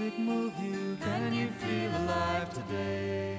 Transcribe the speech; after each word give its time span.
music 0.00 0.18
move 0.18 0.52
you, 0.62 0.96
can 1.02 1.32
you 1.34 1.50
feel 1.58 1.90
alive 1.90 2.48
today? 2.54 3.36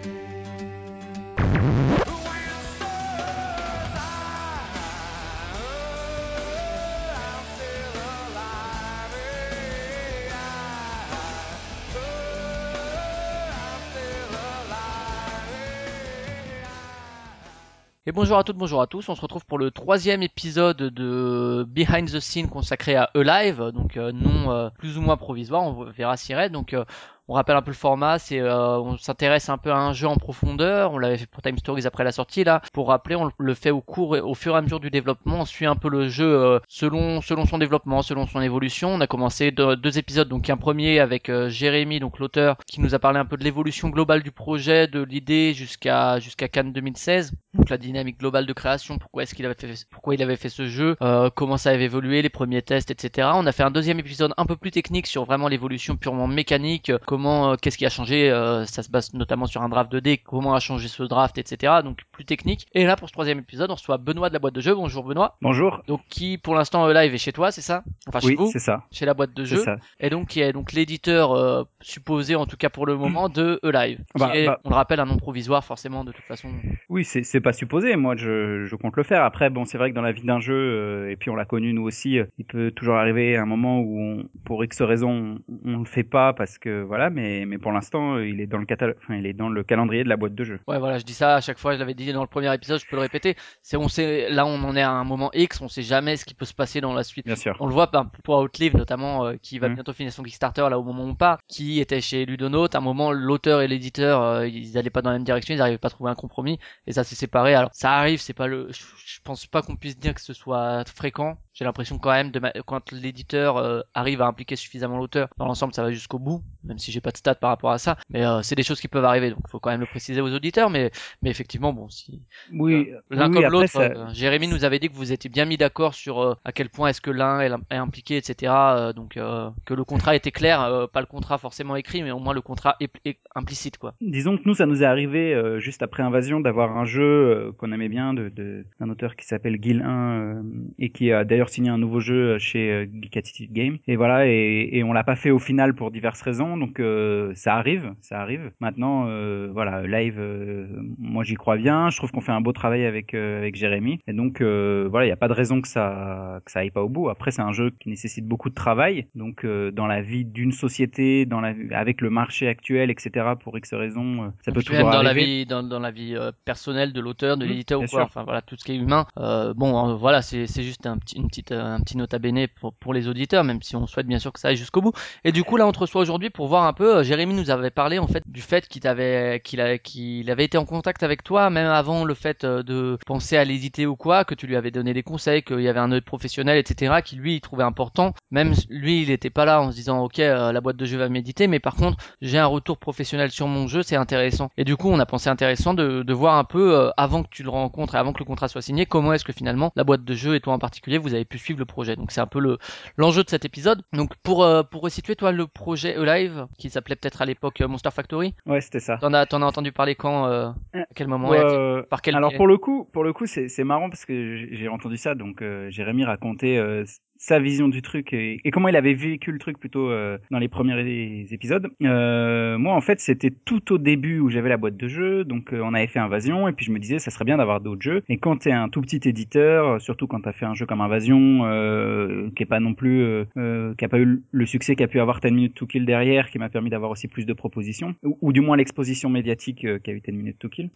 Et 18.12 18.14
bonjour 18.14 18.38
à 18.38 18.44
toutes, 18.44 18.58
bonjour 18.58 18.82
à 18.82 18.88
tous. 18.88 19.08
On 19.08 19.16
se 19.16 19.22
retrouve 19.22 19.46
pour 19.46 19.58
le 19.58 19.72
troisième 19.72 20.22
épisode 20.22 20.76
de 20.76 21.66
Behind 21.70 22.12
the 22.12 22.20
Scene 22.20 22.50
consacré 22.50 22.94
à 22.94 23.10
Alive, 23.16 23.72
donc 23.74 23.96
euh, 23.96 24.12
nom 24.12 24.52
euh, 24.52 24.70
plus 24.70 24.98
ou 24.98 25.02
moins 25.02 25.16
provisoire. 25.16 25.64
On 25.64 25.86
verra 25.86 26.18
s'y 26.18 26.34
reste. 26.36 26.52
Donc 26.52 26.74
euh, 26.74 26.84
on 27.32 27.36
rappelle 27.36 27.56
un 27.56 27.62
peu 27.62 27.72
le 27.72 27.76
format, 27.78 28.20
c'est 28.20 28.40
euh, 28.42 28.78
on 28.80 28.98
s'intéresse 28.98 29.48
un 29.48 29.58
peu 29.58 29.72
à 29.72 29.78
un 29.78 29.94
jeu 29.94 30.06
en 30.08 30.18
profondeur. 30.18 30.92
On 30.92 30.98
l'avait 30.98 31.18
fait 31.18 31.26
pour 31.28 31.42
Time 31.42 31.58
Stories 31.58 31.88
après 31.88 32.04
la 32.04 32.12
sortie 32.12 32.44
là. 32.44 32.62
Pour 32.74 32.90
rappeler, 32.90 33.16
on 33.16 33.32
le 33.38 33.54
fait 33.54 33.72
au 33.72 33.80
cours, 33.80 34.12
au 34.22 34.34
fur 34.36 34.54
et 34.56 34.58
à 34.58 34.62
mesure 34.62 34.82
du 34.82 34.90
développement. 34.92 35.40
On 35.42 35.46
suit 35.46 35.66
un 35.66 35.76
peu 35.76 35.90
le 35.90 36.10
jeu 36.10 36.26
euh, 36.26 36.60
selon 36.68 37.22
selon 37.22 37.46
son 37.46 37.58
développement, 37.58 38.02
selon 38.02 38.28
son 38.28 38.42
évolution. 38.42 38.90
On 38.90 39.00
a 39.00 39.08
commencé 39.08 39.52
de- 39.52 39.76
deux 39.76 39.98
épisodes, 39.98 40.28
donc 40.28 40.50
un 40.50 40.58
premier 40.58 41.00
avec 41.00 41.30
euh, 41.30 41.48
Jérémy, 41.50 42.00
donc 42.02 42.20
l'auteur, 42.20 42.58
qui 42.68 42.82
nous 42.82 42.96
a 42.96 43.00
parlé 43.00 43.18
un 43.20 43.26
peu 43.26 43.38
de 43.38 43.44
l'évolution 43.46 43.88
globale 43.90 44.24
du 44.24 44.32
projet, 44.32 44.88
de 44.88 45.02
l'idée 45.02 45.54
jusqu'à 45.54 46.20
jusqu'à 46.20 46.50
Cannes 46.50 46.74
2016. 46.74 47.32
Donc 47.54 47.70
la 47.70 47.78
dynamique 47.78 48.20
globale 48.20 48.46
de 48.46 48.54
création, 48.54 48.98
pourquoi 48.98 49.24
est-ce 49.24 49.36
qu'il 49.36 49.46
avait 49.46 49.56
fait 49.56 49.86
pourquoi 49.90 50.16
il 50.16 50.22
avait 50.24 50.36
fait 50.38 50.50
ce 50.50 50.66
jeu, 50.68 50.96
euh, 51.02 51.30
comment 51.34 51.58
ça 51.58 51.70
avait 51.70 51.86
évolué, 51.86 52.22
les 52.22 52.30
premiers 52.30 52.62
tests, 52.62 52.92
etc. 52.92 53.30
On 53.36 53.46
a 53.46 53.52
fait 53.54 53.64
un 53.64 53.72
deuxième 53.72 54.00
épisode 54.00 54.34
un 54.38 54.46
peu 54.46 54.56
plus 54.58 54.72
technique 54.72 55.08
sur 55.08 55.24
vraiment 55.26 55.48
l'évolution 55.48 55.96
purement 55.96 56.28
mécanique, 56.28 56.90
euh, 56.90 56.98
comment, 57.22 57.52
euh, 57.52 57.56
qu'est-ce 57.62 57.78
qui 57.78 57.86
a 57.86 57.90
changé, 57.90 58.32
euh, 58.32 58.66
ça 58.66 58.82
se 58.82 58.90
base 58.90 59.14
notamment 59.14 59.46
sur 59.46 59.62
un 59.62 59.70
draft 59.70 59.92
2D, 59.94 60.22
comment 60.24 60.56
a 60.56 60.60
changé 60.60 60.88
ce 60.88 61.04
draft, 61.04 61.38
etc. 61.38 61.74
Donc 61.84 62.00
plus 62.12 62.26
technique. 62.26 62.66
Et 62.74 62.84
là 62.86 62.96
pour 62.96 63.08
ce 63.08 63.14
troisième 63.14 63.38
épisode, 63.38 63.70
on 63.70 63.76
reçoit 63.76 63.98
Benoît 64.00 64.30
de 64.30 64.34
la 64.34 64.40
boîte 64.40 64.56
de 64.56 64.62
jeu. 64.62 64.74
Bonjour 64.74 65.04
Benoît. 65.04 65.38
Bonjour. 65.42 65.84
Donc 65.88 66.02
qui 66.10 66.40
pour 66.40 66.56
l'instant 66.56 66.88
euh, 66.88 66.94
live 66.94 67.14
est 67.14 67.20
chez 67.20 67.32
toi, 67.32 67.52
c'est 67.52 67.62
ça? 67.62 67.84
Enfin 68.08 68.22
chez 68.22 68.28
Oui, 68.30 68.36
vous, 68.36 68.50
c'est 68.52 68.60
ça. 68.60 68.86
chez 68.92 69.06
la 69.06 69.14
boîte 69.14 69.36
de 69.36 69.46
jeu. 69.46 69.58
ça. 69.58 69.76
Et 70.00 70.10
donc 70.10 70.30
qui 70.30 70.42
est 70.42 70.52
donc 70.52 70.72
l'éditeur 70.72 71.34
euh, 71.34 71.64
supposé 71.82 72.36
en 72.36 72.48
tout 72.48 72.58
cas 72.58 72.70
pour 72.70 72.88
le 72.88 72.96
moment 72.96 73.30
de 73.30 73.60
E-Live. 73.64 74.00
Bah, 74.18 74.32
bah. 74.34 74.60
on 74.64 74.70
le 74.70 74.76
rappelle, 74.76 75.00
un 75.00 75.06
nom 75.06 75.18
provisoire 75.18 75.64
forcément 75.64 76.04
de 76.04 76.12
toute 76.12 76.26
façon. 76.26 76.50
Oui, 76.90 77.04
c'est 77.06 77.42
pas 77.42 77.54
supposé. 77.54 77.96
Moi, 77.96 78.16
je, 78.18 78.66
je 78.66 78.76
compte 78.76 78.98
le 78.98 79.04
faire. 79.04 79.24
Après, 79.24 79.50
bon, 79.50 79.66
c'est 79.66 79.78
vrai 79.78 79.92
que 79.92 79.96
dans 79.96 80.02
la 80.02 80.12
vie 80.12 80.24
d'un 80.24 80.40
jeu, 80.40 80.56
euh, 80.56 81.12
et 81.12 81.16
puis 81.16 81.30
on 81.30 81.36
l'a 81.36 81.46
connu 81.46 81.74
nous 81.74 81.84
aussi, 81.84 82.20
euh, 82.20 82.26
il 82.38 82.46
peut 82.46 82.72
toujours 82.72 82.96
arriver 82.96 83.38
un 83.38 83.46
moment 83.46 83.80
où, 83.80 84.00
on, 84.00 84.24
pour 84.46 84.64
X 84.64 84.82
raisons, 84.82 85.42
on, 85.66 85.74
on 85.74 85.80
le 85.80 85.86
fait 85.86 86.04
pas 86.04 86.34
parce 86.34 86.58
que 86.58 86.82
voilà. 86.82 87.01
Mais 87.10 87.46
mais 87.46 87.58
pour 87.58 87.72
l'instant, 87.72 88.18
il 88.20 88.40
est 88.42 88.48
dans 88.48 88.58
le 88.58 88.66
catalogue, 88.66 88.96
enfin, 89.04 89.16
il 89.16 89.26
est 89.26 89.34
dans 89.34 89.50
le 89.50 89.64
calendrier 89.64 90.04
de 90.04 90.10
la 90.10 90.18
boîte 90.18 90.36
de 90.36 90.44
jeu. 90.44 90.60
Ouais, 90.68 90.80
voilà, 90.80 90.98
je 91.00 91.04
dis 91.04 91.14
ça 91.14 91.36
à 91.36 91.42
chaque 91.42 91.58
fois, 91.58 91.74
je 91.74 91.80
l'avais 91.80 91.94
dit 91.94 92.12
dans 92.14 92.22
le 92.22 92.28
premier 92.28 92.54
épisode, 92.54 92.80
je 92.80 92.86
peux 92.86 92.96
le 92.96 93.02
répéter. 93.02 93.36
C'est, 93.62 93.78
on 93.78 93.88
sait, 93.88 94.30
là, 94.30 94.46
on 94.46 94.62
en 94.64 94.76
est 94.76 94.82
à 94.82 94.92
un 94.92 95.04
moment 95.04 95.32
X, 95.34 95.62
on 95.62 95.68
sait 95.68 95.82
jamais 95.82 96.18
ce 96.18 96.26
qui 96.26 96.34
peut 96.34 96.46
se 96.46 96.54
passer 96.54 96.82
dans 96.82 96.94
la 96.94 97.04
suite. 97.04 97.26
Bien 97.26 97.36
sûr. 97.36 97.56
On 97.60 97.66
le 97.68 97.74
voit 97.74 97.88
ben, 97.88 98.10
pour 98.24 98.38
Outlive 98.40 98.76
notamment, 98.78 99.26
euh, 99.26 99.36
qui 99.42 99.60
va 99.60 99.70
Mhm. 99.70 99.76
bientôt 99.76 99.94
finir 99.94 100.12
son 100.14 100.24
Kickstarter 100.24 100.68
là 100.70 100.78
au 100.80 100.84
moment 100.84 101.04
où 101.04 101.08
on 101.08 101.16
part, 101.16 101.40
qui 101.48 101.80
était 101.80 102.02
chez 102.02 102.26
Ludonote. 102.26 102.76
À 102.76 102.78
un 102.78 102.82
moment, 102.82 103.12
l'auteur 103.12 103.62
et 103.62 103.68
l'éditeur, 103.68 104.22
euh, 104.22 104.48
ils 104.48 104.78
allaient 104.78 104.90
pas 104.90 105.02
dans 105.02 105.10
la 105.12 105.18
même 105.18 105.24
direction, 105.26 105.54
ils 105.54 105.58
n'arrivaient 105.58 105.78
pas 105.78 105.88
à 105.88 105.92
trouver 105.92 106.12
un 106.12 106.16
compromis, 106.16 106.60
et 106.88 106.92
ça 106.94 107.04
s'est 107.04 107.16
séparé. 107.16 107.56
Alors 107.56 107.70
ça 107.74 107.94
arrive, 107.94 108.20
c'est 108.22 108.34
pas 108.34 108.48
le, 108.48 108.68
je, 108.72 108.84
je 109.06 109.20
pense 109.24 109.46
pas 109.48 109.62
qu'on 109.62 109.76
puisse 109.76 109.98
dire 109.98 110.14
que 110.14 110.22
ce 110.22 110.34
soit 110.34 110.84
fréquent. 110.88 111.38
J'ai 111.54 111.66
l'impression 111.66 111.98
quand 112.00 112.12
même 112.12 112.32
de 112.32 112.40
ma- 112.40 112.54
quand 112.66 112.92
l'éditeur 112.92 113.58
euh, 113.58 113.82
arrive 113.94 114.22
à 114.22 114.28
impliquer 114.28 114.56
suffisamment 114.56 114.98
l'auteur, 114.98 115.28
dans 115.38 115.46
l'ensemble, 115.46 115.74
ça 115.74 115.84
va 115.84 115.92
jusqu'au 115.92 116.18
bout, 116.20 116.42
même 116.64 116.80
si 116.80 116.92
j'ai 116.92 117.02
pas 117.02 117.12
de 117.12 117.18
stats 117.18 117.36
par 117.36 117.50
rapport 117.50 117.72
à 117.72 117.78
ça. 117.78 117.98
Mais 118.10 118.26
euh, 118.26 118.42
c'est 118.42 118.56
des 118.56 118.64
choses 118.64 118.80
qui 118.80 118.88
peuvent 118.88 119.04
arriver, 119.06 119.30
donc 119.32 119.48
faut 119.50 119.60
quand 119.60 119.70
même 119.72 119.82
le 119.82 119.86
préciser 119.86 120.22
aux 120.22 120.34
auditeurs. 120.34 120.70
Mais 120.70 120.92
mais 121.22 121.30
effectivement, 121.30 121.74
bon, 121.74 121.90
si 121.90 122.22
Oui. 122.54 122.90
l'un 123.10 123.28
oui, 123.30 123.34
comme 123.42 123.52
l'autre. 123.52 123.68
ça- 123.68 123.82
euh, 123.82 124.08
Jérémy 124.14 124.48
nous 124.48 124.64
avait 124.64 124.80
dit 124.80 124.90
que 124.90 124.96
vous 124.96 125.12
étiez 125.12 125.30
bien 125.30 125.46
mis 125.46 125.58
d'accord 125.58 125.94
sur 125.94 126.22
euh, 126.22 126.36
à 126.46 126.52
quel 126.52 126.70
point 126.70 126.88
est-ce 126.90 127.02
que 127.02 127.12
l'un 127.12 127.42
est, 127.42 127.52
est 127.70 127.76
impliqué, 127.76 128.18
etc. 128.18 128.54
euh, 128.78 128.94
donc 128.94 129.18
euh, 129.18 129.50
que 129.66 129.74
le 129.74 129.84
contrat 129.84 130.16
était 130.16 130.32
clair, 130.32 130.62
euh, 130.62 130.88
pas 130.88 131.02
le 131.02 131.06
contrat 131.06 131.38
forcément 131.38 131.76
écrit, 131.76 132.02
mais 132.04 132.12
au 132.12 132.20
moins 132.20 132.34
le 132.34 132.42
contrat 132.42 132.76
est, 132.80 132.92
est 133.06 133.20
implicite, 133.36 133.78
quoi. 133.78 133.94
Disons 134.00 134.38
que 134.38 134.44
nous, 134.46 134.56
ça 134.56 134.66
nous 134.66 134.84
est 134.84 134.86
arrivé 134.86 135.34
euh, 135.34 135.60
juste 135.60 135.84
après 135.84 136.02
Invasion 136.04 136.40
d'avoir 136.40 136.78
un 136.78 136.86
jeu 136.86 137.02
euh, 137.04 137.52
qu'on 137.58 137.72
aimait 137.74 137.90
bien 137.90 138.14
de 138.14 138.30
de- 138.30 138.66
d'un 138.80 138.90
auteur 138.90 139.16
qui 139.16 139.26
s'appelle 139.26 139.58
Gil 139.62 139.82
1 139.82 140.12
euh, 140.20 140.42
et 140.80 140.92
qui 140.92 141.12
a 141.12 141.24
d'ailleurs 141.26 141.41
signé 141.50 141.70
un 141.70 141.78
nouveau 141.78 142.00
jeu 142.00 142.38
chez 142.40 142.72
euh, 142.72 142.86
Geek 143.02 143.18
Attitude 143.18 143.52
Game. 143.54 143.78
Et 143.88 143.96
voilà, 143.96 144.28
et, 144.28 144.70
et 144.72 144.84
on 144.84 144.94
l'a 144.94 145.04
pas 145.04 145.16
fait 145.16 145.32
au 145.32 145.40
final 145.40 145.74
pour 145.74 145.92
diverses 145.92 146.22
raisons, 146.22 146.58
donc 146.58 146.80
euh, 146.80 147.32
ça 147.36 147.56
arrive, 147.56 147.94
ça 148.02 148.20
arrive. 148.22 148.52
Maintenant, 148.60 149.06
euh, 149.08 149.50
voilà, 149.54 149.86
live, 149.86 150.18
euh, 150.20 150.68
moi 150.98 151.24
j'y 151.24 151.36
crois 151.36 151.58
bien. 151.58 151.90
Je 151.90 151.98
trouve 151.98 152.12
qu'on 152.12 152.22
fait 152.22 152.32
un 152.32 152.42
beau 152.42 152.52
travail 152.54 152.86
avec 152.86 153.14
euh, 153.14 153.40
avec 153.40 153.56
Jérémy, 153.56 154.00
et 154.08 154.14
donc 154.14 154.42
euh, 154.42 154.88
voilà, 154.90 155.06
il 155.06 155.10
y 155.10 155.14
a 155.14 155.18
pas 155.18 155.28
de 155.28 155.34
raison 155.34 155.62
que 155.62 155.68
ça 155.68 156.42
que 156.46 156.52
ça 156.52 156.60
aille 156.60 156.72
pas 156.72 156.84
au 156.84 156.90
bout. 156.90 157.10
Après, 157.10 157.32
c'est 157.32 157.42
un 157.42 157.52
jeu 157.54 157.72
qui 157.80 157.90
nécessite 157.90 158.26
beaucoup 158.26 158.50
de 158.50 158.56
travail, 158.56 159.08
donc 159.16 159.46
euh, 159.46 159.72
dans 159.72 159.88
la 159.88 160.02
vie 160.02 160.26
d'une 160.26 160.52
société, 160.52 161.26
dans 161.26 161.42
la 161.42 161.54
avec 161.72 162.02
le 162.02 162.10
marché 162.10 162.48
actuel, 162.48 162.90
etc. 162.92 163.26
Pour 163.42 163.58
X 163.58 163.74
raisons, 163.74 164.24
euh, 164.24 164.28
ça 164.46 164.52
peut 164.52 164.62
toujours 164.62 164.84
même 164.84 164.92
dans 164.92 165.04
la 165.04 165.14
vie, 165.14 165.46
dans, 165.46 165.64
dans 165.64 165.80
la 165.80 165.92
vie 165.92 166.16
euh, 166.16 166.32
personnelle 166.46 166.94
de 166.94 167.00
l'auteur, 167.02 167.38
de 167.38 167.46
Mhm, 167.46 167.50
l'éditeur 167.52 167.80
ou 167.82 167.86
quoi. 167.86 167.90
sûr. 167.90 168.06
Enfin 168.06 168.24
voilà, 168.24 168.42
tout 168.42 168.56
ce 168.58 168.64
qui 168.64 168.74
est 168.74 168.76
humain. 168.78 169.06
Euh, 169.18 169.54
bon, 169.54 169.90
euh, 169.92 169.96
voilà, 169.96 170.22
c'est 170.22 170.48
c'est 170.48 170.64
juste 170.64 170.86
un 170.86 170.98
petit, 170.98 171.18
une 171.18 171.28
euh, 171.52 171.76
un 171.76 171.80
petit 171.80 171.98
nota 171.98 172.20
bene 172.20 172.48
pour 172.60 172.74
pour 172.74 172.94
les 172.94 173.08
auditeurs, 173.08 173.44
même 173.44 173.62
si 173.62 173.76
on 173.76 173.88
souhaite 173.88 174.08
bien 174.08 174.20
sûr 174.20 174.32
que 174.34 174.40
ça 174.40 174.50
aille 174.50 174.56
jusqu'au 174.58 174.82
bout. 174.82 174.94
Et 175.24 175.32
du 175.32 175.44
coup, 175.44 175.58
là, 175.58 175.66
on 175.68 175.72
te 175.72 175.80
reçoit 175.80 176.02
aujourd'hui 176.02 176.30
pour 176.30 176.48
voir 176.48 176.64
un 176.66 176.74
peu. 176.74 176.98
euh, 176.98 177.04
Jérémy 177.04 177.34
nous 177.34 177.50
avait 177.50 177.70
parlé 177.70 178.00
en 178.00 178.08
fait 178.08 178.24
du 178.28 178.42
fait 178.42 178.68
qu'il 178.68 178.88
avait, 178.88 179.42
qu'il 179.44 179.62
a, 179.62 179.78
qu'il 179.78 180.30
avait 180.30 180.46
été 180.46 180.58
en 180.58 180.66
contact 180.66 181.04
avec 181.04 181.24
toi, 181.24 181.50
même 181.50 181.68
avant 181.68 182.04
le 182.06 182.14
fait 182.14 182.44
euh, 182.44 182.64
de 182.64 182.98
penser 183.06 183.38
à 183.38 183.44
l'éditer 183.46 183.86
ou 183.86 183.96
quoi, 183.96 184.26
que 184.26 184.36
tu 184.36 184.48
lui 184.48 184.56
avais 184.56 184.72
donné 184.72 184.94
des 184.94 185.04
conseils, 185.04 185.44
qu'il 185.44 185.62
y 185.62 185.68
avait 185.68 185.80
un 185.80 185.92
œil 185.92 186.02
professionnel, 186.02 186.58
etc., 186.58 186.96
qui 187.04 187.16
lui 187.16 187.36
il 187.36 187.42
trouvait 187.42 187.64
important. 187.64 188.14
Même 188.32 188.54
lui, 188.70 189.02
il 189.02 189.12
était 189.12 189.30
pas 189.30 189.46
là 189.46 189.62
en 189.62 189.72
se 189.72 189.76
disant, 189.76 190.00
ok, 190.04 190.18
la 190.18 190.62
boîte 190.62 190.78
de 190.78 190.86
jeu 190.86 190.98
va 190.98 191.10
m'éditer, 191.10 191.48
mais 191.48 191.60
par 191.60 191.76
contre, 191.76 191.98
j'ai 192.22 192.38
un 192.38 192.46
retour 192.46 192.78
professionnel 192.78 193.32
sur 193.32 193.48
mon 193.48 193.68
jeu, 193.68 193.84
c'est 193.84 193.96
intéressant. 193.96 194.50
Et 194.58 194.64
du 194.64 194.76
coup, 194.76 194.90
on 194.90 195.00
a 195.00 195.06
pensé 195.06 195.30
intéressant 195.30 195.74
de, 195.74 196.04
de 196.04 196.14
voir 196.14 196.36
un 196.36 196.44
peu, 196.44 196.92
avant 196.98 197.24
que 197.24 197.30
tu 197.30 197.44
le 197.44 197.50
rencontres 197.50 197.96
et 197.96 197.98
avant 197.98 198.14
que 198.14 198.20
le 198.20 198.26
contrat 198.26 198.48
soit 198.48 198.62
signé, 198.62 198.86
comment 198.86 199.14
est-ce 199.14 199.24
que 199.26 199.34
finalement 199.34 199.72
la 199.76 199.84
boîte 199.84 200.04
de 200.04 200.14
jeu 200.14 200.36
et 200.36 200.42
toi 200.42 200.54
en 200.54 200.60
particulier, 200.60 200.98
vous 200.98 201.14
avez 201.14 201.21
pu 201.26 201.38
suivre 201.38 201.60
le 201.60 201.66
projet. 201.66 201.96
Donc 201.96 202.12
c'est 202.12 202.22
un 202.22 202.28
peu 202.28 202.40
le 202.40 202.58
l'enjeu 202.98 203.24
de 203.24 203.30
cet 203.30 203.46
épisode. 203.46 203.82
Donc 203.94 204.16
pour 204.24 204.44
euh, 204.44 204.64
pour 204.64 204.82
resituer 204.82 205.16
toi 205.16 205.32
le 205.32 205.48
projet 205.48 205.96
Alive, 205.96 206.48
qui 206.58 206.70
s'appelait 206.70 206.96
peut-être 206.96 207.22
à 207.22 207.26
l'époque 207.26 207.62
euh, 207.62 207.68
Monster 207.68 207.92
Factory, 207.92 208.34
Ouais, 208.46 208.62
c'était 208.62 208.80
ça. 208.80 208.98
t'en 208.98 209.14
as 209.14 209.26
t'en 209.26 209.42
as 209.42 209.46
entendu 209.46 209.72
parler 209.72 209.96
quand, 209.96 210.26
euh, 210.28 210.50
à 210.74 210.86
quel 210.96 211.08
moment, 211.08 211.34
et 211.34 211.40
euh, 211.40 211.84
par 211.84 212.02
quel 212.02 212.16
Alors 212.16 212.34
pour 212.34 212.48
le 212.48 212.58
coup, 212.58 212.90
pour 212.92 213.04
le 213.04 213.14
coup, 213.14 213.26
c'est 213.26 213.48
c'est 213.50 213.64
marrant 213.64 213.90
parce 213.90 214.06
que 214.06 214.48
j'ai 214.52 214.68
entendu 214.68 214.98
ça. 214.98 215.16
Donc 215.16 215.42
euh, 215.42 215.70
Jérémy 215.70 216.04
racontait 216.06 216.58
euh, 216.58 216.84
sa 217.22 217.38
vision 217.38 217.68
du 217.68 217.84
truc 217.84 218.14
et, 218.14 218.42
et 218.44 218.50
comment 218.50 218.68
il 218.68 218.76
avait 218.76 218.96
vécu 218.96 219.32
le 219.32 219.38
truc 219.38 219.60
plutôt 219.60 219.92
euh, 219.92 220.18
dans 220.32 220.40
les 220.40 220.48
premiers 220.48 221.28
épisodes. 221.32 221.70
Euh, 221.84 222.58
moi, 222.58 222.74
en 222.74 222.82
fait, 222.82 223.00
c'était 223.00 223.30
tout 223.30 223.74
au 223.74 223.78
début 223.78 224.20
où 224.20 224.30
j'avais 224.30 224.50
la 224.50 224.58
boîte 224.58 224.76
de 224.76 224.88
jeux. 224.88 225.24
Donc 225.24 225.54
euh, 225.54 225.62
on 225.64 225.76
avait 225.76 225.86
fait 225.86 226.00
Invasion 226.00 226.48
et 226.48 226.54
puis 226.54 226.66
je 226.66 226.72
me 226.72 226.80
disais 226.80 226.98
ça 226.98 227.12
serait 227.12 227.26
bien 227.26 227.38
d'avoir 227.38 227.62
d'autres 227.62 227.82
jeux. 227.82 228.04
Et 228.10 228.18
quand 228.18 228.38
t'es 228.38 228.52
un 228.52 228.70
tout 228.70 228.82
petit 228.82 229.08
éditeur, 229.08 229.68
euh, 229.68 229.80
surtout 229.80 230.08
quand 230.08 230.22
t'as 230.22 230.32
fait 230.32 230.46
un 230.46 230.56
jeu 230.56 230.66
comme 230.66 230.82
Invasion, 230.82 231.42
euh, 231.44 232.30
qui 232.36 232.44
est 232.44 232.48
pas 232.48 232.60
non 232.60 232.74
plus, 232.74 233.04
euh, 233.04 233.74
qui 233.78 233.86
a 233.86 233.90
pas 233.90 234.00
eu 234.00 234.24
le 234.32 234.46
succès 234.46 234.76
qu'a 234.76 234.88
pu 234.88 235.00
avoir 235.00 235.20
10 235.20 235.32
minutes 235.32 235.54
to 235.54 235.68
kill 235.68 235.86
derrière, 235.86 236.30
qui 236.30 236.40
m'a 236.40 236.50
permis 236.50 236.70
d'avoir 236.70 236.92
aussi 236.92 237.08
plus 237.08 237.26
de 237.26 237.34
propositions, 237.34 237.96
ou, 238.04 238.34
du 238.34 238.42
moins 238.42 238.58
l'exposition 238.58 239.10
médiatique 239.10 239.66
qu'a 239.84 239.92
eu 239.92 240.02
10 240.02 240.12
minutes 240.12 240.40
to 240.40 240.50
kill. 240.50 240.70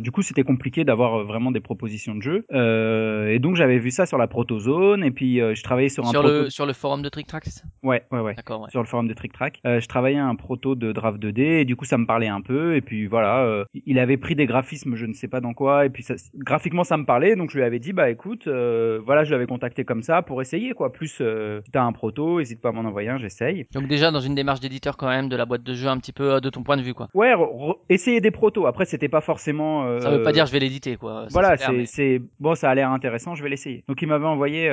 Du 0.00 0.10
coup, 0.10 0.22
c'était 0.22 0.44
compliqué 0.44 0.84
d'avoir 0.84 1.24
vraiment 1.24 1.50
des 1.50 1.60
propositions 1.60 2.14
de 2.14 2.22
jeux. 2.22 2.46
Euh, 2.52 3.28
et 3.28 3.38
donc, 3.38 3.56
j'avais 3.56 3.78
vu 3.78 3.90
ça 3.90 4.06
sur 4.06 4.18
la 4.18 4.26
protozone, 4.26 5.04
et 5.04 5.10
puis 5.10 5.38
je 5.38 5.62
travaillais 5.62 5.87
travaillais 5.88 6.04
sur, 6.04 6.06
sur 6.08 6.20
un 6.20 6.22
le 6.22 6.28
proto. 6.38 6.50
sur 6.50 6.66
le 6.66 6.72
forum 6.72 7.02
de 7.02 7.08
Trick 7.08 7.28
Ouais, 7.82 8.04
ouais, 8.10 8.20
ouais. 8.20 8.34
D'accord, 8.34 8.62
ouais. 8.62 8.70
Sur 8.70 8.80
le 8.80 8.86
forum 8.86 9.08
de 9.08 9.14
Trick 9.14 9.32
Track, 9.32 9.60
euh, 9.66 9.80
je 9.80 9.88
travaillais 9.88 10.18
un 10.18 10.34
proto 10.34 10.74
de 10.74 10.92
draft 10.92 11.18
2D 11.22 11.40
et 11.60 11.64
du 11.64 11.76
coup 11.76 11.84
ça 11.84 11.98
me 11.98 12.06
parlait 12.06 12.28
un 12.28 12.40
peu 12.40 12.74
et 12.76 12.80
puis 12.80 13.06
voilà, 13.06 13.40
euh, 13.44 13.64
il 13.86 13.98
avait 13.98 14.16
pris 14.16 14.34
des 14.34 14.46
graphismes, 14.46 14.94
je 14.96 15.06
ne 15.06 15.12
sais 15.12 15.28
pas 15.28 15.40
dans 15.40 15.54
quoi 15.54 15.86
et 15.86 15.90
puis 15.90 16.02
ça, 16.02 16.14
graphiquement 16.36 16.84
ça 16.84 16.96
me 16.96 17.04
parlait 17.04 17.36
donc 17.36 17.50
je 17.50 17.56
lui 17.58 17.64
avais 17.64 17.78
dit 17.78 17.92
bah 17.92 18.10
écoute, 18.10 18.46
euh, 18.46 19.00
voilà 19.04 19.24
je 19.24 19.30
l'avais 19.32 19.46
contacté 19.46 19.84
comme 19.84 20.02
ça 20.02 20.22
pour 20.22 20.40
essayer 20.42 20.72
quoi. 20.72 20.92
Plus 20.92 21.18
euh, 21.20 21.60
si 21.64 21.70
t'as 21.70 21.82
un 21.82 21.92
proto, 21.92 22.40
hésite 22.40 22.60
pas 22.60 22.70
à 22.70 22.72
m'en 22.72 22.80
envoyer 22.88 23.08
un, 23.10 23.18
j'essaye. 23.18 23.66
Donc 23.72 23.86
déjà 23.86 24.10
dans 24.10 24.20
une 24.20 24.34
démarche 24.34 24.60
d'éditeur 24.60 24.96
quand 24.96 25.08
même 25.08 25.28
de 25.28 25.36
la 25.36 25.44
boîte 25.46 25.62
de 25.62 25.74
jeu 25.74 25.88
un 25.88 25.98
petit 25.98 26.12
peu 26.12 26.34
euh, 26.34 26.40
de 26.40 26.50
ton 26.50 26.62
point 26.62 26.76
de 26.76 26.82
vue 26.82 26.94
quoi. 26.94 27.08
Ouais, 27.14 27.34
essayer 27.88 28.20
des 28.20 28.30
protos. 28.30 28.66
Après 28.66 28.84
c'était 28.84 29.08
pas 29.08 29.20
forcément. 29.20 29.84
euh, 29.86 30.00
Ça 30.00 30.10
veut 30.10 30.22
pas 30.22 30.32
dire 30.32 30.46
je 30.46 30.52
vais 30.52 30.58
l'éditer 30.60 30.96
quoi. 30.96 31.22
Ça, 31.24 31.28
Voilà, 31.32 31.56
c'est 31.56 31.72
mais- 31.72 31.86
c'est 31.86 32.22
bon, 32.40 32.54
ça 32.54 32.70
a 32.70 32.74
l'air 32.74 32.90
intéressant, 32.90 33.34
je 33.34 33.42
vais 33.42 33.48
l'essayer. 33.50 33.84
Donc 33.88 34.00
il 34.02 34.08
m'avait 34.08 34.26
envoyé, 34.26 34.66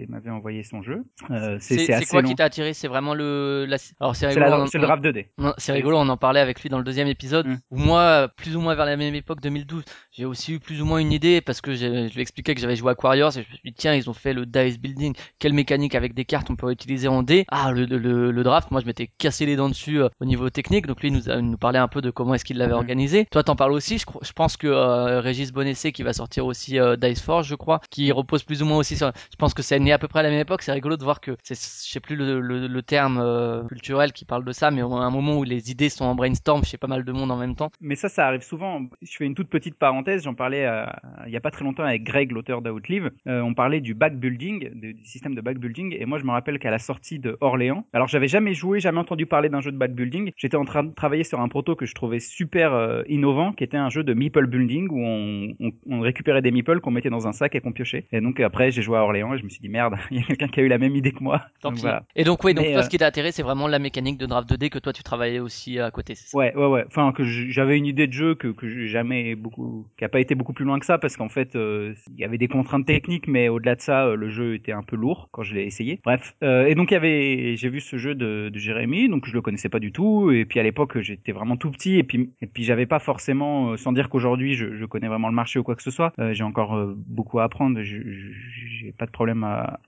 il 0.00 0.08
m'avait 0.10 0.27
envoyé 0.30 0.62
son 0.62 0.82
jeu. 0.82 1.04
Euh, 1.30 1.56
c'est 1.60 1.86
quoi 2.10 2.22
long. 2.22 2.28
qui 2.28 2.34
t'a 2.34 2.44
attiré? 2.44 2.72
C'est 2.74 2.88
vraiment 2.88 3.14
le. 3.14 3.66
La... 3.68 3.76
Alors 4.00 4.16
c'est 4.16 4.26
rigolo. 4.28 4.66
c'est 4.66 4.78
le 4.78 4.84
draft 4.86 5.02
2D. 5.04 5.26
on- 5.38 5.52
C'est 5.58 5.72
rigolo, 5.72 5.98
on 5.98 6.08
en 6.08 6.16
parlait 6.16 6.40
avec 6.40 6.60
lui 6.62 6.68
dans 6.68 6.78
le 6.78 6.84
deuxième 6.84 7.08
épisode. 7.08 7.46
Mm. 7.46 7.58
Où 7.70 7.76
moi, 7.78 8.28
plus 8.36 8.56
ou 8.56 8.60
moins 8.60 8.74
vers 8.74 8.86
la 8.86 8.96
même 8.96 9.14
époque, 9.14 9.40
2012, 9.40 9.84
j'ai 10.12 10.24
aussi 10.24 10.54
eu 10.54 10.60
plus 10.60 10.80
ou 10.82 10.84
moins 10.86 10.98
une 10.98 11.12
idée 11.12 11.40
parce 11.40 11.60
que 11.60 11.74
je 11.74 11.86
lui 11.86 12.18
ai 12.18 12.20
expliqué 12.20 12.54
que 12.54 12.60
j'avais 12.60 12.76
joué 12.76 12.88
à 12.90 12.92
Aquarius 12.92 13.36
et 13.36 13.42
je 13.42 13.48
me 13.48 13.54
suis 13.56 13.70
dit 13.70 13.74
tiens 13.76 13.94
ils 13.94 14.08
ont 14.10 14.14
fait 14.14 14.32
le 14.32 14.46
dice 14.46 14.78
building, 14.78 15.14
quelle 15.38 15.52
mécanique 15.52 15.94
avec 15.94 16.14
des 16.14 16.24
cartes 16.24 16.50
on 16.50 16.56
peut 16.56 16.70
utiliser 16.70 17.08
en 17.08 17.22
dé. 17.22 17.44
Ah 17.48 17.70
le, 17.72 17.84
le, 17.86 18.30
le 18.30 18.42
draft, 18.42 18.70
moi 18.70 18.80
je 18.80 18.86
m'étais 18.86 19.08
cassé 19.18 19.46
les 19.46 19.56
dents 19.56 19.68
dessus 19.68 20.00
euh, 20.02 20.08
au 20.20 20.24
niveau 20.24 20.50
technique. 20.50 20.86
Donc 20.86 21.02
lui 21.02 21.10
nous 21.10 21.28
a 21.30 21.40
nous 21.40 21.56
parlait 21.58 21.78
un 21.78 21.88
peu 21.88 22.00
de 22.00 22.10
comment 22.10 22.34
est-ce 22.34 22.44
qu'il 22.44 22.58
l'avait 22.58 22.72
Mm. 22.72 22.76
organisé. 22.76 23.26
Toi 23.30 23.42
t'en 23.44 23.56
parles 23.56 23.72
aussi. 23.72 23.98
Je 23.98 24.32
pense 24.32 24.56
que 24.56 24.66
euh, 24.66 25.20
Régis 25.20 25.52
Bonessé 25.52 25.92
qui 25.92 26.02
va 26.02 26.12
sortir 26.12 26.46
aussi 26.46 26.78
euh, 26.78 26.96
Dice 26.96 27.22
Forge, 27.22 27.46
je 27.48 27.54
crois, 27.54 27.80
qui 27.90 28.10
repose 28.12 28.42
plus 28.42 28.62
ou 28.62 28.66
moins 28.66 28.78
aussi 28.78 28.96
sur. 28.96 29.12
Je 29.30 29.36
pense 29.36 29.54
que 29.54 29.62
c'est 29.62 29.78
né 29.78 29.92
à 29.92 29.98
peu 29.98 30.07
près 30.08 30.20
à 30.20 30.22
la 30.22 30.30
même 30.30 30.40
époque. 30.40 30.62
C'est 30.62 30.72
rigolo 30.72 30.96
de 30.96 31.04
voir 31.04 31.20
que 31.20 31.36
c'est, 31.42 31.54
je 31.54 31.92
sais 31.92 32.00
plus 32.00 32.16
le, 32.16 32.82
terme 32.82 33.18
euh, 33.20 33.64
culturel 33.64 34.12
qui 34.12 34.24
parle 34.24 34.44
de 34.44 34.52
ça, 34.52 34.70
mais 34.70 34.80
à 34.80 34.84
un 34.84 35.10
moment 35.10 35.38
où 35.38 35.44
les 35.44 35.70
idées 35.70 35.88
sont 35.88 36.04
en 36.04 36.14
brainstorm 36.14 36.64
chez 36.64 36.78
pas 36.78 36.86
mal 36.86 37.04
de 37.04 37.12
monde 37.12 37.30
en 37.30 37.36
même 37.36 37.54
temps. 37.54 37.70
Mais 37.80 37.96
ça, 37.96 38.08
ça 38.08 38.26
arrive 38.26 38.42
souvent. 38.42 38.82
Je 39.02 39.16
fais 39.16 39.26
une 39.26 39.34
toute 39.34 39.48
petite 39.48 39.76
parenthèse. 39.76 40.24
J'en 40.24 40.34
parlais 40.34 40.64
euh, 40.66 40.86
il 41.26 41.32
y 41.32 41.36
a 41.36 41.40
pas 41.40 41.50
très 41.50 41.64
longtemps 41.64 41.84
avec 41.84 42.04
Greg, 42.04 42.32
l'auteur 42.32 42.62
d'Outlive. 42.62 43.10
Euh, 43.26 43.40
on 43.40 43.54
parlait 43.54 43.80
du 43.80 43.94
backbuilding, 43.94 44.70
du 44.74 44.96
système 45.04 45.34
de 45.34 45.40
backbuilding. 45.40 45.96
Et 45.98 46.06
moi, 46.06 46.18
je 46.18 46.24
me 46.24 46.30
rappelle 46.30 46.58
qu'à 46.58 46.70
la 46.70 46.78
sortie 46.78 47.18
de 47.18 47.36
Orléans, 47.40 47.84
alors 47.92 48.08
j'avais 48.08 48.28
jamais 48.28 48.54
joué, 48.54 48.80
jamais 48.80 48.98
entendu 48.98 49.26
parler 49.26 49.48
d'un 49.48 49.60
jeu 49.60 49.72
de 49.72 49.76
backbuilding. 49.76 50.32
J'étais 50.36 50.56
en 50.56 50.64
train 50.64 50.84
de 50.84 50.92
travailler 50.92 51.24
sur 51.24 51.40
un 51.40 51.48
proto 51.48 51.76
que 51.76 51.86
je 51.86 51.94
trouvais 51.94 52.20
super 52.20 52.72
euh, 52.72 53.02
innovant, 53.08 53.52
qui 53.52 53.64
était 53.64 53.76
un 53.76 53.90
jeu 53.90 54.04
de 54.04 54.14
meeple 54.14 54.46
building 54.46 54.88
où 54.90 55.00
on, 55.00 55.54
on, 55.60 55.72
on 55.90 56.00
récupérait 56.00 56.42
des 56.42 56.50
meeples 56.50 56.80
qu'on 56.80 56.90
mettait 56.90 57.10
dans 57.10 57.26
un 57.26 57.32
sac 57.32 57.54
et 57.54 57.60
qu'on 57.60 57.72
piochait. 57.72 58.06
Et 58.12 58.20
donc 58.20 58.40
après, 58.40 58.70
j'ai 58.70 58.82
joué 58.82 58.96
à 58.96 59.02
Orléans 59.02 59.34
et 59.34 59.38
je 59.38 59.44
me 59.44 59.48
suis 59.48 59.60
dit 59.60 59.68
merde, 59.68 59.94
il 60.10 60.18
y 60.18 60.20
a 60.20 60.22
quelqu'un 60.24 60.48
qui 60.48 60.60
a 60.60 60.62
eu 60.62 60.68
la 60.68 60.78
même 60.78 60.96
idée 60.96 61.12
que 61.12 61.22
moi. 61.22 61.42
Tant 61.60 61.70
Donc, 61.70 61.80
voilà. 61.80 62.04
Et 62.16 62.24
donc 62.24 62.44
oui, 62.44 62.54
donc 62.54 62.64
Mais, 62.64 62.72
toi 62.72 62.80
euh, 62.80 62.84
ce 62.84 62.90
qui 62.90 62.98
t'a 62.98 63.06
attiré, 63.06 63.32
c'est 63.32 63.42
vraiment 63.42 63.66
la 63.66 63.78
mécanique 63.78 64.18
de 64.18 64.26
draft 64.26 64.50
2D 64.50 64.70
que 64.70 64.78
toi 64.78 64.92
tu 64.92 65.02
travaillais 65.02 65.40
aussi 65.40 65.78
à 65.78 65.90
côté. 65.90 66.14
Ouais, 66.34 66.54
ouais, 66.54 66.66
ouais. 66.66 66.84
Enfin, 66.86 67.12
que 67.12 67.24
j'avais 67.24 67.76
une 67.76 67.86
idée 67.86 68.06
de 68.06 68.12
jeu 68.12 68.34
que 68.34 68.48
que 68.48 68.86
jamais 68.86 69.34
beaucoup, 69.34 69.86
qui 69.96 70.04
a 70.04 70.08
pas 70.08 70.20
été 70.20 70.34
beaucoup 70.34 70.52
plus 70.52 70.64
loin 70.64 70.78
que 70.78 70.86
ça, 70.86 70.98
parce 70.98 71.16
qu'en 71.16 71.28
fait, 71.28 71.56
euh, 71.56 71.94
il 72.12 72.20
y 72.20 72.24
avait 72.24 72.38
des 72.38 72.48
contraintes 72.48 72.86
techniques, 72.86 73.28
mais 73.28 73.48
au-delà 73.48 73.74
de 73.74 73.80
ça, 73.80 74.06
euh, 74.06 74.16
le 74.16 74.28
jeu 74.28 74.54
était 74.54 74.72
un 74.72 74.82
peu 74.82 74.96
lourd 74.96 75.28
quand 75.32 75.42
je 75.42 75.54
l'ai 75.54 75.64
essayé. 75.64 76.00
Bref, 76.04 76.34
euh, 76.42 76.66
et 76.66 76.74
donc 76.74 76.90
il 76.90 76.94
y 76.94 76.96
avait, 76.96 77.56
j'ai 77.56 77.68
vu 77.68 77.80
ce 77.80 77.96
jeu 77.96 78.14
de, 78.14 78.48
de 78.52 78.58
Jérémy, 78.58 79.08
donc 79.08 79.26
je 79.26 79.32
le 79.32 79.42
connaissais 79.42 79.68
pas 79.68 79.80
du 79.80 79.92
tout, 79.92 80.30
et 80.30 80.44
puis 80.44 80.60
à 80.60 80.62
l'époque 80.62 81.00
j'étais 81.00 81.32
vraiment 81.32 81.56
tout 81.56 81.70
petit, 81.70 81.98
et 81.98 82.02
puis 82.02 82.30
et 82.40 82.46
puis 82.46 82.64
j'avais 82.64 82.86
pas 82.86 82.98
forcément, 82.98 83.70
euh, 83.70 83.76
sans 83.76 83.92
dire 83.92 84.08
qu'aujourd'hui 84.08 84.54
je, 84.54 84.74
je 84.76 84.84
connais 84.84 85.08
vraiment 85.08 85.28
le 85.28 85.34
marché 85.34 85.58
ou 85.58 85.62
quoi 85.62 85.74
que 85.74 85.82
ce 85.82 85.90
soit, 85.90 86.12
euh, 86.18 86.32
j'ai 86.32 86.44
encore 86.44 86.76
euh, 86.76 86.94
beaucoup 86.96 87.40
à 87.40 87.44
apprendre, 87.44 87.80
j'ai 87.82 88.92
pas 88.96 89.06
de 89.06 89.10
problème 89.10 89.44
à, 89.44 89.80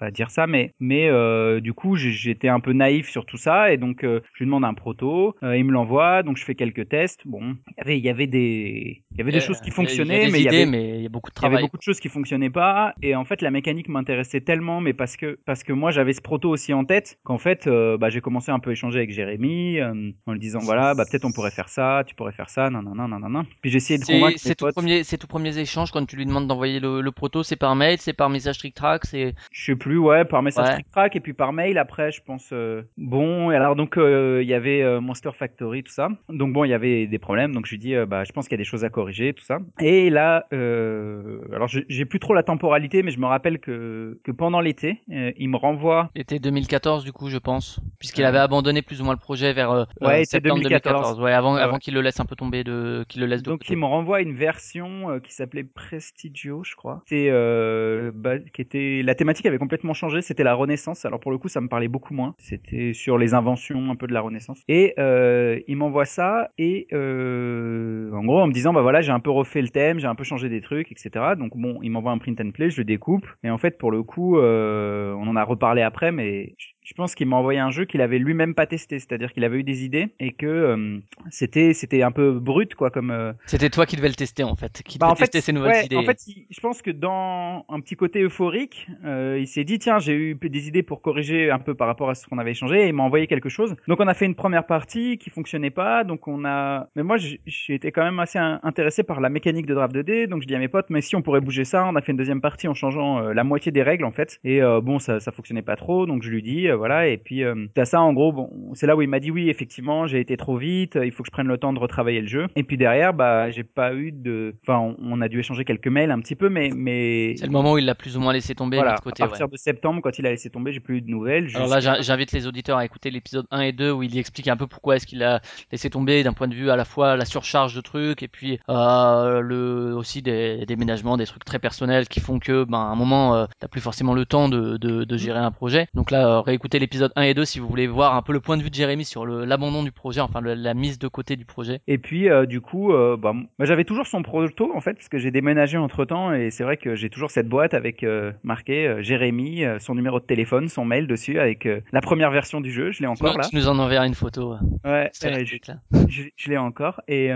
à, 0.00 0.10
dire 0.10 0.30
ça, 0.30 0.46
mais 0.46 0.72
mais 0.80 1.08
euh, 1.08 1.60
du 1.60 1.72
coup 1.72 1.96
j'étais 1.96 2.48
un 2.48 2.60
peu 2.60 2.72
naïf 2.72 3.08
sur 3.08 3.24
tout 3.26 3.36
ça, 3.38 3.72
et 3.72 3.76
donc 3.76 4.04
euh, 4.04 4.20
je 4.34 4.40
lui 4.40 4.46
demande 4.46 4.64
un 4.64 4.74
proto, 4.74 5.34
euh, 5.42 5.56
il 5.56 5.64
me 5.64 5.72
l'envoie, 5.72 6.22
donc 6.22 6.36
je 6.36 6.44
fais 6.44 6.54
quelques 6.54 6.88
tests. 6.88 7.22
Bon, 7.26 7.56
il 7.68 7.74
y 7.78 7.80
avait, 7.80 7.98
il 7.98 8.04
y 8.04 8.08
avait 8.10 8.26
des, 8.26 9.02
il 9.12 9.18
y 9.18 9.20
avait 9.22 9.32
des 9.32 9.38
Euh, 9.38 9.40
choses 9.40 9.60
qui 9.60 9.70
fonctionnaient, 9.70 10.28
mais 10.30 10.40
il 10.40 10.44
y 10.44 10.48
avait, 10.48 10.66
mais 10.66 10.96
il 10.98 11.02
y 11.02 11.06
a 11.06 11.08
beaucoup 11.08 11.30
de 11.30 11.36
il 11.36 11.42
y 11.42 11.46
avait 11.46 11.56
travail. 11.56 11.62
beaucoup 11.64 11.76
de 11.78 11.82
choses 11.82 12.00
qui 12.00 12.08
fonctionnaient 12.08 12.50
pas. 12.50 12.94
Et 13.02 13.14
en 13.14 13.24
fait, 13.24 13.42
la 13.42 13.50
mécanique 13.50 13.88
m'intéressait 13.88 14.40
tellement, 14.40 14.80
mais 14.80 14.92
parce 14.92 15.16
que 15.16 15.38
parce 15.44 15.62
que 15.62 15.72
moi 15.72 15.90
j'avais 15.90 16.12
ce 16.12 16.20
proto 16.20 16.50
aussi 16.50 16.72
en 16.72 16.84
tête, 16.84 17.18
qu'en 17.24 17.38
fait, 17.38 17.66
euh, 17.66 17.96
bah, 17.98 18.08
j'ai 18.10 18.20
commencé 18.20 18.50
un 18.50 18.58
peu 18.58 18.70
à 18.70 18.72
échanger 18.72 18.98
avec 18.98 19.12
Jérémy 19.12 19.78
euh, 19.80 20.10
en 20.26 20.32
lui 20.32 20.40
disant 20.40 20.60
voilà, 20.60 20.94
bah 20.94 21.04
peut-être 21.10 21.24
on 21.24 21.32
pourrait 21.32 21.50
faire 21.50 21.68
ça, 21.68 22.02
tu 22.06 22.14
pourrais 22.14 22.32
faire 22.32 22.50
ça, 22.50 22.70
non 22.70 22.82
non 22.82 22.94
non 22.94 23.08
non 23.08 23.28
non. 23.28 23.44
Puis 23.62 23.70
j'ai 23.70 23.76
essayé 23.78 23.98
de 23.98 24.04
convaincre 24.04 24.38
c'est 24.38 24.54
tout 24.54 24.66
premier, 24.74 25.04
c'est 25.04 25.18
tout 25.18 25.26
premiers 25.26 25.56
échanges 25.58 25.90
quand 25.92 26.04
tu 26.06 26.16
lui 26.16 26.26
demandes 26.26 26.46
d'envoyer 26.46 26.80
le, 26.80 27.00
le 27.00 27.12
proto, 27.12 27.42
c'est 27.42 27.56
par 27.56 27.74
mail, 27.76 27.98
c'est 28.00 28.12
par 28.12 28.28
message 28.30 28.58
trick 28.58 28.74
track, 28.74 29.04
c'est 29.06 29.34
Je 29.50 29.64
sais 29.72 29.76
plus, 29.76 29.96
ouais, 29.98 30.24
par 30.24 30.42
message 30.42 30.66
Ouais. 30.66 30.74
trick 30.74 30.90
track 30.90 31.16
et 31.16 31.20
puis 31.20 31.32
par 31.32 31.52
mail 31.52 31.78
après, 31.78 32.12
je 32.12 32.20
pense. 32.22 32.50
euh, 32.52 32.82
Bon, 32.98 33.50
et 33.50 33.56
alors 33.56 33.74
donc 33.74 33.96
euh, 33.96 34.40
il 34.42 34.48
y 34.48 34.54
avait 34.54 34.82
euh, 34.82 35.00
Monster 35.00 35.30
Factory 35.38 35.82
tout 35.82 35.92
ça. 35.92 36.08
Donc 36.28 36.52
bon, 36.52 36.64
il 36.64 36.68
y 36.70 36.74
avait 36.74 37.06
des 37.06 37.18
problèmes, 37.18 37.54
donc 37.54 37.64
je 37.66 37.70
lui 37.72 37.78
dis 37.78 37.94
euh, 37.94 38.04
bah 38.06 38.24
je 38.24 38.32
pense 38.32 38.48
qu'il 38.48 38.54
y 38.54 38.58
a 38.60 38.62
des 38.62 38.64
choses 38.68 38.84
à 38.84 38.90
corriger 38.90 39.32
tout 39.32 39.44
ça. 39.44 39.58
Et 39.80 40.10
là, 40.10 40.46
euh, 40.52 41.40
alors 41.54 41.68
j'ai 41.68 42.04
plus 42.04 42.18
trop 42.18 42.34
la 42.34 42.42
temporalité, 42.42 43.02
mais 43.02 43.10
je 43.10 43.18
me 43.18 43.26
rappelle 43.26 43.58
que 43.58 44.18
que 44.24 44.30
pendant 44.32 44.60
l'été, 44.60 45.00
euh, 45.12 45.32
il 45.36 45.48
me 45.48 45.56
renvoie. 45.56 46.10
Était 46.14 46.38
2014 46.38 47.04
du 47.04 47.12
coup, 47.12 47.28
je 47.30 47.38
pense, 47.38 47.80
puisqu'il 47.98 48.24
avait 48.24 48.38
abandonné 48.38 48.82
plus 48.82 49.00
ou 49.00 49.04
moins 49.04 49.14
le 49.14 49.18
projet 49.20 49.52
vers 49.52 49.70
euh, 49.70 49.84
Ouais, 50.00 50.24
septembre 50.24 50.56
2014. 50.56 51.16
2014. 51.16 51.20
Ouais, 51.20 51.32
avant, 51.32 51.54
Ouais, 51.54 51.60
avant 51.62 51.78
qu'il 51.78 51.94
le 51.94 52.00
laisse 52.02 52.20
un 52.20 52.24
peu 52.24 52.36
tomber 52.36 52.64
de, 52.64 53.04
qu'il 53.08 53.20
le 53.20 53.26
laisse 53.26 53.42
de 53.42 53.50
Donc 53.50 53.60
côté. 53.60 53.72
il 53.74 53.78
me 53.78 53.86
renvoie 53.86 54.20
une 54.20 54.34
version 54.34 55.10
euh, 55.10 55.18
qui 55.20 55.32
s'appelait 55.32 55.64
Prestigio, 55.64 56.62
je 56.64 56.74
crois. 56.76 57.02
C'était 57.06 57.28
euh, 57.30 58.10
bah, 58.14 58.38
qui 58.38 58.60
était 58.62 59.02
la 59.04 59.14
thématique 59.14 59.35
avait 59.44 59.58
complètement 59.58 59.94
changé. 59.94 60.22
C'était 60.22 60.44
la 60.44 60.54
Renaissance. 60.54 61.04
Alors 61.04 61.20
pour 61.20 61.30
le 61.30 61.38
coup, 61.38 61.48
ça 61.48 61.60
me 61.60 61.68
parlait 61.68 61.88
beaucoup 61.88 62.14
moins. 62.14 62.34
C'était 62.38 62.92
sur 62.92 63.18
les 63.18 63.34
inventions 63.34 63.90
un 63.90 63.96
peu 63.96 64.06
de 64.06 64.12
la 64.12 64.20
Renaissance. 64.20 64.62
Et 64.68 64.94
euh, 64.98 65.60
il 65.68 65.76
m'envoie 65.76 66.04
ça 66.04 66.50
et 66.58 66.86
euh, 66.92 68.10
en 68.12 68.24
gros 68.24 68.40
en 68.40 68.46
me 68.46 68.52
disant 68.52 68.72
bah 68.72 68.82
voilà 68.82 69.00
j'ai 69.00 69.12
un 69.12 69.20
peu 69.20 69.30
refait 69.30 69.62
le 69.62 69.68
thème, 69.68 69.98
j'ai 69.98 70.06
un 70.06 70.14
peu 70.14 70.24
changé 70.24 70.48
des 70.48 70.60
trucs, 70.60 70.90
etc. 70.92 71.34
Donc 71.38 71.56
bon, 71.56 71.78
il 71.82 71.90
m'envoie 71.90 72.12
un 72.12 72.18
print 72.18 72.40
and 72.40 72.50
play, 72.52 72.70
je 72.70 72.78
le 72.78 72.84
découpe. 72.84 73.26
Et 73.42 73.50
en 73.50 73.58
fait 73.58 73.78
pour 73.78 73.90
le 73.90 74.02
coup, 74.02 74.38
euh, 74.38 75.12
on 75.14 75.28
en 75.28 75.36
a 75.36 75.44
reparlé 75.44 75.82
après, 75.82 76.12
mais 76.12 76.54
je- 76.88 76.94
pense 76.94 77.14
qu'il 77.14 77.26
m'a 77.26 77.36
envoyé 77.36 77.58
un 77.60 77.70
jeu 77.70 77.84
qu'il 77.84 78.00
avait 78.00 78.18
lui-même 78.18 78.54
pas 78.54 78.66
testé, 78.66 78.98
c'est-à-dire 78.98 79.32
qu'il 79.32 79.44
avait 79.44 79.58
eu 79.58 79.62
des 79.62 79.84
idées 79.84 80.08
et 80.20 80.32
que 80.32 80.46
euh, 80.46 80.98
c'était 81.30 81.74
c'était 81.74 82.02
un 82.02 82.10
peu 82.12 82.32
brut 82.38 82.74
quoi 82.74 82.90
comme 82.90 83.10
euh, 83.10 83.32
C'était 83.46 83.68
toi 83.70 83.84
qui 83.86 83.96
devais 83.96 84.08
le 84.08 84.14
tester 84.14 84.44
en 84.44 84.54
fait, 84.56 84.82
qui 84.84 84.98
bah, 84.98 85.06
devait 85.06 85.12
en 85.12 85.16
fait, 85.16 85.24
tester 85.24 85.40
ses 85.42 85.52
nouvelles 85.52 85.72
ouais, 85.72 85.84
idées. 85.86 85.96
En 85.96 86.04
fait, 86.04 86.26
il- 86.26 86.46
je 86.50 86.60
pense 86.60 86.80
que 86.82 86.90
dans 86.90 87.64
un 87.68 87.80
petit 87.80 87.96
côté 87.96 88.22
euphorique, 88.22 88.88
euh, 89.04 89.36
il 89.38 89.46
s'est 89.46 89.64
dit 89.64 89.78
tiens, 89.78 89.98
j'ai 89.98 90.14
eu 90.14 90.34
des 90.36 90.68
idées 90.68 90.82
pour 90.82 91.02
corriger 91.02 91.50
un 91.50 91.58
peu 91.58 91.74
par 91.74 91.86
rapport 91.86 92.08
à 92.10 92.14
ce 92.14 92.26
qu'on 92.26 92.38
avait 92.38 92.52
échangé 92.52 92.84
et 92.84 92.88
il 92.88 92.94
m'a 92.94 93.02
envoyé 93.02 93.26
quelque 93.26 93.48
chose. 93.48 93.76
Donc 93.88 94.00
on 94.00 94.06
a 94.08 94.14
fait 94.14 94.26
une 94.26 94.34
première 94.34 94.66
partie 94.66 95.18
qui 95.18 95.28
fonctionnait 95.30 95.70
pas, 95.70 96.04
donc 96.04 96.28
on 96.28 96.44
a 96.44 96.88
mais 96.96 97.02
moi 97.02 97.16
j'ai 97.18 97.40
été 97.74 97.92
quand 97.92 98.04
même 98.04 98.18
assez 98.20 98.38
in- 98.38 98.60
intéressé 98.62 99.02
par 99.02 99.20
la 99.20 99.28
mécanique 99.28 99.66
de 99.66 99.74
draft 99.74 99.94
2D, 99.94 100.28
donc 100.28 100.42
je 100.42 100.46
dis 100.46 100.54
à 100.54 100.58
mes 100.58 100.68
potes 100.68 100.86
mais 100.90 101.00
si 101.00 101.16
on 101.16 101.22
pourrait 101.22 101.40
bouger 101.40 101.64
ça, 101.64 101.84
on 101.86 101.96
a 101.96 102.00
fait 102.00 102.12
une 102.12 102.18
deuxième 102.18 102.40
partie 102.40 102.68
en 102.68 102.74
changeant 102.74 103.18
euh, 103.20 103.34
la 103.34 103.44
moitié 103.44 103.72
des 103.72 103.82
règles 103.82 104.04
en 104.04 104.12
fait 104.12 104.38
et 104.44 104.62
euh, 104.62 104.80
bon 104.80 104.98
ça 104.98 105.20
ça 105.20 105.32
fonctionnait 105.32 105.62
pas 105.62 105.76
trop, 105.76 106.06
donc 106.06 106.22
je 106.22 106.30
lui 106.30 106.42
dis 106.42 106.68
euh, 106.68 106.75
voilà 106.76 107.08
et 107.08 107.16
puis 107.16 107.42
euh, 107.44 107.66
t'as 107.74 107.84
ça 107.84 108.00
en 108.00 108.12
gros 108.12 108.32
bon, 108.32 108.50
c'est 108.74 108.86
là 108.86 108.96
où 108.96 109.02
il 109.02 109.08
m'a 109.08 109.20
dit 109.20 109.30
oui 109.30 109.48
effectivement, 109.50 110.06
j'ai 110.06 110.20
été 110.20 110.36
trop 110.36 110.56
vite, 110.56 110.98
il 111.02 111.10
faut 111.12 111.22
que 111.22 111.28
je 111.28 111.32
prenne 111.32 111.48
le 111.48 111.58
temps 111.58 111.72
de 111.72 111.78
retravailler 111.78 112.20
le 112.20 112.26
jeu 112.28 112.46
et 112.56 112.62
puis 112.62 112.76
derrière 112.76 113.12
bah 113.14 113.50
j'ai 113.50 113.64
pas 113.64 113.94
eu 113.94 114.12
de 114.12 114.54
enfin 114.62 114.78
on, 114.78 114.96
on 115.00 115.20
a 115.20 115.28
dû 115.28 115.40
échanger 115.40 115.64
quelques 115.64 115.88
mails 115.88 116.10
un 116.10 116.20
petit 116.20 116.36
peu 116.36 116.48
mais 116.48 116.70
mais 116.74 117.34
C'est 117.36 117.46
le 117.46 117.52
moment 117.52 117.72
où 117.72 117.78
il 117.78 117.84
l'a 117.86 117.94
plus 117.94 118.16
ou 118.16 118.20
moins 118.20 118.32
laissé 118.32 118.54
tomber 118.54 118.76
voilà, 118.76 118.94
de 118.96 119.00
côté. 119.00 119.22
à 119.22 119.26
ouais. 119.26 119.30
partir 119.30 119.48
de 119.48 119.56
septembre 119.56 120.00
quand 120.02 120.18
il 120.18 120.26
a 120.26 120.30
laissé 120.30 120.50
tomber, 120.50 120.72
j'ai 120.72 120.80
plus 120.80 120.98
eu 120.98 121.02
de 121.02 121.10
nouvelles. 121.10 121.48
Alors 121.54 121.68
là, 121.68 121.80
j'in- 121.80 122.00
j'invite 122.00 122.32
les 122.32 122.46
auditeurs 122.46 122.78
à 122.78 122.84
écouter 122.84 123.10
l'épisode 123.10 123.46
1 123.50 123.60
et 123.60 123.72
2 123.72 123.90
où 123.90 124.02
il 124.02 124.16
explique 124.18 124.48
un 124.48 124.56
peu 124.56 124.66
pourquoi 124.66 124.96
est-ce 124.96 125.06
qu'il 125.06 125.22
a 125.22 125.40
laissé 125.72 125.90
tomber 125.90 126.22
d'un 126.22 126.32
point 126.32 126.48
de 126.48 126.54
vue 126.54 126.70
à 126.70 126.76
la 126.76 126.84
fois 126.84 127.16
la 127.16 127.24
surcharge 127.24 127.74
de 127.74 127.80
trucs 127.80 128.22
et 128.22 128.28
puis 128.28 128.58
euh, 128.68 129.40
le 129.40 129.94
aussi 129.94 130.22
des 130.22 130.64
déménagements, 130.66 131.16
des 131.16 131.26
trucs 131.26 131.44
très 131.44 131.58
personnels 131.58 132.08
qui 132.08 132.20
font 132.20 132.38
que 132.38 132.64
ben 132.64 132.78
à 132.78 132.82
un 132.82 132.94
moment 132.96 133.34
euh, 133.34 133.46
t'as 133.60 133.68
plus 133.68 133.80
forcément 133.80 134.14
le 134.14 134.24
temps 134.26 134.48
de, 134.48 134.76
de, 134.76 135.04
de 135.04 135.16
gérer 135.16 135.38
un 135.38 135.50
projet. 135.50 135.86
Donc 135.94 136.10
là, 136.10 136.28
euh, 136.28 136.40
réécoutez 136.66 136.78
l'épisode 136.80 137.12
1 137.14 137.22
et 137.22 137.34
2 137.34 137.44
si 137.44 137.60
vous 137.60 137.68
voulez 137.68 137.86
voir 137.86 138.16
un 138.16 138.22
peu 138.22 138.32
le 138.32 138.40
point 138.40 138.56
de 138.56 138.62
vue 138.62 138.70
de 138.70 138.74
Jérémy 138.74 139.04
sur 139.04 139.24
l'abandon 139.24 139.84
du 139.84 139.92
projet, 139.92 140.20
enfin 140.20 140.40
le- 140.40 140.54
la 140.54 140.74
mise 140.74 140.98
de 140.98 141.06
côté 141.06 141.36
du 141.36 141.44
projet. 141.44 141.80
Et 141.86 141.96
puis 141.98 142.28
euh, 142.28 142.44
du 142.44 142.60
coup, 142.60 142.92
euh, 142.92 143.16
bah, 143.16 143.32
moi, 143.32 143.46
j'avais 143.60 143.84
toujours 143.84 144.06
son 144.08 144.22
proto 144.22 144.72
en 144.74 144.80
fait, 144.80 144.94
parce 144.94 145.08
que 145.08 145.18
j'ai 145.18 145.30
déménagé 145.30 145.78
entre 145.78 146.04
temps 146.04 146.32
et 146.34 146.50
c'est 146.50 146.64
vrai 146.64 146.76
que 146.76 146.96
j'ai 146.96 147.08
toujours 147.08 147.30
cette 147.30 147.48
boîte 147.48 147.72
avec 147.74 148.02
euh, 148.02 148.32
marqué 148.42 148.96
Jérémy, 149.00 149.62
son 149.78 149.94
numéro 149.94 150.18
de 150.18 150.24
téléphone, 150.24 150.66
son 150.68 150.84
mail 150.84 151.06
dessus 151.06 151.38
avec 151.38 151.68
la 151.92 152.00
première 152.00 152.32
version 152.32 152.60
du 152.60 152.72
jeu. 152.72 152.90
Je 152.90 153.00
l'ai 153.00 153.06
encore 153.06 153.38
là. 153.38 153.46
tu 153.48 153.54
nous 153.54 153.68
en 153.68 153.78
enverras 153.78 154.06
une 154.08 154.14
photo. 154.14 154.54
Ouais, 154.84 155.10
l'article, 155.22 155.70
là. 155.70 155.76
je, 156.08 156.22
je 156.36 156.50
l'ai 156.50 156.56
encore. 156.56 157.00
Et 157.06 157.30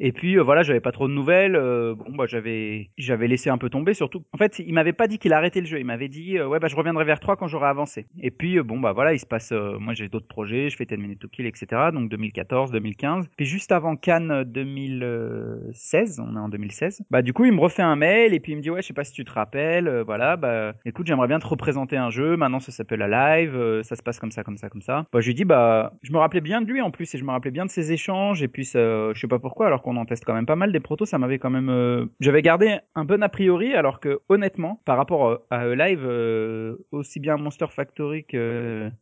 et 0.00 0.12
puis 0.12 0.36
voilà, 0.36 0.62
j'avais 0.64 0.80
pas 0.80 0.92
trop 0.92 1.06
de 1.06 1.12
nouvelles. 1.12 1.52
bon 1.54 2.16
bah 2.16 2.24
j'avais 2.26 2.90
j'avais 2.98 3.28
laissé 3.28 3.50
un 3.50 3.58
peu 3.58 3.70
tomber. 3.70 3.94
Surtout, 3.94 4.24
en 4.32 4.38
fait, 4.38 4.58
il 4.58 4.74
m'avait 4.74 4.92
pas 4.92 5.06
dit 5.06 5.18
qu'il 5.18 5.32
arrêtait 5.32 5.60
le 5.60 5.66
jeu. 5.66 5.78
Il 5.78 5.84
m'avait 5.86 6.08
dit 6.08 6.40
ouais 6.40 6.58
bah 6.58 6.66
je 6.68 6.74
reviendrai 6.76 7.04
vers 7.04 7.20
toi 7.20 7.36
quand 7.36 7.46
j'aurai 7.46 7.68
avancé. 7.68 8.06
Et 8.20 8.30
puis 8.32 8.58
bon 8.64 8.80
bah 8.80 8.92
voilà, 8.92 9.12
il 9.12 9.18
se 9.18 9.26
passe, 9.26 9.52
euh, 9.52 9.78
moi 9.78 9.94
j'ai 9.94 10.08
d'autres 10.08 10.26
projets, 10.26 10.70
je 10.70 10.76
fais 10.76 10.86
10 10.86 10.96
minutes 10.96 11.20
to 11.20 11.28
kill, 11.28 11.46
etc. 11.46 11.66
Donc 11.92 12.10
2014, 12.10 12.70
2015. 12.72 13.28
Puis 13.36 13.46
juste 13.46 13.72
avant 13.72 13.96
Cannes 13.96 14.44
2016, 14.44 16.20
on 16.20 16.36
est 16.36 16.40
en 16.40 16.48
2016. 16.48 17.02
Bah 17.10 17.22
du 17.22 17.32
coup 17.32 17.44
il 17.44 17.52
me 17.52 17.60
refait 17.60 17.82
un 17.82 17.96
mail 17.96 18.34
et 18.34 18.40
puis 18.40 18.52
il 18.52 18.56
me 18.56 18.62
dit 18.62 18.70
ouais 18.70 18.82
je 18.82 18.88
sais 18.88 18.94
pas 18.94 19.04
si 19.04 19.12
tu 19.12 19.24
te 19.24 19.32
rappelles, 19.32 19.88
euh, 19.88 20.04
voilà 20.04 20.36
bah 20.36 20.72
écoute 20.84 21.06
j'aimerais 21.06 21.28
bien 21.28 21.38
te 21.38 21.46
représenter 21.46 21.96
un 21.96 22.10
jeu, 22.10 22.36
maintenant 22.36 22.60
ça 22.60 22.72
s'appelle 22.72 23.00
la 23.00 23.38
live, 23.38 23.54
euh, 23.56 23.82
ça 23.82 23.96
se 23.96 24.02
passe 24.02 24.18
comme 24.18 24.30
ça 24.32 24.42
comme 24.42 24.56
ça 24.56 24.68
comme 24.68 24.82
ça. 24.82 25.06
Bah 25.12 25.20
je 25.20 25.26
lui 25.26 25.34
dis 25.34 25.44
bah 25.44 25.92
je 26.02 26.12
me 26.12 26.18
rappelais 26.18 26.40
bien 26.40 26.62
de 26.62 26.66
lui 26.66 26.80
en 26.80 26.90
plus 26.90 27.14
et 27.14 27.18
je 27.18 27.24
me 27.24 27.30
rappelais 27.30 27.50
bien 27.50 27.66
de 27.66 27.70
ses 27.70 27.92
échanges 27.92 28.42
et 28.42 28.48
puis 28.48 28.64
ça, 28.64 29.12
je 29.12 29.18
sais 29.18 29.28
pas 29.28 29.38
pourquoi 29.38 29.66
alors 29.66 29.82
qu'on 29.82 29.96
en 29.96 30.04
teste 30.04 30.24
quand 30.24 30.34
même 30.34 30.46
pas 30.46 30.56
mal 30.56 30.72
des 30.72 30.80
protos, 30.80 31.06
ça 31.06 31.18
m'avait 31.18 31.38
quand 31.38 31.50
même, 31.50 31.68
euh, 31.68 32.06
j'avais 32.20 32.42
gardé 32.42 32.78
un 32.94 33.04
bon 33.04 33.22
a 33.22 33.28
priori 33.28 33.74
alors 33.74 34.00
que 34.00 34.20
honnêtement 34.28 34.80
par 34.84 34.96
rapport 34.96 35.26
euh, 35.26 35.36
à 35.50 35.66
eux 35.66 35.74
live 35.74 36.02
euh, 36.04 36.76
aussi 36.92 37.20
bien 37.20 37.36
Monster 37.36 37.66
Factory 37.68 38.24
que 38.24 38.53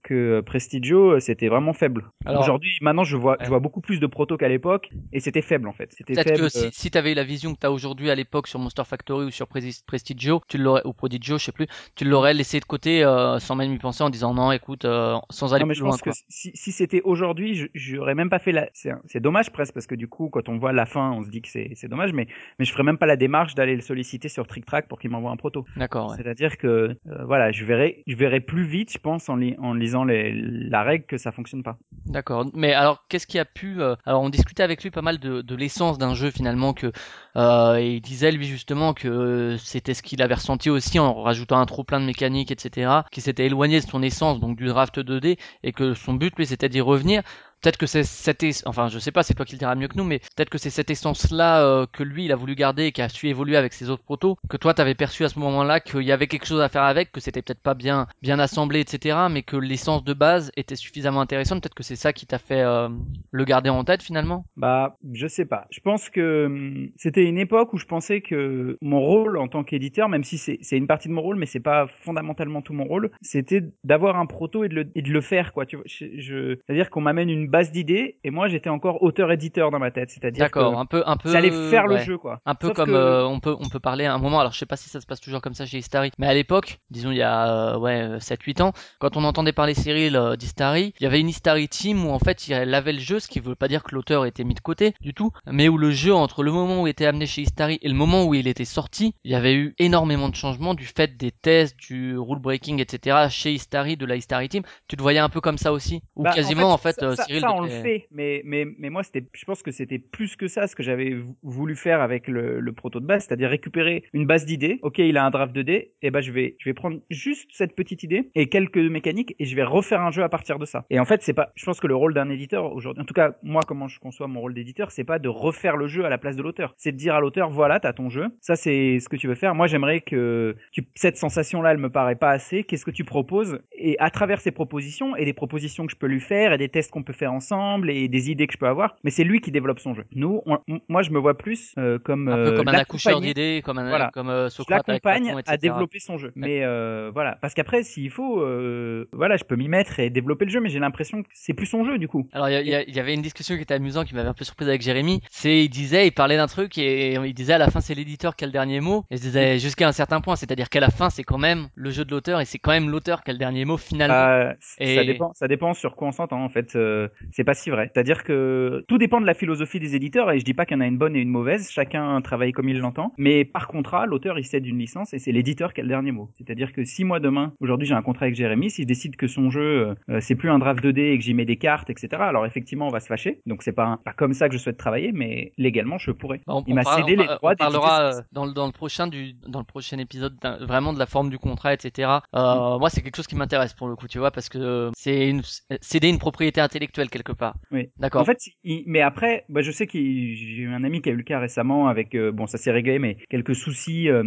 que 0.03 0.41
Prestigio, 0.41 1.13
euh, 1.13 1.21
c'était 1.21 1.49
vraiment 1.49 1.73
faible. 1.73 2.11
Aujourd'hui, 2.27 2.77
maintenant, 2.81 3.05
je 3.05 3.17
vois, 3.17 3.33
Ouais. 3.33 3.45
je 3.45 3.49
vois 3.49 3.61
beaucoup 3.61 3.81
plus 3.81 4.01
de 4.01 4.07
protos 4.07 4.37
qu'à 4.37 4.49
l'époque, 4.49 4.91
et 5.13 5.21
c'était 5.21 5.43
faible 5.43 5.69
en 5.69 5.73
fait. 5.73 5.95
Peut-être 6.07 6.37
que 6.37 6.49
si, 6.49 6.69
si 6.73 6.91
t'avais 6.91 7.13
eu 7.13 7.15
la 7.15 7.25
vision 7.25 7.55
que 7.55 7.59
t'as 7.59 7.71
aujourd'hui 7.71 8.11
à 8.11 8.15
l'époque 8.15 8.47
sur 8.47 8.59
Monster 8.59 8.83
Factory 8.85 9.27
ou 9.27 9.31
sur 9.31 9.49
Prestigio, 9.87 10.41
tu 10.49 10.59
l'aurais, 10.59 10.83
ou 10.85 10.93
Prodigio, 10.93 11.39
je 11.39 11.45
sais 11.45 11.53
plus, 11.53 11.67
tu 11.95 12.05
l'aurais 12.05 12.35
laissé 12.35 12.61
de 12.61 12.65
côté 12.65 13.05
euh, 13.05 13.39
sans 13.39 13.55
même 13.55 13.73
y 13.73 13.79
penser 13.79 14.03
en 14.05 14.11
disant 14.11 14.35
non, 14.35 14.53
écoute, 14.53 14.85
euh, 14.85 15.17
sans 15.31 15.55
aller 15.55 15.63
Non, 15.63 15.69
mais 15.69 15.73
plus 15.75 15.79
je 15.79 15.83
loin. 15.85 15.91
pense 15.93 16.03
Quoi. 16.03 16.13
que 16.13 16.19
si, 16.29 16.51
si 16.55 16.73
c'était 16.73 17.01
aujourd'hui, 17.05 17.55
je- 17.55 17.67
j'aurais 17.75 18.15
même 18.15 18.31
pas 18.31 18.39
fait 18.39 18.53
la. 18.53 18.69
C'est 18.73 19.21
dommage 19.21 19.51
presque 19.53 19.75
parce 19.75 19.87
que 19.87 19.95
du 19.95 20.09
coup, 20.09 20.29
quand 20.29 20.49
on 20.49 20.59
voit 20.59 20.73
la 20.73 20.87
fin, 20.87 21.13
on 21.13 21.23
se 21.23 21.31
dit 21.31 21.43
que 21.43 21.49
c'est 21.49 21.89
dommage, 21.89 22.13
mais 22.13 22.27
mais 22.59 22.65
je 22.65 22.73
ferais 22.73 22.83
même 22.85 22.99
pas 22.99 23.07
la 23.07 23.17
démarche 23.17 23.55
d'aller 23.55 23.75
le 23.75 23.81
solliciter 23.83 24.29
sur 24.29 24.47
Trick 24.47 24.65
Track 24.67 24.89
pour 24.89 24.99
qu'il 24.99 25.11
m'envoie 25.11 25.31
un 25.31 25.37
proto. 25.37 25.65
D'accord. 25.77 26.11
Ouais. 26.11 26.17
C'est-à-dire 26.17 26.57
que 26.59 26.67
euh, 26.67 27.25
voilà, 27.27 27.53
je 27.53 27.65
verrai, 27.65 28.03
je 28.07 28.17
verrai 28.17 28.41
plus 28.41 28.65
vite, 28.65 28.93
je 28.93 28.99
pense, 28.99 29.29
en, 29.33 29.37
li- 29.37 29.57
en 29.59 29.75
lisant 29.75 30.05
la 30.05 30.83
règle 30.83 31.07
que 31.07 31.19
ça 31.19 31.33
fonctionne 31.33 31.62
pas. 31.62 31.79
D'accord. 32.07 32.47
Mais 32.55 32.73
alors, 32.73 33.05
qu'est-ce 33.09 33.27
qui 33.27 33.39
a 33.39 33.45
pu 33.45 33.81
euh, 33.81 33.97
Alors, 34.07 34.23
on 34.23 34.29
discutait 34.29 34.62
avec 34.62 34.83
lui 34.83 34.91
pas 34.91 35.03
mal 35.03 35.19
de, 35.19 35.55
l'essence 35.55 35.99
d'un 35.99 36.15
jeu 36.15 36.31
finalement 36.31 36.73
que 36.73 36.93
euh, 37.37 37.81
il 37.81 38.01
disait 38.01 38.33
lui 38.33 38.47
justement 38.47 38.95
que 38.95 39.57
c'était 39.59 39.95
ce 39.95 40.03
qu'il 40.03 40.23
avait 40.23 40.35
ressenti 40.35 40.71
aussi 40.71 40.99
en 40.99 41.23
rajoutant 41.23 41.59
un 41.59 41.67
trop 41.67 41.85
plein 41.85 42.01
de 42.01 42.07
mécaniques, 42.07 42.51
etc. 42.51 43.03
Qui 43.11 43.21
s'était 43.21 43.47
éloigné 43.47 43.81
de 43.81 43.87
son 43.87 44.03
essence, 44.03 44.41
donc 44.41 44.57
du 44.57 44.67
draft 44.67 44.99
2D, 44.99 45.39
et 45.62 45.73
que 45.73 45.95
son 45.95 46.15
but 46.15 46.37
lui 46.37 46.47
c'était 46.47 46.69
d'y 46.69 46.81
revenir. 46.81 47.23
Peut-être 47.62 47.76
que 47.78 47.87
c'est 47.87 48.02
cette, 48.04 48.45
enfin 48.66 48.88
je 48.88 48.99
sais 48.99 49.12
pas, 49.12 49.23
c'est 49.23 49.35
toi 49.35 49.45
qui 49.47 49.52
le 49.54 49.59
diras 49.59 49.75
mieux 49.75 49.88
que 49.88 49.97
nous, 49.97 50.04
mais 50.04 50.19
peut-être 50.37 50.50
que 50.50 50.59
c'est 50.59 50.71
cette 50.71 50.90
essence-là 50.90 51.64
euh, 51.64 51.87
que 51.92 52.02
lui 52.02 52.25
il 52.25 52.33
a 52.33 52.37
voulu 52.37 52.54
garder 52.54 52.87
et 52.87 52.92
qui 52.92 53.02
a 53.02 53.09
su 53.09 53.28
évoluer 53.28 53.57
avec 53.57 53.73
ses 53.73 53.88
autres 53.90 54.02
protos, 54.02 54.37
que 54.49 54.57
toi 54.57 54.75
t'avais 54.75 54.95
perçu 54.95 55.25
à 55.25 55.28
ce 55.28 55.38
moment-là 55.38 55.81
qu'il 55.81 56.02
y 56.02 56.12
avait 56.12 56.26
quelque 56.26 56.47
chose 56.47 56.61
à 56.61 56.69
faire 56.69 56.83
avec, 56.83 57.12
que 57.12 57.21
c'était 57.21 57.40
peut-être 57.42 57.62
pas 57.62 57.75
bien 57.75 58.07
bien 58.21 58.38
assemblé, 58.38 58.81
etc. 58.81 59.16
Mais 59.31 59.42
que 59.42 59.57
l'essence 59.57 60.04
de 60.04 60.12
base 60.12 60.50
était 60.57 60.76
suffisamment 60.76 61.21
intéressante. 61.21 61.62
Peut-être 61.62 61.75
que 61.75 61.83
c'est 61.83 61.97
ça 61.97 62.12
qui 62.12 62.26
t'a 62.26 62.38
fait 62.38 62.62
euh, 62.62 62.88
le 63.31 63.45
garder 63.45 63.71
en 63.71 63.85
tête 63.85 64.02
finalement. 64.02 64.45
Bah, 64.57 64.97
je 65.12 65.26
sais 65.26 65.45
pas. 65.45 65.66
Je 65.71 65.81
pense 65.81 66.11
que 66.11 66.47
hum, 66.47 66.88
c'était 66.97 67.25
une 67.25 67.38
époque 67.38 67.73
où 67.73 67.78
je 67.78 67.87
pensais 67.87 68.21
que 68.21 68.76
mon 68.81 69.00
rôle 69.00 69.38
en 69.38 69.49
tant 69.49 69.64
qu'éditeur, 69.64 70.09
même 70.09 70.25
si 70.25 70.38
c'est 70.38 70.59
une 70.76 70.87
partie 70.87 71.09
de 71.09 71.12
mon 71.12 71.23
rôle, 71.23 71.37
mais 71.37 71.47
c'est 71.47 71.61
pas 71.61 71.87
fondamentalement 72.02 72.62
tout 72.62 72.73
mon 72.73 72.85
rôle, 72.85 73.11
c'était 73.21 73.62
d'avoir 73.85 74.16
un 74.16 74.26
proto 74.26 74.64
et 74.64 74.69
de 74.69 74.75
le, 74.75 74.90
et 74.95 75.02
de 75.02 75.11
le 75.11 75.21
faire, 75.21 75.52
quoi. 75.52 75.66
Tu 75.66 75.76
vois, 75.76 75.85
je, 75.87 76.07
je- 76.19 76.57
c'est-à-dire 76.66 76.90
qu'on 76.90 77.00
m'amène 77.00 77.31
une 77.31 77.49
base 77.53 77.71
d'idées 77.71 78.17
et 78.25 78.31
moi 78.31 78.49
j'étais 78.49 78.71
encore 78.71 79.03
auteur-éditeur 79.03 79.71
dans 79.71 79.79
ma 79.79 79.91
tête. 79.93 80.11
C'est-à-dire 80.11 80.45
D'accord, 80.45 80.77
un 80.79 80.87
peu, 80.87 81.03
un 81.07 81.17
peu. 81.17 81.31
faire 81.31 81.87
le 81.87 81.99
jeu, 81.99 82.19
quoi. 82.19 82.41
Un 82.47 82.55
peu 82.57 82.69
Sauf 82.69 82.77
comme 82.77 82.91
que- 82.91 82.95
euh, 82.97 83.27
on 83.27 83.39
peut 83.41 83.55
on 83.61 83.69
peut 83.69 83.79
parler 83.79 84.07
à 84.07 84.15
un 84.15 84.19
moment 84.19 84.41
alors 84.41 84.53
je 84.53 84.59
sais 84.59 84.67
pas 84.67 84.77
si 84.77 84.89
ça 84.89 85.01
se 85.01 85.07
passe 85.07 85.21
toujours 85.21 85.41
comme 85.41 85.55
ça 85.55 85.67
chez 85.67 85.79
Istari 85.79 86.11
mais 86.19 86.27
à 86.27 86.35
l'époque 86.35 86.79
disons 86.91 87.11
il 87.11 87.19
y 87.19 87.23
a 87.23 87.75
euh, 87.75 87.79
ouais 87.79 88.17
7 88.21 88.43
8 88.43 88.61
ans 88.63 88.73
quand 88.99 89.17
on 89.17 89.25
entendait 89.25 89.53
parler 89.53 89.75
Cyril 89.75 90.17
euh, 90.17 90.35
d'Istari 90.37 90.95
il 90.99 91.05
y 91.05 91.07
avait 91.07 91.21
une 91.21 91.29
Istari 91.29 91.69
team 91.69 92.07
où 92.07 92.11
en 92.11 92.19
fait 92.19 92.49
il 92.49 92.55
avait 92.55 92.93
le 92.95 92.99
jeu 92.99 93.21
ce 93.21 93.29
qui 93.29 93.39
veut 93.41 93.55
pas 93.55 93.69
dire 93.69 93.83
que 93.85 93.95
l'auteur 93.95 94.25
était 94.27 94.45
mis 94.45 94.55
de 94.55 94.61
côté 94.61 94.95
du 95.01 95.13
tout 95.15 95.31
mais 95.47 95.69
où 95.69 95.77
le 95.77 95.91
jeu 95.91 96.15
entre 96.15 96.43
le 96.43 96.51
moment 96.53 96.83
où 96.83 96.87
il 96.87 96.91
était 96.91 97.07
amené 97.07 97.27
chez 97.27 97.43
Istari 97.43 97.79
et 97.83 97.89
le 97.89 97.95
moment 97.95 98.25
où 98.25 98.35
il 98.35 98.49
était 98.49 98.65
sorti 98.65 99.15
il 99.25 99.31
y 99.31 99.35
avait 99.35 99.55
eu 99.55 99.75
énormément 99.79 100.29
de 100.31 100.35
changements 100.35 100.75
du 100.75 100.87
fait 100.87 101.17
des 101.17 101.31
tests 101.31 101.77
du 101.79 102.17
rule 102.19 102.39
breaking 102.41 102.79
etc 102.81 103.27
chez 103.29 103.53
Istari 103.53 103.97
de 103.99 104.07
la 104.07 104.17
Istari 104.17 104.49
team 104.49 104.63
tu 104.89 104.97
te 104.97 105.03
voyais 105.03 105.19
un 105.19 105.29
peu 105.29 105.41
comme 105.41 105.59
ça 105.59 105.73
aussi? 105.73 106.03
Ou 106.17 106.23
Bah, 106.25 106.33
quasiment 106.33 106.73
en 106.73 106.79
fait, 106.79 107.03
euh, 107.03 107.15
ça- 107.17 107.25
Cyril 107.25 107.42
ça, 107.43 107.55
on 107.55 107.63
le 107.63 107.69
devait- 107.69 107.83
fait, 107.83 108.07
mais 108.11 108.43
mais 108.45 108.67
mais 108.79 108.91
moi 108.91 109.03
c'était, 109.03 109.25
je 109.33 109.45
pense 109.45 109.63
que 109.63 109.71
c'était 109.71 109.99
plus 109.99 110.37
que 110.37 110.49
ça 110.49 110.67
ce 110.67 110.75
que 110.77 110.83
j'avais 110.83 111.11
vou- 111.15 111.37
voulu 111.43 111.77
faire 111.77 112.01
avec 112.01 112.29
le, 112.29 112.61
le 112.61 112.73
proto 112.73 113.01
de 113.01 113.07
base, 113.07 113.25
c'est-à-dire 113.27 113.51
récupérer 113.51 114.05
une 114.13 114.27
base 114.27 114.45
d'idées. 114.47 114.79
Ok, 114.83 114.99
il 114.99 115.17
a 115.17 115.25
un 115.25 115.31
draft 115.31 115.55
2D, 115.55 115.91
et 116.03 116.11
ben 116.11 116.21
je 116.21 116.33
vais 116.33 116.57
je 116.59 116.69
vais 116.69 116.75
prendre 116.75 117.01
juste 117.11 117.51
cette 117.53 117.75
petite 117.75 118.03
idée 118.03 118.31
et 118.35 118.49
quelques 118.49 118.79
mécaniques 118.79 119.35
et 119.39 119.45
je 119.45 119.55
vais 119.57 119.63
refaire 119.63 120.01
un 120.01 120.11
jeu 120.11 120.23
à 120.23 120.29
partir 120.29 120.59
de 120.59 120.65
ça. 120.65 120.85
Et 120.91 120.99
en 120.99 121.05
fait 121.05 121.23
c'est 121.23 121.33
pas, 121.35 121.53
je 121.55 121.65
pense 121.65 121.81
que 121.81 121.87
le 121.87 121.95
rôle 121.97 122.15
d'un 122.15 122.29
éditeur 122.31 122.73
aujourd'hui, 122.73 123.03
en 123.03 123.05
tout 123.07 123.15
cas 123.15 123.37
moi 123.43 123.63
comment 123.67 123.89
je 123.89 123.99
conçois 124.01 124.27
mon 124.29 124.41
rôle 124.41 124.55
d'éditeur, 124.55 124.91
c'est 124.91 125.05
pas 125.05 125.19
de 125.19 125.29
refaire 125.29 125.77
le 125.77 125.87
jeu 125.87 126.05
à 126.05 126.09
la 126.09 126.19
place 126.19 126.37
de 126.37 126.43
l'auteur, 126.43 126.75
c'est 126.77 126.93
de 126.93 126.97
dire 126.97 127.15
à 127.15 127.21
l'auteur 127.21 127.51
voilà 127.51 127.81
t'as 127.81 127.93
ton 127.93 128.09
jeu, 128.09 128.27
ça 128.41 128.57
c'est 128.57 128.99
ce 129.01 129.09
que 129.09 129.17
tu 129.17 129.29
veux 129.29 129.35
faire. 129.35 129.55
Moi 129.55 129.67
j'aimerais 129.67 130.01
que 130.01 130.57
tu, 130.73 130.85
cette 130.95 131.17
sensation 131.17 131.63
là 131.63 131.73
elle 131.73 131.79
me 131.79 131.91
paraît 131.91 132.17
pas 132.17 132.31
assez. 132.31 132.65
Qu'est-ce 132.65 132.85
que 132.85 132.91
tu 132.91 133.05
proposes? 133.05 133.61
Et 133.79 133.97
à 133.99 134.11
travers 134.11 134.41
ces 134.41 134.51
propositions 134.51 135.15
et 135.17 135.25
des 135.25 135.33
propositions 135.33 135.87
que 135.87 135.93
je 135.93 135.97
peux 135.97 136.07
lui 136.07 136.21
faire 136.21 136.53
et 136.53 136.59
des 136.59 136.69
tests 136.69 136.91
qu'on 136.91 137.03
peut 137.03 137.13
faire 137.13 137.22
ensemble 137.26 137.91
et 137.91 138.09
des 138.09 138.31
idées 138.31 138.47
que 138.47 138.52
je 138.55 138.59
peux 138.59 138.67
avoir, 138.69 138.97
mais 139.05 139.11
c'est 139.11 139.25
lui 139.25 139.41
qui 139.41 139.50
développe 139.50 139.81
son 139.81 139.95
jeu. 139.95 140.05
Nous, 140.14 140.43
on- 140.47 140.59
moi 140.88 141.02
je 141.02 141.11
me 141.11 141.19
vois 141.19 141.37
plus 141.37 141.73
euh, 141.79 141.99
comme 141.99 142.29
un 142.29 142.35
peu 142.37 142.52
euh, 142.52 142.57
comme 142.57 142.69
un 142.69 142.75
accoucheur 142.75 143.21
d'idées 143.21 143.62
comme 143.64 143.79
un 143.79 143.88
Voilà. 143.88 144.11
comme 144.12 144.29
euh, 144.31 144.45
je 144.49 144.55
Socrate 144.55 144.87
l'accompagne 144.88 145.35
à 145.47 145.57
développer 145.57 145.99
son 145.99 146.19
jeu. 146.19 146.33
Mais 146.37 146.62
euh, 146.64 147.11
voilà, 147.12 147.37
parce 147.41 147.55
qu'après, 147.55 147.83
s'il 147.83 148.11
faut, 148.11 148.41
euh, 148.41 149.09
voilà, 149.12 149.37
je 149.37 149.45
peux 149.45 149.57
m'y 149.57 149.69
mettre 149.69 149.99
et 150.00 150.11
développer 150.11 150.45
le 150.45 150.50
jeu, 150.50 150.61
mais 150.61 150.69
j'ai 150.69 150.79
l'impression 150.79 151.23
que 151.23 151.29
c'est 151.35 151.55
plus 151.55 151.67
son 151.67 151.85
jeu 151.85 151.99
du 151.99 152.09
coup. 152.09 152.29
Alors 152.33 152.49
il 152.49 152.67
y, 152.67 153.00
avait 153.00 153.14
une 153.14 153.23
discussion 153.23 153.57
qui 153.57 153.62
était 153.62 153.75
amusante, 153.75 154.07
qui 154.07 154.14
m'avait 154.14 154.29
un 154.29 154.35
peu 154.35 154.45
surprise 154.45 154.69
avec 154.69 154.83
Jérémy. 154.83 155.21
C'est 155.31 155.64
il 155.64 155.69
disait, 155.69 156.07
il 156.07 156.12
parlait 156.12 156.37
d'un 156.37 156.47
truc 156.47 156.79
et 156.79 157.14
il 157.14 157.35
disait 157.35 157.55
à 157.55 157.59
la 157.59 157.71
fin 157.71 157.81
c'est 157.81 157.95
l'éditeur 157.95 158.37
qui 158.37 158.45
a 158.45 158.47
le 158.47 158.52
dernier 158.52 158.81
mot. 158.81 159.05
Et 159.11 159.17
je 159.17 159.23
disais 159.23 159.59
jusqu'à 159.59 159.88
un 159.88 159.93
certain 159.93 160.21
point, 160.21 160.37
c'est-à-dire 160.37 160.69
qu'à 160.69 160.81
la 160.81 160.91
fin 160.91 161.11
c'est 161.11 161.25
quand 161.25 161.38
même 161.38 161.69
le 161.75 161.91
jeu 161.91 162.05
de 162.05 162.11
l'auteur 162.11 162.41
et 162.41 162.45
c'est 162.45 162.59
quand 162.59 162.71
même 162.73 162.88
l'auteur 162.91 163.23
qui 163.23 163.31
a 163.31 163.33
le 163.33 163.38
dernier 163.38 163.64
mot 163.64 163.76
finalement. 163.76 164.14
Euh, 164.14 164.52
Et- 164.79 164.97
Ça 164.97 165.05
dépend, 165.05 165.33
ça 165.35 165.49
dépend 165.49 165.75
sur 165.75 165.97
quoi 165.97 166.09
on 166.09 166.12
s'entend 166.12 166.43
en 166.43 166.49
fait. 166.49 166.76
euh, 166.76 167.09
c'est 167.31 167.45
pas 167.45 167.54
si 167.54 167.71
vrai. 167.71 167.90
C'est-à-dire 167.92 168.25
que 168.25 168.85
tout 168.88 168.99
dépend 168.99 169.21
de 169.21 169.26
la 169.26 169.35
philosophie 169.35 169.81
des 169.81 169.97
éditeurs 169.97 170.31
et 170.31 170.38
je 170.38 170.45
dis 170.45 170.54
pas 170.54 170.66
qu'il 170.66 170.76
y 170.76 170.78
en 170.78 170.83
a 170.83 170.87
une 170.87 170.99
bonne 170.99 171.16
et 171.16 171.21
une 171.21 171.31
mauvaise. 171.31 171.71
Chacun 171.71 172.21
travaille 172.21 172.52
comme 172.52 172.69
il 172.69 172.78
l'entend. 172.78 173.12
Mais 173.19 173.45
par 173.45 173.69
contrat, 173.69 174.07
l'auteur 174.07 174.38
il 174.38 174.45
cède 174.45 174.66
une 174.66 174.78
licence 174.78 175.14
et 175.14 175.19
c'est 175.19 175.33
l'éditeur 175.33 175.73
qui 175.73 175.81
a 175.81 175.85
le 175.85 175.88
dernier 175.88 176.12
mot. 176.12 176.31
C'est-à-dire 176.38 176.73
que 176.73 176.85
si 176.85 177.04
moi 177.04 177.21
demain, 177.21 177.52
aujourd'hui 177.61 177.87
j'ai 177.87 177.95
un 177.95 178.02
contrat 178.02 178.26
avec 178.26 178.37
Jérémy, 178.37 178.71
s'il 178.71 178.87
décide 178.87 179.16
que 179.16 179.26
son 179.26 179.50
jeu 179.50 179.95
euh, 180.09 180.21
c'est 180.21 180.35
plus 180.35 180.50
un 180.50 180.59
draft 180.59 180.83
2D 180.83 181.12
et 181.12 181.19
que 181.19 181.25
j'y 181.25 181.35
mets 181.35 181.45
des 181.45 181.57
cartes, 181.57 181.90
etc. 181.90 182.09
Alors 182.19 182.47
effectivement 182.47 182.87
on 182.87 182.90
va 182.90 183.00
se 183.00 183.07
fâcher. 183.07 183.40
Donc 183.47 183.62
c'est 183.62 183.73
pas 183.73 183.99
pas 184.04 184.12
comme 184.12 184.35
ça 184.35 184.49
que 184.49 184.54
je 184.54 184.59
souhaite 184.59 184.76
travailler, 184.76 185.12
mais 185.12 185.52
légalement 185.59 185.99
je 185.99 186.11
pourrais. 186.11 186.40
Bah, 186.47 186.54
on, 186.57 186.64
il 186.66 186.75
m'a 186.75 186.85
cédé 186.85 187.14
on 187.16 187.21
les 187.21 187.26
droits 187.26 187.52
on 187.52 187.57
parlera 187.57 188.02
euh, 188.02 188.23
dans 188.33 188.47
le 188.47 188.52
dans 188.52 188.66
le 188.66 188.73
prochain 188.73 189.07
du 189.07 189.35
dans 189.47 189.59
le 189.59 189.64
prochain 189.64 189.99
épisode 189.99 190.35
vraiment 190.61 190.92
de 190.92 190.99
la 190.99 191.07
forme 191.07 191.31
du 191.31 191.38
contrat, 191.38 191.75
etc. 191.75 192.11
Euh, 192.35 192.78
Moi 192.78 192.90
c'est 192.90 193.02
quelque 193.02 193.16
chose 193.16 193.26
qui 193.26 193.37
m'intéresse 193.37 193.75
pour 193.75 193.88
le 193.88 193.97
coup, 193.97 194.09
tu 194.09 194.19
vois, 194.19 194.31
parce 194.31 194.49
que 194.49 194.59
euh, 194.59 194.90
c'est 194.95 195.28
une 195.28 195.42
céder 195.81 196.09
une 196.09 196.19
propriété 196.19 196.61
intellectuelle 196.61 197.02
quelque 197.11 197.33
part. 197.33 197.57
Oui. 197.71 197.91
D'accord. 197.99 198.23
En 198.23 198.25
fait, 198.25 198.39
il- 198.65 198.83
mais 198.87 199.01
après, 199.01 199.45
bah, 199.49 199.63
je 199.63 199.71
sais 199.71 199.87
qu'il, 199.87 200.35
j'ai 200.37 200.63
eu 200.63 200.69
un 200.69 200.85
ami 200.85 201.01
qui 201.03 201.09
a 201.09 201.13
eu 201.13 201.17
le 201.17 201.23
cas 201.23 201.39
récemment 201.39 201.89
avec, 201.89 202.15
euh, 202.15 202.33
bon, 202.33 202.47
ça 202.47 202.59
s'est 202.59 202.71
réglé, 202.73 202.99
mais 202.99 203.17
quelques 203.31 203.55
soucis, 203.55 204.09
euh, 204.09 204.23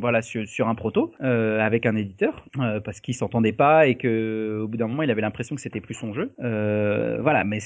voilà, 0.00 0.22
sur, 0.22 0.46
sur 0.48 0.68
un 0.68 0.74
proto 0.74 1.12
euh, 1.22 1.60
avec 1.60 1.86
un 1.86 1.96
éditeur, 1.96 2.46
parce 2.84 3.00
qu'il 3.00 3.14
s'entendait 3.14 3.52
pas 3.52 3.86
et 3.86 3.96
que 3.96 4.60
au 4.62 4.68
bout 4.68 4.76
d'un 4.76 4.86
moment, 4.88 5.02
il 5.02 5.10
avait 5.10 5.20
l'impression 5.22 5.54
que 5.54 5.60
c'était 5.62 5.80
plus 5.80 5.94
son 5.94 6.12
jeu. 6.12 6.32
Voilà, 6.38 7.44
mais 7.44 7.58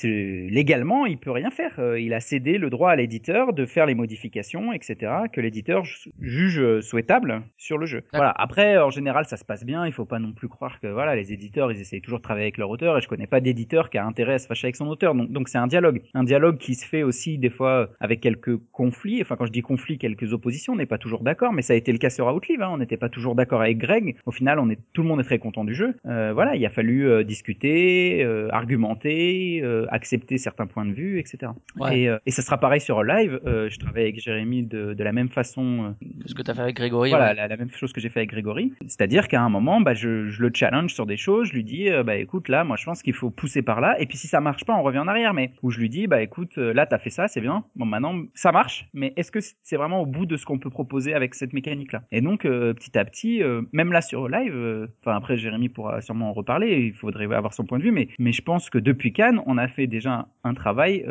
légalement, 0.50 1.06
il 1.06 1.18
peut 1.18 1.30
rien 1.30 1.50
faire. 1.50 1.78
Il 1.96 2.12
a 2.14 2.20
cédé 2.20 2.58
le 2.58 2.70
droit 2.70 2.90
à 2.90 2.96
l'éditeur 2.96 3.52
de 3.52 3.66
faire 3.66 3.86
les 3.86 3.94
modifications, 3.94 4.72
etc., 4.72 5.12
que 5.32 5.40
l'éditeur 5.40 5.84
ju- 5.84 6.10
juge 6.20 6.80
souhaitable 6.80 7.42
sur 7.56 7.78
le 7.78 7.86
jeu. 7.86 8.02
Voilà. 8.12 8.30
Après, 8.36 8.78
en 8.78 8.90
général, 8.90 9.24
ça 9.26 9.36
se 9.36 9.44
passe 9.44 9.64
bien. 9.64 9.86
Il 9.86 9.92
faut 9.92 10.04
pas 10.04 10.18
non 10.18 10.32
plus 10.32 10.48
croire 10.48 10.80
que 10.80 10.86
voilà, 10.86 11.14
les 11.16 11.32
éditeurs, 11.32 11.72
ils 11.72 11.80
essayent 11.80 12.00
toujours 12.00 12.18
de 12.18 12.22
travailler 12.22 12.44
avec 12.46 12.58
leur 12.58 12.70
auteur. 12.70 12.96
Et 12.98 13.00
je 13.00 13.08
connais 13.08 13.26
pas 13.26 13.40
d'éditeur 13.40 13.90
qui 13.90 13.98
a 13.98 14.04
intérêt 14.04 14.25
à 14.34 14.38
se 14.38 14.46
fâcher 14.46 14.66
avec 14.66 14.76
son 14.76 14.86
auteur. 14.86 15.14
Donc, 15.14 15.30
donc 15.30 15.48
c'est 15.48 15.58
un 15.58 15.66
dialogue, 15.66 16.02
un 16.14 16.24
dialogue 16.24 16.58
qui 16.58 16.74
se 16.74 16.86
fait 16.86 17.02
aussi 17.02 17.38
des 17.38 17.50
fois 17.50 17.90
avec 18.00 18.20
quelques 18.20 18.56
conflits. 18.72 19.20
Enfin, 19.22 19.36
quand 19.36 19.46
je 19.46 19.52
dis 19.52 19.62
conflits, 19.62 19.98
quelques 19.98 20.32
oppositions, 20.32 20.74
on 20.74 20.76
n'est 20.76 20.86
pas 20.86 20.98
toujours 20.98 21.22
d'accord. 21.22 21.52
Mais 21.52 21.62
ça 21.62 21.72
a 21.72 21.76
été 21.76 21.92
le 21.92 21.98
cas 21.98 22.10
sur 22.10 22.26
Outlive. 22.26 22.62
Hein. 22.62 22.70
On 22.72 22.78
n'était 22.78 22.96
pas 22.96 23.08
toujours 23.08 23.34
d'accord 23.34 23.60
avec 23.60 23.78
Greg. 23.78 24.16
Au 24.26 24.30
final, 24.30 24.58
on 24.58 24.70
est 24.70 24.78
tout 24.92 25.02
le 25.02 25.08
monde 25.08 25.20
est 25.20 25.24
très 25.24 25.38
content 25.38 25.64
du 25.64 25.74
jeu. 25.74 25.94
Euh, 26.06 26.32
voilà, 26.32 26.56
il 26.56 26.64
a 26.64 26.70
fallu 26.70 27.08
euh, 27.08 27.24
discuter, 27.24 28.22
euh, 28.24 28.48
argumenter, 28.50 29.62
accepter 29.88 30.38
certains 30.38 30.66
points 30.66 30.86
de 30.86 30.92
vue, 30.92 31.18
etc. 31.18 31.52
Ouais. 31.78 31.98
Et, 31.98 32.16
et 32.26 32.30
ça 32.30 32.42
sera 32.42 32.58
pareil 32.58 32.80
sur 32.80 33.02
Live. 33.02 33.40
Je 33.44 33.78
travaille 33.78 34.04
avec 34.04 34.20
Jérémy 34.20 34.62
de, 34.62 34.94
de 34.94 35.04
la 35.04 35.12
même 35.12 35.28
façon. 35.28 35.94
Ce 36.24 36.34
que 36.34 36.42
t'as 36.42 36.54
fait 36.54 36.62
avec 36.62 36.76
Grégory. 36.76 37.10
voilà, 37.10 37.28
ouais. 37.28 37.34
la, 37.34 37.48
la 37.48 37.56
même 37.56 37.70
chose 37.70 37.92
que 37.92 38.00
j'ai 38.00 38.08
fait 38.08 38.20
avec 38.20 38.30
Grégory. 38.30 38.72
C'est-à-dire 38.86 39.28
qu'à 39.28 39.40
un 39.40 39.48
moment, 39.48 39.80
bah, 39.80 39.94
je, 39.94 40.28
je 40.28 40.42
le 40.42 40.50
challenge 40.52 40.92
sur 40.94 41.06
des 41.06 41.16
choses, 41.16 41.48
je 41.48 41.52
lui 41.52 41.64
dis, 41.64 41.88
bah, 42.04 42.16
écoute, 42.16 42.48
là, 42.48 42.64
moi, 42.64 42.76
je 42.76 42.84
pense 42.84 43.02
qu'il 43.02 43.14
faut 43.14 43.30
pousser 43.30 43.62
par 43.62 43.80
là. 43.80 43.96
Et 44.00 44.06
puis, 44.06 44.15
puis 44.16 44.22
si 44.22 44.28
ça 44.28 44.40
marche 44.40 44.64
pas, 44.64 44.74
on 44.74 44.82
revient 44.82 44.98
en 44.98 45.08
arrière, 45.08 45.34
mais 45.34 45.50
où 45.62 45.70
je 45.70 45.78
lui 45.78 45.90
dis, 45.90 46.06
bah 46.06 46.22
écoute, 46.22 46.56
euh, 46.56 46.72
là 46.72 46.86
t'as 46.86 46.98
fait 46.98 47.10
ça, 47.10 47.28
c'est 47.28 47.40
bien. 47.42 47.64
Bon 47.76 47.84
maintenant 47.84 48.14
ça 48.34 48.50
marche, 48.50 48.88
mais 48.94 49.12
est-ce 49.16 49.30
que 49.30 49.40
c'est 49.62 49.76
vraiment 49.76 50.00
au 50.00 50.06
bout 50.06 50.24
de 50.24 50.36
ce 50.36 50.46
qu'on 50.46 50.58
peut 50.58 50.70
proposer 50.70 51.12
avec 51.14 51.34
cette 51.34 51.52
mécanique-là? 51.52 52.02
Et 52.12 52.20
donc 52.22 52.44
euh, 52.46 52.72
petit 52.72 52.96
à 52.98 53.04
petit, 53.04 53.42
euh, 53.42 53.62
même 53.72 53.92
là 53.92 54.00
sur 54.00 54.28
live, 54.28 54.54
euh, 54.54 54.86
enfin 55.02 55.16
après 55.16 55.36
Jérémy 55.36 55.68
pourra 55.68 56.00
sûrement 56.00 56.30
en 56.30 56.32
reparler, 56.32 56.78
il 56.86 56.94
faudrait 56.94 57.24
avoir 57.34 57.52
son 57.52 57.64
point 57.64 57.78
de 57.78 57.82
vue, 57.84 57.92
mais 57.92 58.08
mais 58.18 58.32
je 58.32 58.40
pense 58.42 58.70
que 58.70 58.78
depuis 58.78 59.12
Cannes, 59.12 59.40
on 59.46 59.58
a 59.58 59.68
fait 59.68 59.86
déjà 59.86 60.26
un 60.44 60.54
travail. 60.54 61.04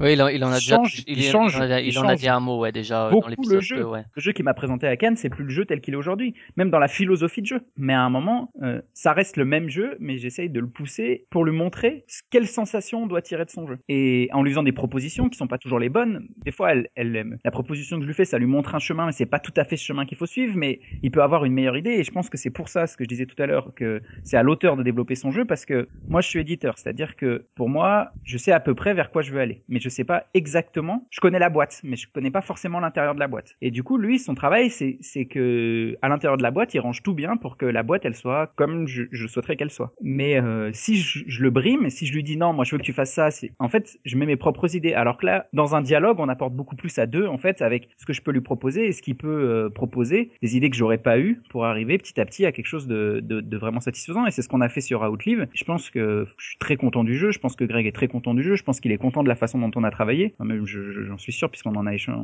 Oui, 0.00 0.14
il 0.14 0.22
en, 0.22 0.28
il 0.28 0.42
en 0.44 0.50
a 0.50 0.54
déjà, 0.56 0.80
il, 1.06 1.18
il 1.20 1.36
en 1.36 1.46
a, 1.46 1.80
il 1.80 1.88
il 1.88 1.98
en 1.98 2.02
a 2.02 2.08
change 2.08 2.20
dit 2.20 2.28
un 2.28 2.40
mot, 2.40 2.58
ouais, 2.58 2.72
déjà 2.72 3.10
beaucoup 3.10 3.22
dans 3.22 3.28
le 3.28 3.30
l'épisode 3.36 3.60
jeu. 3.60 3.76
2, 3.76 3.84
ouais. 3.84 4.02
Le 4.16 4.20
jeu 4.22 4.32
qui 4.32 4.42
m'a 4.42 4.54
présenté 4.54 4.86
à 4.88 4.96
Cannes, 4.96 5.16
c'est 5.16 5.28
plus 5.30 5.44
le 5.44 5.50
jeu 5.50 5.64
tel 5.64 5.80
qu'il 5.80 5.94
est 5.94 5.96
aujourd'hui, 5.96 6.34
même 6.56 6.70
dans 6.70 6.78
la 6.80 6.88
philosophie 6.88 7.42
de 7.42 7.46
jeu. 7.46 7.60
Mais 7.76 7.92
à 7.94 8.00
un 8.02 8.10
moment, 8.10 8.50
ça 8.94 9.12
reste 9.12 9.36
le 9.36 9.44
même 9.44 9.68
jeu, 9.68 9.96
mais 10.00 10.18
j'essaye 10.18 10.50
de 10.50 10.58
le 10.60 10.68
pousser 10.68 11.26
pour 11.30 11.44
lui 11.44 11.52
montrer 11.56 12.04
ce- 12.08 12.22
quelle 12.30 12.46
sensation 12.48 13.02
on 13.02 13.06
doit 13.06 13.22
tirer 13.22 13.44
de 13.44 13.50
son 13.50 13.66
jeu. 13.66 13.78
Et 13.88 14.28
en 14.32 14.42
lui 14.42 14.50
faisant 14.50 14.62
des 14.62 14.72
propositions 14.72 15.28
qui 15.28 15.38
sont 15.38 15.46
pas 15.46 15.58
toujours 15.58 15.78
les 15.78 15.88
bonnes. 15.88 16.28
Des 16.44 16.52
fois, 16.52 16.72
elle, 16.72 16.88
elle. 16.94 17.38
La 17.44 17.50
proposition 17.50 17.96
que 17.96 18.02
je 18.02 18.06
lui 18.06 18.14
fais, 18.14 18.24
ça 18.24 18.38
lui 18.38 18.46
montre 18.46 18.74
un 18.74 18.78
chemin, 18.78 19.06
mais 19.06 19.12
c'est 19.12 19.26
pas 19.26 19.38
tout 19.38 19.52
à 19.56 19.64
fait 19.64 19.76
ce 19.76 19.84
chemin 19.84 20.06
qu'il 20.06 20.16
faut 20.16 20.26
suivre, 20.26 20.54
mais 20.56 20.80
il 21.02 21.10
peut 21.10 21.22
avoir 21.22 21.44
une 21.44 21.52
meilleure 21.52 21.76
idée. 21.76 21.90
Et 21.90 22.04
je 22.04 22.10
pense 22.10 22.28
que 22.28 22.36
c'est 22.36 22.50
pour 22.50 22.68
ça, 22.68 22.86
ce 22.86 22.96
que 22.96 23.04
je 23.04 23.08
disais 23.08 23.26
tout 23.26 23.40
à 23.42 23.46
l'heure, 23.46 23.72
que 23.74 24.02
c'est 24.24 24.36
à 24.36 24.42
l'auteur 24.42 24.76
de 24.76 24.82
développer 24.82 25.14
son 25.14 25.30
jeu, 25.30 25.44
parce 25.44 25.64
que 25.64 25.88
moi, 26.08 26.20
je 26.20 26.28
suis 26.28 26.40
éditeur, 26.40 26.78
c'est-à-dire 26.78 27.16
que 27.16 27.46
pour 27.54 27.68
moi, 27.68 28.12
je 28.24 28.38
sais 28.38 28.52
à 28.52 28.60
peu 28.60 28.74
près 28.74 28.94
vers 28.94 29.10
quoi 29.10 29.22
je 29.22 29.32
veux 29.32 29.40
aller, 29.40 29.62
mais 29.68 29.80
je 29.80 29.88
sais 29.88 30.04
pas 30.04 30.26
exactement. 30.34 31.06
Je 31.10 31.20
connais 31.20 31.38
la 31.38 31.50
boîte, 31.50 31.80
mais 31.84 31.96
je 31.96 32.06
connais 32.12 32.30
pas 32.30 32.42
forcément 32.42 32.80
l'intérieur 32.80 33.14
de 33.14 33.20
la 33.20 33.28
boîte. 33.28 33.54
Et 33.60 33.70
du 33.70 33.82
coup, 33.82 33.98
lui, 33.98 34.18
son 34.18 34.34
travail, 34.34 34.70
c'est 34.70 34.98
c'est 35.00 35.26
que 35.26 35.96
à 36.02 36.08
l'intérieur 36.08 36.36
de 36.36 36.42
la 36.42 36.50
boîte, 36.50 36.74
il 36.74 36.80
range 36.80 37.02
tout 37.02 37.14
bien 37.14 37.36
pour 37.36 37.56
que 37.56 37.66
la 37.66 37.82
boîte, 37.82 38.04
elle 38.04 38.14
soit 38.14 38.52
comme 38.56 38.86
je, 38.86 39.04
je 39.10 39.26
souhaiterais 39.26 39.56
qu'elle 39.56 39.70
soit. 39.70 39.92
Mais 40.00 40.40
euh, 40.40 40.70
si 40.72 40.96
je, 40.96 41.24
je 41.26 41.42
le 41.42 41.50
brime, 41.50 41.90
si 41.90 42.06
je 42.06 42.14
lui 42.14 42.22
dis 42.22 42.36
non, 42.38 42.52
moi, 42.52 42.64
je 42.64 42.72
veux 42.72 42.78
que 42.78 42.84
tu 42.84 42.92
fasses 42.92 43.12
ça, 43.12 43.28
en 43.58 43.68
fait, 43.68 43.98
je 44.04 44.16
mets 44.16 44.26
mes 44.26 44.36
propres 44.36 44.74
idées. 44.74 44.94
Alors 44.94 45.18
que 45.18 45.26
là, 45.26 45.46
dans 45.52 45.74
un 45.74 45.82
dialogue, 45.82 46.18
on 46.20 46.28
apporte 46.28 46.54
beaucoup 46.54 46.76
plus 46.76 46.98
à 46.98 47.06
deux, 47.06 47.26
en 47.26 47.38
fait, 47.38 47.60
avec 47.62 47.88
ce 47.98 48.06
que 48.06 48.12
je 48.12 48.22
peux 48.22 48.30
lui 48.30 48.40
proposer 48.40 48.86
et 48.86 48.92
ce 48.92 49.02
qu'il 49.02 49.16
peut 49.16 49.28
euh, 49.28 49.68
proposer, 49.70 50.30
des 50.42 50.56
idées 50.56 50.70
que 50.70 50.76
j'aurais 50.76 50.98
pas 50.98 51.18
eu 51.18 51.40
pour 51.50 51.66
arriver 51.66 51.98
petit 51.98 52.20
à 52.20 52.24
petit 52.24 52.46
à 52.46 52.52
quelque 52.52 52.66
chose 52.66 52.86
de, 52.86 53.22
vraiment 53.58 53.80
satisfaisant. 53.80 54.26
Et 54.26 54.30
c'est 54.30 54.42
ce 54.42 54.48
qu'on 54.48 54.60
a 54.60 54.68
fait 54.68 54.80
sur 54.80 55.02
Outlive. 55.02 55.48
Je 55.52 55.64
pense 55.64 55.90
que 55.90 56.26
je 56.38 56.46
suis 56.46 56.58
très 56.58 56.76
content 56.76 57.04
du 57.04 57.16
jeu. 57.16 57.30
Je 57.32 57.38
pense 57.38 57.56
que 57.56 57.64
Greg 57.64 57.86
est 57.86 57.92
très 57.92 58.08
content 58.08 58.34
du 58.34 58.42
jeu. 58.42 58.54
Je 58.54 58.62
pense 58.62 58.80
qu'il 58.80 58.92
est 58.92 58.98
content 58.98 59.22
de 59.22 59.28
la 59.28 59.34
façon 59.34 59.58
dont 59.58 59.70
on 59.74 59.84
a 59.84 59.90
travaillé. 59.90 60.34
Enfin, 60.38 60.44
même 60.48 60.64
je- 60.66 60.90
je- 60.92 61.02
j'en 61.02 61.18
suis 61.18 61.32
sûr 61.32 61.50
puisqu'on 61.50 61.74
en 61.74 61.86
a 61.86 61.92
écha- 61.92 62.16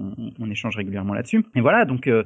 échange 0.51 0.77
régulièrement 0.77 1.15
là-dessus. 1.15 1.45
Et 1.55 1.61
voilà, 1.61 1.85
donc 1.85 2.07
euh, 2.07 2.23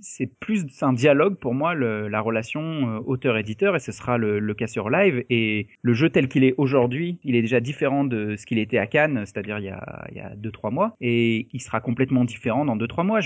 c'est 0.00 0.30
plus 0.40 0.64
un 0.82 0.92
dialogue 0.92 1.36
pour 1.36 1.54
moi 1.54 1.74
la 1.74 2.20
relation 2.20 2.60
euh, 2.60 3.00
auteur-éditeur 3.06 3.74
et 3.76 3.80
ce 3.80 3.92
sera 3.92 4.18
le 4.18 4.54
cas 4.54 4.66
sur 4.66 4.90
live 4.90 5.24
et 5.30 5.68
le 5.82 5.92
jeu 5.94 6.10
tel 6.10 6.28
qu'il 6.28 6.44
est 6.44 6.54
aujourd'hui, 6.58 6.99
il 7.24 7.36
est 7.36 7.42
déjà 7.42 7.60
différent 7.60 8.04
de 8.04 8.36
ce 8.36 8.46
qu'il 8.46 8.58
était 8.58 8.78
à 8.78 8.86
Cannes, 8.86 9.22
c'est-à-dire 9.26 9.58
il 9.58 9.64
y 9.64 9.70
a 9.70 10.06
il 10.10 10.16
y 10.16 10.20
a 10.20 10.34
deux 10.36 10.50
trois 10.50 10.70
mois 10.70 10.94
et 11.00 11.48
il 11.52 11.60
sera 11.60 11.80
complètement 11.80 12.24
différent 12.24 12.64
dans 12.64 12.76
deux 12.76 12.88
trois 12.88 13.04
mois. 13.04 13.20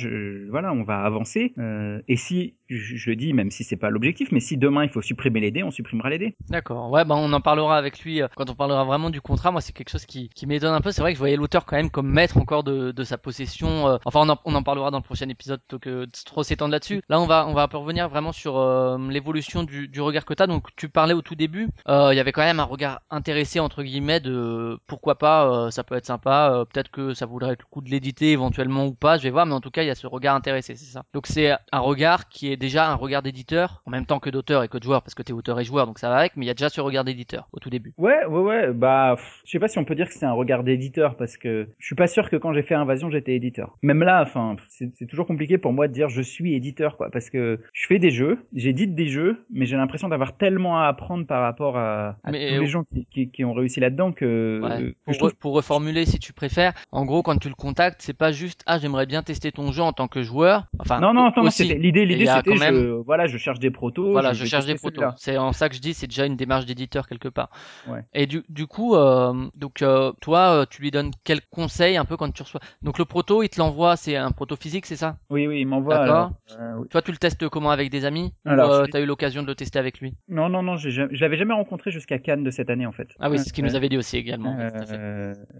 Voilà, 0.51 0.73
on 0.73 0.83
va 0.83 1.01
avancer 1.01 1.53
euh, 1.59 2.01
et 2.09 2.17
si 2.17 2.55
je, 2.69 3.11
le 3.11 3.17
dis 3.17 3.33
même 3.33 3.51
si 3.51 3.65
c'est 3.65 3.77
pas 3.77 3.91
l'objectif, 3.91 4.33
mais 4.33 4.41
si 4.41 4.57
demain 4.57 4.85
il 4.85 4.89
faut 4.91 5.03
supprimer 5.03 5.41
les 5.41 5.51
dés, 5.51 5.63
on 5.63 5.71
supprimera 5.71 6.11
les 6.11 6.19
dés. 6.19 6.37
D'accord. 6.49 6.91
Ouais, 6.91 7.05
bah 7.05 7.15
on 7.17 7.33
en 7.33 7.41
parlera 7.41 7.77
avec 7.77 8.01
lui 8.01 8.23
euh, 8.23 8.29
quand 8.37 8.49
on 8.51 8.55
parlera 8.55 8.85
vraiment 8.85 9.11
du 9.11 9.21
contrat. 9.21 9.51
Moi, 9.51 9.61
c'est 9.61 9.73
quelque 9.73 9.91
chose 9.91 10.07
qui, 10.07 10.29
qui 10.31 10.47
m'étonne 10.47 10.75
un 10.75 10.81
peu. 10.81 10.91
C'est 10.91 11.01
vrai 11.03 11.13
que 11.13 11.17
je 11.17 11.21
voyais 11.21 11.37
l'auteur 11.37 11.65
quand 11.67 11.77
même 11.77 11.91
comme 11.91 12.09
maître 12.11 12.37
encore 12.39 12.65
de, 12.65 12.93
de 12.93 13.05
sa 13.05 13.19
possession. 13.19 13.89
euh, 13.89 13.99
Enfin, 14.05 14.21
on 14.23 14.29
en, 14.29 14.39
on 14.45 14.55
en 14.55 14.63
parlera 14.63 14.91
dans 14.91 14.99
le 14.99 15.03
prochain 15.05 15.29
épisode 15.29 15.61
plutôt 15.61 15.79
que 15.79 16.07
trop 16.25 16.43
s'étendre 16.43 16.73
là-dessus. 16.73 17.03
Là, 17.09 17.21
on 17.21 17.27
va 17.27 17.47
on 17.47 17.55
va 17.55 17.67
revenir 17.67 18.09
vraiment 18.09 18.33
sur 18.33 18.57
euh, 18.59 18.97
l'évolution 19.11 19.63
du, 19.63 19.89
du 19.89 20.01
regard 20.01 20.25
que 20.25 20.35
t'as. 20.35 20.47
Donc, 20.47 20.69
tu 20.77 20.89
parlais 20.89 21.15
au 21.15 21.23
tout 21.23 21.35
début. 21.35 21.69
euh, 21.89 22.11
Il 22.13 22.17
y 22.17 22.21
avait 22.21 22.33
quand 22.33 22.43
même 22.43 22.61
un 22.61 22.65
regard 22.65 23.01
intéressé 23.11 23.61
entre 23.61 23.83
guillemets 23.83 24.21
de 24.21 24.79
pourquoi 24.87 25.17
pas. 25.19 25.71
ça 25.71 25.85
peut 25.85 25.95
être 25.97 26.07
sympa. 26.07 26.65
Peut-être 26.73 26.91
que 26.91 27.15
ça 27.15 27.27
voudrait 27.27 27.51
le 27.51 27.57
coup 27.71 27.81
de 27.81 27.91
l'éditer 27.91 28.33
éventuellement 28.33 28.87
ou 28.87 28.95
pas. 28.95 29.19
Je 29.19 29.23
vais 29.25 29.31
voir. 29.31 29.47
Mais 29.47 29.53
en 29.55 29.61
tout 29.61 29.71
cas, 29.71 29.83
il 29.83 29.87
y 29.87 29.91
a 29.91 29.95
ce 29.95 30.07
regard 30.07 30.35
intéressé, 30.35 30.75
c'est 30.77 30.85
ça. 30.93 31.03
Donc, 31.13 31.27
c'est 31.27 31.53
un 31.73 31.79
regard 31.81 32.29
qui 32.29 32.51
est 32.51 32.54
déjà 32.57 32.91
un 32.91 32.95
regard 32.95 33.23
d'éditeur 33.23 33.83
en 33.87 33.91
même 33.91 34.07
temps 34.07 34.21
que 34.21 34.31
d'auteur 34.31 34.63
et 34.63 34.69
que 34.69 34.79
de 34.79 34.83
joueur 34.83 35.03
parce 35.03 35.15
que 35.15 35.23
t'es 35.23 35.33
auteur 35.33 35.59
et 35.61 35.65
joueur. 35.65 35.87
Donc 35.87 35.99
ça 35.99 36.09
va 36.09 36.17
avec. 36.17 36.37
Mais 36.37 36.45
il 36.45 36.49
y 36.49 36.51
a 36.51 36.55
déjà 36.55 36.69
ce 36.69 36.81
regard 36.81 37.05
d'éditeur 37.05 37.49
au 37.53 37.59
tout 37.59 37.71
début. 37.71 37.93
Ouais, 37.99 38.25
ouais, 38.27 38.41
ouais. 38.41 38.73
Bah, 38.73 39.17
je 39.45 39.51
sais 39.51 39.59
pas 39.59 39.69
si 39.69 39.79
on 39.79 39.85
peut 39.85 39.95
dire 39.95 40.09
que 40.09 40.15
c'est 40.15 40.27
un 40.27 40.33
regard 40.33 40.65
d'éditeur 40.65 41.17
parce 41.17 41.37
que 41.37 41.69
je 41.79 41.87
suis 41.87 41.95
pas 41.95 42.07
sûr 42.07 42.31
que 42.31 42.37
quand 42.37 42.53
j'ai 42.53 42.63
fait 42.63 42.75
Invasion, 42.75 43.11
j'étais 43.11 43.35
éditeur. 43.35 43.77
Même 43.83 44.03
là, 44.03 44.23
enfin, 44.23 44.57
c'est 44.69 45.07
toujours 45.07 45.27
compliqué 45.27 45.59
pour 45.59 45.73
moi 45.73 45.89
de 45.89 45.93
dire 45.93 46.09
je 46.09 46.23
suis 46.23 46.55
éditeur, 46.55 46.97
quoi, 46.97 47.11
parce 47.11 47.31
que 47.31 47.61
je 47.73 47.87
fais 47.87 47.99
des 47.99 48.11
jeux, 48.11 48.39
j'édite 48.55 48.95
des 48.95 49.09
jeux, 49.09 49.45
mais 49.51 49.67
j'ai 49.67 49.77
l'impression 49.77 50.09
d'avoir 50.09 50.37
tellement 50.37 50.79
à 50.79 50.87
apprendre 50.87 51.27
par 51.27 51.43
rapport 51.43 51.77
à, 51.77 52.17
à 52.25 52.31
Mais, 52.31 52.49
tous 52.49 52.61
les 52.61 52.67
euh, 52.67 52.71
gens 52.71 52.85
qui, 52.85 53.07
qui, 53.11 53.31
qui 53.31 53.45
ont 53.45 53.53
réussi 53.53 53.81
là-dedans 53.81 54.13
que, 54.13 54.61
Ouais. 54.63 54.79
que 54.79 54.95
Pour, 55.05 55.15
je 55.15 55.19
trouve 55.19 55.35
pour 55.37 55.55
reformuler, 55.55 56.05
si 56.05 56.19
tu 56.19 56.33
préfères, 56.33 56.73
en 56.93 57.05
gros, 57.05 57.23
quand 57.23 57.37
tu 57.39 57.49
le 57.49 57.55
contactes, 57.55 58.03
c'est 58.03 58.17
pas 58.17 58.33
juste 58.33 58.63
ah 58.67 58.79
j'aimerais 58.79 59.07
bien 59.07 59.23
tester 59.23 59.53
ton 59.53 59.73
jeu 59.73 59.83
en 59.83 59.93
tant 59.93 60.09
que 60.09 60.23
joueur. 60.23 60.67
Enfin, 60.79 61.01
non, 61.01 61.13
non, 61.13 61.31
non, 61.37 61.51
c'était 61.51 61.75
l'idée, 61.75 62.05
l'idée 62.05 62.27
quand 62.45 62.59
même- 62.59 62.75
je, 62.75 62.89
voilà, 63.05 63.27
je 63.27 63.39
cherche 63.39 63.59
des 63.59 63.71
protos. 63.71 64.11
Voilà, 64.13 64.33
je 64.33 64.45
cherche 64.45 64.67
des 64.67 64.75
protos. 64.75 65.03
C'est 65.17 65.37
en 65.39 65.53
ça 65.53 65.69
que 65.69 65.75
je 65.75 65.81
dis, 65.81 65.95
c'est 65.95 66.07
déjà 66.07 66.27
une 66.27 66.37
démarche 66.37 66.67
d'éditeur 66.67 67.07
quelque 67.09 67.29
part. 67.29 67.51
Ouais. 67.89 68.01
Et 68.15 68.27
du, 68.27 68.43
du 68.49 68.67
coup, 68.67 68.95
euh, 68.95 69.33
donc 69.57 69.83
euh, 69.83 70.13
toi, 70.21 70.63
euh, 70.63 70.67
tu 70.69 70.83
lui 70.83 70.91
donnes 70.91 71.11
quel 71.25 71.41
conseil 71.51 71.97
un 71.97 72.05
peu 72.05 72.17
quand 72.17 72.31
tu 72.33 72.43
reçois? 72.43 72.61
Donc 72.83 72.99
le 72.99 73.05
proto, 73.05 73.43
il 73.43 73.49
te 73.49 73.59
l'envoie, 73.59 73.97
c'est 73.97 74.17
un 74.17 74.31
proto 74.31 74.57
physique, 74.57 74.87
c'est 74.87 74.97
ça? 74.97 75.17
Oui, 75.31 75.47
oui, 75.47 75.61
il 75.61 75.67
m'envoie. 75.67 75.99
D'accord. 75.99 76.33
oui. 76.79 76.89
Toi, 76.91 77.03
tu 77.03 77.11
le 77.11 77.17
testes 77.17 77.49
comment 77.49 77.71
avec 77.71 77.91
des 77.91 78.05
amis? 78.05 78.33
Alors, 78.45 78.87
t'as 78.89 79.01
eu 79.01 79.07
l'occasion 79.07 79.43
de 79.43 79.47
le 79.49 79.55
tester 79.55 79.79
avec 79.79 80.01
lui? 80.01 80.15
Non, 80.29 80.49
non, 80.49 80.63
non, 80.63 80.77
jamais- 80.77 81.15
je 81.15 81.21
l'avais 81.21 81.37
jamais 81.37 81.55
rencontré 81.55 81.91
jusqu'à 81.91 82.19
Cannes 82.19 82.45
de 82.45 82.51
cette 82.51 82.71
année 82.71 82.87
en 82.87 82.93
fait. 82.93 83.09
Ah 83.21 83.31
oui, 83.31 83.39
c'est 83.39 83.49
ce 83.49 83.53
qu'il 83.53 83.65
nous 83.65 83.75
avait 83.77 83.89
dit 83.89 83.97
aussi 83.99 84.17
également. 84.17 84.57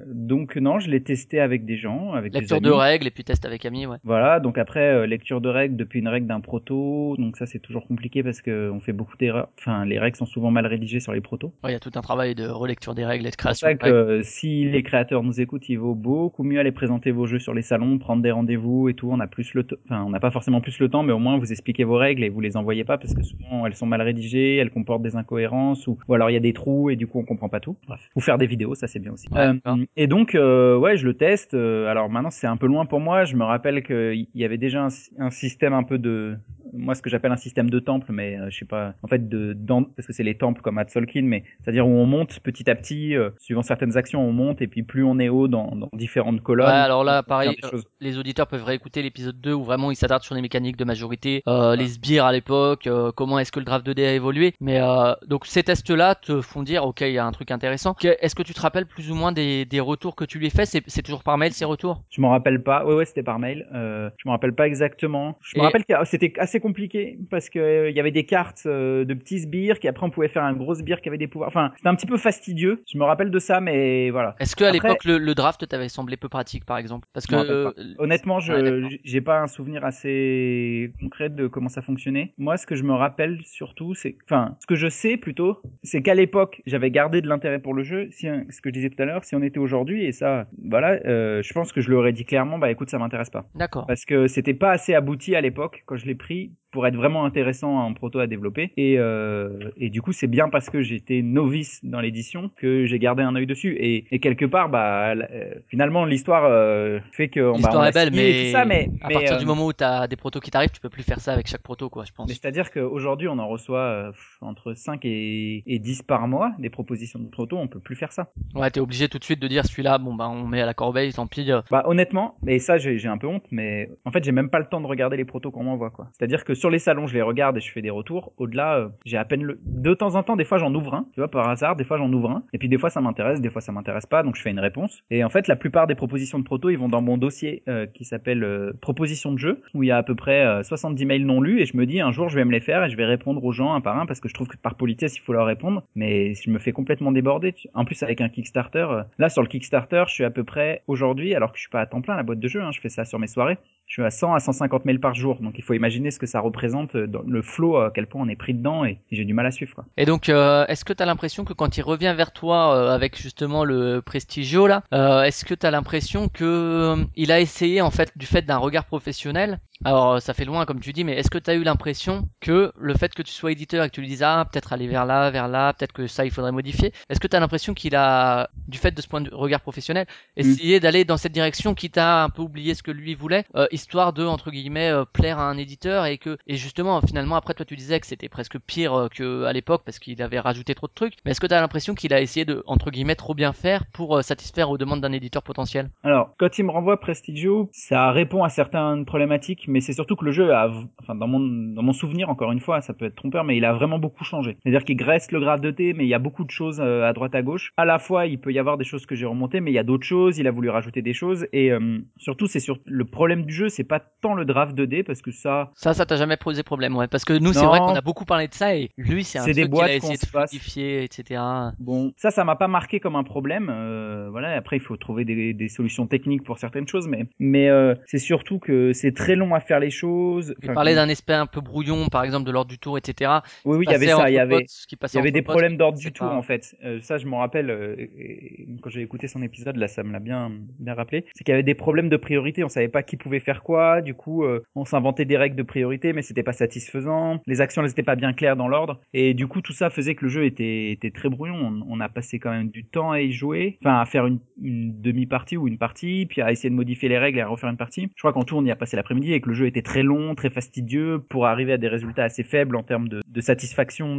donc 0.07 0.57
non, 0.57 0.79
je 0.79 0.91
l'ai 0.91 1.03
testé 1.03 1.41
avec 1.41 1.65
des 1.65 1.77
gens, 1.77 2.13
avec 2.13 2.33
Lecture 2.35 2.61
des 2.61 2.69
de 2.69 2.73
amis. 2.73 2.81
règles 2.81 3.07
et 3.07 3.11
puis 3.11 3.25
test 3.25 3.45
avec 3.45 3.65
amis, 3.65 3.87
ouais. 3.87 3.99
Voilà, 4.05 4.41
donc 4.41 4.59
après 4.59 5.07
lecture 5.07 5.41
de 5.41 5.49
règles 5.49 5.77
depuis 5.77 6.01
une 6.01 6.09
règle 6.09 6.27
d'un 6.27 6.41
proto, 6.41 6.74
donc 7.19 7.37
ça 7.37 7.47
c'est 7.47 7.59
toujours 7.59 7.87
compliqué 7.87 8.23
parce 8.23 8.41
que 8.43 8.71
on 8.71 8.81
fait 8.81 8.93
beaucoup 8.93 9.17
d'erreurs. 9.17 9.49
Enfin, 9.59 9.85
les 9.85 9.99
règles 9.99 10.17
sont 10.17 10.27
souvent 10.27 10.51
mal 10.51 10.67
rédigées 10.67 11.01
sur 11.01 11.13
les 11.13 11.21
protos. 11.21 11.53
Ouais, 11.63 11.71
Il 11.71 11.73
y 11.73 11.77
a 11.77 11.81
tout 11.81 11.91
un 11.95 12.01
travail 12.01 12.35
de 12.35 12.47
relecture 12.47 12.95
des 12.95 13.05
règles 13.05 13.27
et 13.27 13.31
de 13.31 13.35
C'est 13.35 13.37
pour 13.37 13.45
création. 13.45 13.67
ça 13.69 13.75
que 13.75 13.87
euh, 13.89 14.23
si 14.23 14.65
les 14.65 14.83
créateurs 14.83 15.23
nous 15.23 15.41
écoutent, 15.41 15.69
il 15.69 15.77
vaut 15.79 15.95
beaucoup 15.95 16.43
mieux 16.45 16.59
aller 16.61 16.73
présenter 16.73 17.11
vos 17.11 17.27
jeux 17.27 17.39
sur 17.39 17.55
les 17.55 17.63
salons, 17.63 17.99
prendre 17.99 18.23
des 18.23 18.31
rendez-vous 18.31 18.89
et 18.89 18.95
tout. 18.95 19.09
On 19.11 19.21
a 19.21 19.27
plus 19.27 19.55
le, 19.55 19.67
enfin, 19.87 20.05
on 20.05 20.11
n'a 20.11 20.21
pas 20.21 20.31
forcément 20.31 20.61
plus 20.61 20.79
le 20.79 20.89
temps, 20.89 21.03
mais 21.03 21.13
au 21.13 21.19
moins 21.19 21.39
vous 21.39 21.53
expliquez 21.53 21.85
vos 21.85 21.97
règles 21.97 22.25
et 22.25 22.29
vous 22.29 22.41
les 22.41 22.57
envoyez 22.57 22.85
pas 22.85 22.99
parce 22.99 23.15
que 23.15 23.23
souvent 23.23 23.67
elles 23.67 23.75
sont 23.77 23.87
mal 23.87 24.03
rédigées, 24.03 24.57
elles 24.57 24.71
comportent 24.71 25.03
des 25.03 25.17
incohérences 25.17 25.87
ou, 25.87 25.99
ou 26.09 26.15
alors 26.15 26.31
il 26.31 26.35
y 26.35 26.37
a 26.37 26.41
des 26.41 26.53
trous 26.53 26.91
et 26.91 26.97
du 26.97 27.07
coup 27.07 27.19
on 27.19 27.25
comprend 27.25 27.49
pas 27.49 27.61
tout. 27.61 27.77
Bref, 27.87 28.01
ou 28.17 28.21
faire 28.21 28.39
des 28.39 28.47
vidéos, 28.47 28.75
ça 28.75 28.87
c'est 28.87 28.99
bien 29.01 29.13
aussi. 29.13 29.29
Ouais, 29.33 29.51
Euh, 29.67 29.85
et 29.97 30.07
donc 30.07 30.35
euh, 30.35 30.77
ouais, 30.79 30.97
je 30.97 31.05
le 31.07 31.15
teste. 31.15 31.55
euh, 31.55 31.87
alors 31.89 32.09
maintenant 32.11 32.31
c'est 32.31 32.47
un 32.47 32.57
peu 32.57 32.67
loin 32.67 32.87
pour 32.87 33.01
moi. 33.01 33.25
Je 33.25 33.37
me 33.37 33.45
rappelle 33.45 33.83
qu'il 33.83 34.27
y 34.35 34.45
avait 34.45 34.59
déjà 34.59 34.85
un, 34.85 34.89
un 35.19 35.31
système 35.31 35.73
un 35.73 35.83
peu 35.83 35.99
de 35.99 36.37
moi 36.77 36.95
ce 36.95 37.03
que 37.03 37.11
j'appelle 37.11 37.33
un 37.33 37.37
système 37.37 37.71
de 37.71 37.79
temple 37.79 38.07
mais 38.13 38.39
euh, 38.39 38.51
je 38.51 38.59
sais 38.59 38.65
pas 38.65 38.95
en 39.03 39.09
fait 39.09 39.29
de 39.29 39.53
dans, 39.55 39.85
parce 39.85 40.07
que 40.07 40.13
c'est 40.13 40.23
les 40.23 40.37
temples 40.37 40.61
comme 40.63 40.79
à 40.79 40.85
Tzolk'in 40.85 41.23
mais 41.23 41.45
c'est-à-dire 41.63 41.87
où 41.87 41.91
on 41.91 42.07
monte 42.07 42.41
petit 42.41 42.69
à 42.71 42.75
petit 42.75 43.15
euh, 43.17 43.31
suivant 43.39 43.63
certaines 43.63 43.97
actions 43.97 44.21
on 44.27 44.33
monte 44.33 44.61
et 44.63 44.67
puis 44.67 44.83
plus 44.83 45.05
on 45.05 45.19
est 45.19 45.29
haut 45.29 45.49
dans, 45.49 45.75
dans 45.77 45.89
différentes 45.93 46.43
colonnes 46.43 46.67
Ouais, 46.67 46.73
alors 46.73 47.05
là, 47.05 47.23
pareil, 47.23 47.57
choses. 47.71 47.85
les 48.01 48.17
auditeurs 48.19 48.47
peuvent 48.47 48.65
réécouter 48.65 49.03
l'épisode 49.03 49.41
2 49.41 49.53
où 49.53 49.65
vraiment 49.65 49.91
ils 49.91 49.97
s'attardent 49.97 50.23
sur 50.23 50.35
les 50.35 50.41
mécaniques 50.43 50.77
de 50.77 50.85
majorité, 50.85 51.43
euh, 51.49 51.77
les 51.77 51.89
sbires 51.89 52.25
à 52.25 52.33
l'époque, 52.33 52.87
euh, 52.87 53.13
comment 53.13 53.39
est-ce 53.39 53.53
que 53.53 53.59
le 53.59 53.65
draft 53.65 53.87
2D 53.87 54.07
a 54.07 54.13
évolué. 54.13 54.55
Mais 54.61 54.81
euh, 54.81 55.13
donc 55.27 55.47
ces 55.47 55.63
tests-là 55.63 56.15
te 56.15 56.41
font 56.41 56.63
dire, 56.63 56.85
ok, 56.85 57.01
il 57.03 57.13
y 57.13 57.19
a 57.19 57.25
un 57.27 57.33
truc 57.33 57.51
intéressant. 57.51 57.95
Est-ce 58.03 58.35
que 58.35 58.43
tu 58.43 58.55
te 58.55 58.61
rappelles 58.61 58.87
plus 58.87 59.11
ou 59.11 59.15
moins 59.15 59.33
des, 59.33 59.65
des 59.65 59.81
retours 59.81 60.15
que 60.17 60.25
tu 60.25 60.39
lui 60.39 60.51
fais? 60.51 60.65
C'est 60.67 60.83
c'est 60.87 61.03
toujours 61.03 61.23
par 61.23 61.37
mail 61.39 61.53
ces 61.53 61.65
retours? 61.65 62.03
Je 62.11 62.21
m'en 62.21 62.31
rappelle 62.31 62.63
pas 62.63 62.85
ouais 62.87 62.95
ouais 62.95 63.05
c'était 63.05 63.23
par 63.23 63.39
mail 63.39 63.67
euh, 63.75 64.09
je 64.19 64.29
me 64.29 64.33
rappelle 64.33 64.55
pas 64.55 64.67
exactement 64.67 65.37
je 65.43 65.59
me 65.59 65.63
rappelle 65.65 65.85
que 65.85 65.95
c'était 66.05 66.33
assez 66.39 66.61
compliqué 66.65 67.19
parce 67.31 67.51
que 67.51 67.59
euh, 67.59 67.91
il 67.91 67.97
y 67.97 68.01
avait 68.01 68.11
des 68.11 68.25
cartes 68.25 68.63
euh, 68.65 69.05
de 69.05 69.13
petits 69.13 69.41
sbires 69.41 69.79
qui 69.79 69.87
après 69.87 70.07
on 70.07 70.11
pouvait 70.11 70.29
faire 70.29 70.45
un 70.45 70.55
gros 70.55 70.75
sbire 70.75 71.03
qui 71.03 71.11
avait 71.11 71.19
des 71.19 71.29
pouvoirs 71.29 71.49
enfin 71.49 71.73
c'était 71.77 71.89
un 71.89 71.95
petit 71.95 72.07
peu 72.07 72.17
fastidieux 72.17 72.83
je 72.91 72.97
me 72.97 73.05
rappelle 73.05 73.31
de 73.31 73.39
ça 73.39 73.61
mais 73.61 74.09
voilà 74.09 74.35
Est-ce 74.41 74.57
que 74.57 74.65
à 74.65 74.71
l'époque 74.71 75.05
le, 75.05 75.19
le 75.19 75.35
draft 75.35 75.69
t'avait 75.69 75.91
semblé 75.91 76.17
peu 76.17 76.31
pratique 76.31 76.65
par 76.65 76.79
exemple? 76.79 77.07
Parce 77.13 77.27
que 77.27 77.35
euh, 77.35 77.71
Honnêtement, 77.99 78.41
je 78.41 78.55
Ouais, 78.55 79.01
j'ai 79.05 79.21
pas 79.21 79.41
un 79.41 79.49
souvenir 79.49 79.85
assez 79.85 80.93
concret 81.01 81.29
de 81.29 81.49
comment 81.49 81.69
ça 81.69 81.83
fonctionnait. 81.83 82.33
Moi, 82.39 82.57
ce 82.57 82.67
que 82.67 82.77
je 82.77 82.85
me 82.85 82.93
rappelle 82.93 83.41
surtout, 83.45 83.95
c'est, 83.95 84.17
enfin, 84.25 84.57
ce 84.61 84.67
que 84.67 84.77
je 84.77 84.89
sais 84.89 85.17
plutôt, 85.17 85.61
c'est 85.83 86.03
qu'à 86.03 86.15
l'époque, 86.15 86.63
j'avais 86.67 86.91
gardé 86.93 87.21
de 87.21 87.29
l'intérêt 87.29 87.59
pour 87.59 87.75
le 87.75 87.83
jeu. 87.83 88.09
Si, 88.13 88.29
ce 88.51 88.61
que 88.61 88.69
je 88.69 88.75
disais 88.75 88.91
tout 88.91 89.03
à 89.03 89.07
l'heure, 89.07 89.25
si 89.25 89.35
on 89.35 89.43
était 89.43 89.59
aujourd'hui, 89.59 90.05
et 90.05 90.13
ça, 90.13 90.47
voilà, 90.69 90.99
je 91.05 91.53
pense 91.53 91.73
que 91.73 91.81
je 91.81 91.91
l'aurais 91.91 92.13
dit 92.13 92.25
clairement, 92.25 92.59
bah 92.59 92.71
écoute, 92.71 92.91
ça 92.91 92.99
m'intéresse 92.99 93.31
pas, 93.31 93.45
d'accord. 93.57 93.87
parce 93.87 94.05
que 94.05 94.29
c'était 94.29 94.55
pas 94.55 94.71
assez 94.71 94.95
abouti 94.95 95.35
à 95.35 95.41
l'époque 95.41 95.83
quand 95.87 95.97
je 95.97 96.07
l'ai 96.07 96.15
pris 96.15 96.44
we 96.45 96.64
pour 96.75 96.89
être 96.89 96.97
vraiment 96.97 97.25
intéressant 97.25 97.79
en 97.79 97.95
proto 97.95 98.19
à 98.19 98.27
développer. 98.27 98.73
Et, 98.77 98.97
euh, 98.99 99.71
et 99.77 99.91
du 99.91 100.03
coup, 100.03 100.11
c'est 100.13 100.27
bien 100.27 100.49
parce 100.49 100.69
que 100.71 100.83
j'étais 100.83 101.23
novice 101.23 101.79
dans 101.85 102.01
l'édition 102.01 102.51
que 102.57 102.85
j'ai 102.85 102.99
gardé 102.99 103.23
un 103.23 103.37
œil 103.37 103.47
dessus. 103.47 103.77
Et, 103.79 104.07
et 104.11 104.19
quelque 104.19 104.45
part, 104.45 104.69
bah, 104.69 105.13
euh, 105.13 105.55
finalement, 105.69 106.05
l'histoire 106.05 106.45
euh, 106.47 106.99
fait 107.13 107.29
que 107.29 107.41
bah, 107.53 107.53
L'histoire 107.59 107.87
est 107.87 107.93
belle, 107.95 108.09
et 108.09 108.17
mais, 108.17 108.51
ça, 108.51 108.65
mais, 108.65 108.91
à 109.03 109.07
mais, 109.09 109.15
partir 109.15 109.35
euh, 109.35 109.39
du 109.39 109.47
moment 109.47 109.67
où 109.67 109.73
t'as 109.73 110.09
des 110.09 110.17
protos 110.17 110.41
qui 110.41 110.51
t'arrivent, 110.51 110.73
tu 110.73 110.81
peux 110.81 110.89
plus 110.89 111.05
faire 111.05 111.21
ça 111.21 111.33
avec 111.33 111.47
chaque 111.47 111.63
proto, 111.63 111.89
quoi, 111.89 112.05
je 112.05 112.13
pense. 112.13 112.29
c'est-à-dire 112.29 112.73
qu'aujourd'hui, 112.73 113.29
on 113.29 113.39
en 113.39 113.47
reçoit 113.47 113.79
euh, 113.79 114.13
entre 114.41 114.75
5 114.75 115.05
et, 115.05 115.63
et 115.67 115.79
10 115.79 116.03
par 116.03 116.27
mois, 116.27 116.53
des 116.59 116.71
propositions 116.71 117.21
de 117.21 117.29
proto, 117.29 117.57
on 117.57 117.69
peut 117.69 117.79
plus 117.79 117.95
faire 117.95 118.11
ça. 118.11 118.33
Ouais, 118.57 118.69
t'es 118.73 118.81
obligé 118.81 119.09
tout 119.09 119.21
de 119.21 119.25
suite 119.25 119.39
de 119.41 119.47
dire 119.47 119.65
celui-là, 119.65 119.99
bon 119.99 120.15
bah 120.15 120.29
on 120.29 120.45
met 120.49 120.61
à 120.61 120.67
la 120.67 120.75
corbeille, 120.75 121.13
tant 121.13 121.29
pis. 121.29 121.53
euh, 121.53 121.63
Bah 121.71 121.85
honnêtement, 121.87 122.37
mais 122.43 122.59
ça 122.59 122.79
j'ai 122.79 122.99
j'ai 122.99 123.09
un 123.09 123.19
peu 123.19 123.29
honte, 123.29 123.45
mais 123.53 123.91
en 124.05 124.11
fait 124.11 124.25
j'ai 124.25 124.33
même 124.33 124.51
pas 124.51 124.59
le 124.59 124.67
temps 124.67 124.81
de 124.81 124.87
regarder 124.87 125.17
les 125.17 125.25
protos 125.25 125.53
qu'on 125.53 125.63
m'envoie 125.63 125.91
quoi. 125.91 126.09
C'est-à-dire 126.19 126.43
que 126.45 126.55
sur 126.65 126.71
les 126.71 126.79
salons 126.79 127.07
je 127.07 127.13
les 127.13 127.21
regarde 127.21 127.59
et 127.59 127.61
je 127.61 127.71
fais 127.71 127.83
des 127.83 127.91
retours. 127.91 128.33
Au-delà, 128.39 128.79
euh, 128.79 128.89
j'ai 129.05 129.19
à 129.19 129.27
peine 129.27 129.43
le. 129.43 129.59
De 129.67 129.93
temps 129.93 130.15
en 130.15 130.23
temps, 130.23 130.35
des 130.35 130.47
fois 130.47 130.57
j'en 130.57 130.75
ouvre 130.75 130.95
un, 130.95 131.07
tu 131.13 131.21
vois 131.21 131.31
par 131.31 131.47
hasard, 131.47 131.77
des 131.77 131.85
fois 131.85 131.99
j'en 131.99 132.11
ouvre 132.11 132.31
un, 132.31 132.43
et 132.55 132.59
puis 132.59 132.71
des 132.71 132.79
fois 132.79 132.89
ça 132.89 133.03
m'intéresse, 133.03 133.43
des 133.43 133.51
fois 133.51 133.61
ça 133.61 133.71
m'intéresse 133.71 134.07
pas, 134.07 134.23
donc 134.23 134.35
je 134.35 134.41
fais 134.41 134.51
une 134.51 134.61
réponse. 134.61 135.03
Et 135.11 135.23
en 135.25 135.29
fait 135.29 135.47
la 135.47 135.57
plupart 135.57 135.87
des 135.87 135.95
propositions 135.95 136.39
de 136.39 136.45
protos 136.45 136.71
ils 136.71 136.79
vont 136.79 136.89
dans 136.89 137.03
mon 137.03 137.19
dossier 137.19 137.63
euh, 137.69 137.85
qui 137.85 138.07
s'appelle 138.07 138.43
euh, 138.45 138.73
proposition 138.81 139.31
de 139.31 139.39
jeu, 139.39 139.61
où 139.75 139.83
il 139.83 139.89
y 139.89 139.91
a 139.91 139.99
à 139.99 140.03
peu 140.03 140.15
près 140.15 140.47
euh, 140.47 140.63
70 140.63 141.05
mails 141.05 141.27
non 141.27 141.43
lus, 141.43 141.61
et 141.61 141.67
je 141.67 141.77
me 141.77 141.85
dis 141.85 142.01
un 142.01 142.13
jour 142.13 142.31
je 142.31 142.37
vais 142.37 142.47
me 142.47 142.53
les 142.53 142.61
faire 142.61 142.83
et 142.83 142.89
je 142.89 142.97
vais 142.97 143.05
répondre 143.05 143.45
aux 143.45 143.53
gens 143.53 143.75
un 143.75 143.83
par 143.83 143.99
un 143.99 144.07
parce 144.07 144.21
que 144.21 144.31
je 144.31 144.35
trouve 144.35 144.49
que 144.49 144.57
par 144.57 144.75
politesse 144.75 145.19
il 145.19 145.21
faut 145.21 145.35
leur 145.35 145.45
répondre, 145.45 145.83
mais 145.95 146.33
je 146.33 146.49
me 146.49 146.59
fais 146.59 146.73
complètement 146.73 147.13
déborder. 147.13 147.55
En 147.75 147.85
plus 147.85 148.03
avec 148.03 148.23
un 148.23 148.31
Kickstarter, 148.31 148.87
là 149.19 149.29
sur 149.29 149.43
le 149.43 149.49
Kickstarter 149.49 150.05
je 150.07 150.15
suis 150.15 150.25
à 150.25 150.31
peu 150.31 150.45
près 150.45 150.83
aujourd'hui, 150.87 151.35
alors 151.35 151.53
que 151.53 151.59
je 151.59 151.65
suis 151.65 151.71
pas 151.71 151.83
à 151.83 151.87
temps 151.87 152.01
plein 152.01 152.17
la 152.17 152.23
boîte 152.23 152.41
de 152.41 152.49
jeu, 152.49 152.63
hein, 152.63 152.71
je 152.73 152.81
fais 152.81 152.89
ça 152.89 153.05
sur 153.05 153.19
mes 153.19 153.27
soirées, 153.27 153.59
je 153.87 153.93
suis 153.93 154.03
à 154.03 154.11
100 154.11 154.33
à 154.33 154.41
150 154.41 154.87
mails 154.87 155.01
par 155.01 155.15
jour, 155.15 155.41
donc 155.43 155.59
il 155.59 155.63
faut 155.63 155.75
imaginer 155.75 156.11
ce 156.11 156.19
que 156.19 156.25
ça 156.27 156.41
représente 156.41 156.54
euh, 156.95 157.07
dans 157.07 157.23
le 157.27 157.43
flow, 157.43 157.77
à 157.77 157.91
quel 157.95 158.07
point 158.07 158.23
on 158.23 158.29
est 158.29 158.37
pris 158.37 158.55
dedans 158.55 158.85
et, 158.85 158.99
j'ai 159.11 159.25
du 159.25 159.35
mal 159.35 159.47
à 159.47 159.51
suivre. 159.51 159.85
Et 159.97 160.05
donc, 160.05 160.29
euh, 160.29 160.67
est-ce 160.67 160.85
que 160.85 160.93
t'as 160.93 161.07
l'impression 161.07 161.45
que 161.45 161.53
quand 161.53 161.77
il 161.77 161.83
revient 161.83 162.15
vers 162.17 162.33
toi 162.33 162.75
euh, 162.75 162.95
avec 162.95 163.17
justement 163.17 163.65
le 163.65 164.03
Prestigio 164.03 164.67
là, 164.67 164.83
euh, 164.93 165.23
est-ce 165.23 165.45
que 165.45 165.55
t'as 165.55 165.71
l'impression 165.71 166.29
que 166.29 166.45
euh, 166.45 167.05
il 167.17 167.33
a 167.33 167.41
essayé 167.41 167.81
en 167.81 167.91
fait 167.91 168.13
du 168.17 168.27
fait 168.27 168.43
d'un 168.43 168.59
regard 168.59 168.85
professionnel 168.85 169.61
alors 169.85 170.13
euh, 170.13 170.21
ça 170.21 170.35
fait 170.35 170.45
loin 170.45 170.65
comme 170.67 170.81
tu 170.81 170.93
dis, 170.93 171.05
mais 171.05 171.15
est-ce 171.15 171.31
que 171.31 171.39
tu 171.39 171.51
as 171.51 171.55
eu 171.55 171.63
l'impression 171.63 172.29
que 172.41 172.73
le 172.77 172.95
fait 172.95 173.13
que 173.15 173.23
tu 173.23 173.33
sois 173.33 173.53
éditeur 173.53 173.85
et 173.85 173.89
que 173.91 173.95
tu 173.95 174.01
lui 174.01 174.09
dises 174.09 174.23
ah 174.23 174.47
peut-être 174.51 174.73
aller 174.73 174.87
vers 174.87 175.05
là, 175.05 175.31
vers 175.31 175.49
là, 175.49 175.73
peut-être 175.73 175.93
que 175.93 176.07
ça 176.07 176.25
il 176.25 176.31
faudrait 176.31 176.53
modifier, 176.53 176.93
est-ce 177.09 177.21
que 177.21 177.27
tu 177.27 177.37
as 177.37 177.41
l'impression 177.41 177.75
qu'il 177.75 177.97
a, 177.97 178.51
du 178.69 178.79
fait 178.79 178.93
de 178.93 179.03
ce 179.03 179.09
point 179.09 179.21
de 179.21 179.35
regard 179.35 179.61
professionnel, 179.61 180.07
essayé 180.37 180.81
d'aller 180.81 181.05
dans 181.05 181.17
cette 181.17 181.33
direction 181.33 181.75
quitte 181.75 181.99
à 181.99 182.25
un 182.25 182.31
peu 182.31 182.43
oublier 182.43 182.75
ce 182.75 182.83
que 182.83 182.91
lui 182.91 183.15
voulait, 183.15 183.45
euh, 183.57 183.67
histoire 183.73 184.13
de 184.13 184.25
entre 184.25 184.51
guillemets 184.51 184.91
euh, 184.91 185.05
plaire 185.05 185.39
à 185.39 185.49
un 185.49 185.59
éditeur 185.59 186.07
et 186.07 186.19
que 186.19 186.39
et 186.47 186.57
justement 186.57 187.01
finalement 187.01 187.37
après 187.37 187.55
toi 187.55 187.65
tu 187.65 187.77
disais 187.77 188.01
que 188.01 188.07
c'était 188.07 188.29
presque 188.29 188.59
pire 188.59 188.95
euh, 188.95 189.09
que 189.09 189.45
à 189.45 189.53
l'époque 189.53 189.83
parce 189.85 189.99
qu'il 189.99 190.21
avait 190.23 190.41
rajouté 190.41 190.75
trop 190.75 190.87
de 190.87 190.93
trucs, 190.95 191.15
mais 191.25 191.31
est-ce 191.31 191.41
que 191.41 191.47
tu 191.47 191.55
as 191.55 191.61
l'impression 191.61 191.95
qu'il 191.95 192.13
a 192.13 192.21
essayé 192.21 192.45
de 192.45 192.63
entre 192.67 192.91
guillemets 192.91 193.15
trop 193.15 193.35
bien 193.35 193.53
faire 193.53 193.85
pour 193.93 194.17
euh, 194.17 194.23
satisfaire 194.23 194.71
aux 194.71 194.79
demandes 194.79 195.01
d'un 195.01 195.13
éditeur 195.13 195.43
potentiel? 195.43 195.91
Alors, 196.03 196.35
quand 196.39 196.59
il 196.59 196.65
me 196.65 196.71
renvoie 196.71 197.01
Prestigio, 197.01 197.69
ça 197.73 198.11
répond 198.13 198.45
à 198.45 198.49
certaines 198.49 199.05
problématiques, 199.05 199.64
mais 199.69 199.81
c'est 199.81 199.93
surtout 199.93 200.17
que 200.17 200.25
le 200.25 200.33
jeu 200.33 200.53
a, 200.55 200.71
enfin, 201.01 201.15
dans 201.15 201.27
mon, 201.27 201.41
dans 201.41 201.83
mon 201.83 201.93
souvenir, 201.93 202.29
encore 202.29 202.53
une 202.53 202.61
fois, 202.61 202.81
ça 202.81 202.95
peut 202.95 203.07
être 203.07 203.17
trompeur, 203.17 203.45
mais 203.45 203.57
il 203.57 203.65
a 203.65 203.73
vraiment 203.73 203.99
beaucoup 203.99 204.25
changé. 204.25 204.57
C'est-à-dire 204.63 204.85
qu'il 204.85 205.03
reste 205.03 205.33
le 205.33 205.41
grade 205.41 205.61
de 205.61 205.71
T, 205.71 205.93
mais 205.93 206.05
il 206.05 206.09
y 206.09 206.15
a 206.15 206.19
beaucoup 206.19 206.45
de 206.45 206.51
choses 206.51 206.81
euh, 206.81 207.09
à 207.09 207.13
droite 207.13 207.35
à 207.35 207.43
gauche. 207.43 207.73
À 207.77 207.85
la 207.85 207.99
fois, 207.99 208.27
il 208.27 208.41
peut 208.41 208.53
y 208.53 208.59
avoir 208.59 208.79
des 208.79 208.85
choses 208.85 209.07
que 209.07 209.15
j'ai 209.15 209.27
remontées, 209.27 209.61
mais 209.61 209.71
il 209.71 209.75
y 209.75 209.79
a 209.79 209.83
d'autres 209.85 210.07
choses, 210.07 210.39
il 210.39 210.47
a 210.47 210.51
voulu 210.51 210.71
rajouter 210.71 211.03
des 211.03 211.15
choses, 211.15 211.47
et 211.53 211.73
euh, 211.73 211.99
surtout, 212.17 212.47
c'est 212.47 212.61
sur 212.61 212.79
le 212.85 213.05
problème 213.05 213.45
du 213.45 213.55
jeu, 213.55 213.69
c'est 213.69 213.85
pas 213.85 214.01
tant 214.01 214.35
le 214.35 214.45
draft 214.45 214.77
2D, 214.77 215.05
parce 215.05 215.23
que 215.23 215.31
ça, 215.31 215.71
Ça, 215.75 215.95
ça 215.95 216.07
t'a 216.07 216.17
jamais 216.17 216.37
posé 216.37 216.63
problème, 216.63 216.97
ouais. 216.97 217.09
Parce 217.09 217.25
que 217.25 217.33
nous, 217.35 217.53
c'est 217.53 217.67
vrai 217.67 217.79
qu'on 217.79 217.95
a 217.95 218.01
beaucoup 218.01 218.25
parlé 218.25 218.49
de 218.49 218.55
ça 218.55 218.75
et 218.75 218.91
lui, 218.97 219.25
c'est 219.25 219.39
un 219.39 219.45
truc 219.45 219.55
qu'il 219.55 219.81
a 219.81 219.95
essayé 219.95 220.17
de 220.17 220.27
fluidifier, 220.27 221.05
etc. 221.05 221.41
Bon, 221.79 222.13
ça, 222.17 222.31
ça 222.31 222.45
m'a 222.45 222.57
pas 222.57 222.69
marqué 222.69 223.01
comme 223.01 223.17
un 223.17 223.25
problème. 223.25 223.71
Euh, 223.71 224.29
voilà, 224.31 224.57
après 224.57 224.77
il 224.77 224.81
faut 224.81 224.97
trouver 224.97 225.25
des, 225.25 225.53
des 225.53 225.69
solutions 225.69 226.07
techniques 226.07 226.45
pour 226.45 226.59
certaines 226.59 226.89
choses, 226.89 227.09
mais 227.09 227.27
mais 227.39 227.69
euh, 227.69 227.95
c'est 228.07 228.19
surtout 228.19 228.59
que 228.59 228.93
c'est 228.93 229.13
très 229.13 229.37
long 229.37 229.54
à 229.55 229.61
faire 229.61 229.81
les 229.81 229.91
choses. 229.91 230.55
Enfin, 230.63 230.75
parlait 230.75 230.95
d'un 230.95 231.09
aspect 231.09 231.33
un 231.35 231.47
peu 231.47 231.61
brouillon, 231.61 232.09
par 232.09 232.25
exemple, 232.25 232.47
de 232.47 232.51
l'ordre 232.53 232.71
du 232.71 232.79
tour, 232.79 232.99
etc. 232.99 233.31
Oui, 233.65 233.79
oui, 233.79 233.85
il 233.89 233.93
y 233.93 233.95
avait 233.95 234.07
ça, 234.07 234.31
il 234.31 234.35
y 234.35 234.39
avait. 234.39 234.65
Il 234.67 235.17
y 235.17 235.19
avait 235.19 235.31
des 235.31 235.43
potes, 235.43 235.53
problèmes 235.55 235.77
d'ordre 235.77 235.99
du 235.99 236.13
tour 236.13 236.29
pas- 236.29 236.35
en 236.35 236.43
fait. 236.43 236.77
Euh, 236.85 237.01
ça, 237.01 237.19
je 237.19 237.27
m'en 237.27 237.39
rappelle 237.39 237.71
euh, 237.71 237.97
et- 237.99 238.67
quand 238.83 238.91
j'ai 238.91 239.03
écouté 239.03 239.29
son 239.29 239.43
épisode. 239.43 239.77
Là, 239.77 239.89
ça 239.89 240.03
me 240.03 240.13
l'a 240.13 240.21
bien 240.21 240.51
bien 240.79 240.95
rappelé. 240.95 241.25
C'est 241.35 241.45
qu'il 241.45 241.53
y 241.53 241.55
avait 241.55 241.63
des 241.63 241.75
problèmes 241.75 242.09
de 242.09 242.17
priorité. 242.17 242.65
On 242.65 242.69
savait 242.69 242.89
pas 242.89 243.03
qui 243.03 243.17
pouvait 243.17 243.41
faire 243.41 243.63
quoi. 243.63 244.01
Du 244.03 244.15
coup, 244.15 244.45
euh, 244.45 244.63
on 244.75 244.85
s'inventait 244.85 245.25
des 245.25 245.37
règles 245.37 245.57
de 245.57 245.63
priorité, 245.63 246.13
mais 246.13 246.23
c'était 246.23 246.43
pas 246.43 246.53
satisfaisant. 246.53 247.41
Les 247.47 247.61
actions, 247.61 247.83
elles 247.83 247.91
étaient 247.91 248.03
pas 248.03 248.17
bien 248.17 248.33
claires 248.33 248.57
dans 248.57 248.69
l'ordre. 248.69 249.01
Et 249.13 249.35
du 249.35 249.47
coup, 249.47 249.61
tout 249.61 249.73
ça 249.73 249.91
faisait 249.91 250.15
que 250.15 250.25
le 250.25 250.31
jeu 250.31 250.45
était 250.45 250.91
était 250.91 251.11
très 251.11 251.29
brouillon. 251.29 251.55
On, 251.57 251.85
on 251.89 252.01
a 252.01 252.09
passé 252.09 252.39
quand 252.39 252.51
même 252.51 252.69
du 252.69 252.85
temps 252.85 253.13
à 253.13 253.21
y 253.21 253.33
jouer, 253.33 253.79
enfin 253.83 254.01
à 254.01 254.05
faire 254.07 254.27
une, 254.27 254.39
une 254.63 255.01
demi-partie 255.01 255.57
ou 255.57 255.69
une 255.69 255.79
partie, 255.79 256.27
puis 256.27 256.43
à 256.43 256.51
essayer 256.53 256.71
de 256.71 256.75
modifier 256.75 257.09
les 257.09 257.19
règles 257.19 257.39
et 257.39 257.43
à 257.43 257.47
refaire 257.49 257.71
une 257.71 257.77
partie. 257.77 258.11
Je 258.17 258.21
crois 258.21 258.33
qu'en 258.33 258.45
tout, 258.45 258.57
on 258.57 258.65
y 258.65 258.71
a 258.71 258.77
passé 258.77 258.97
l'après-midi 258.97 259.33
et 259.33 259.41
que 259.45 259.51
le 259.51 259.55
jeu 259.55 259.67
était 259.67 259.83
très 259.83 260.03
long, 260.03 260.35
très 260.35 260.51
fastidieux 260.51 261.23
pour 261.29 261.47
arriver 261.47 261.73
à 261.73 261.77
des 261.77 261.89
résultats 261.89 262.25
assez 262.25 262.43
faibles 262.43 262.77
en 262.77 262.83
termes 262.83 263.09
de, 263.09 263.23
de 263.27 263.41
satisfaction 263.41 264.17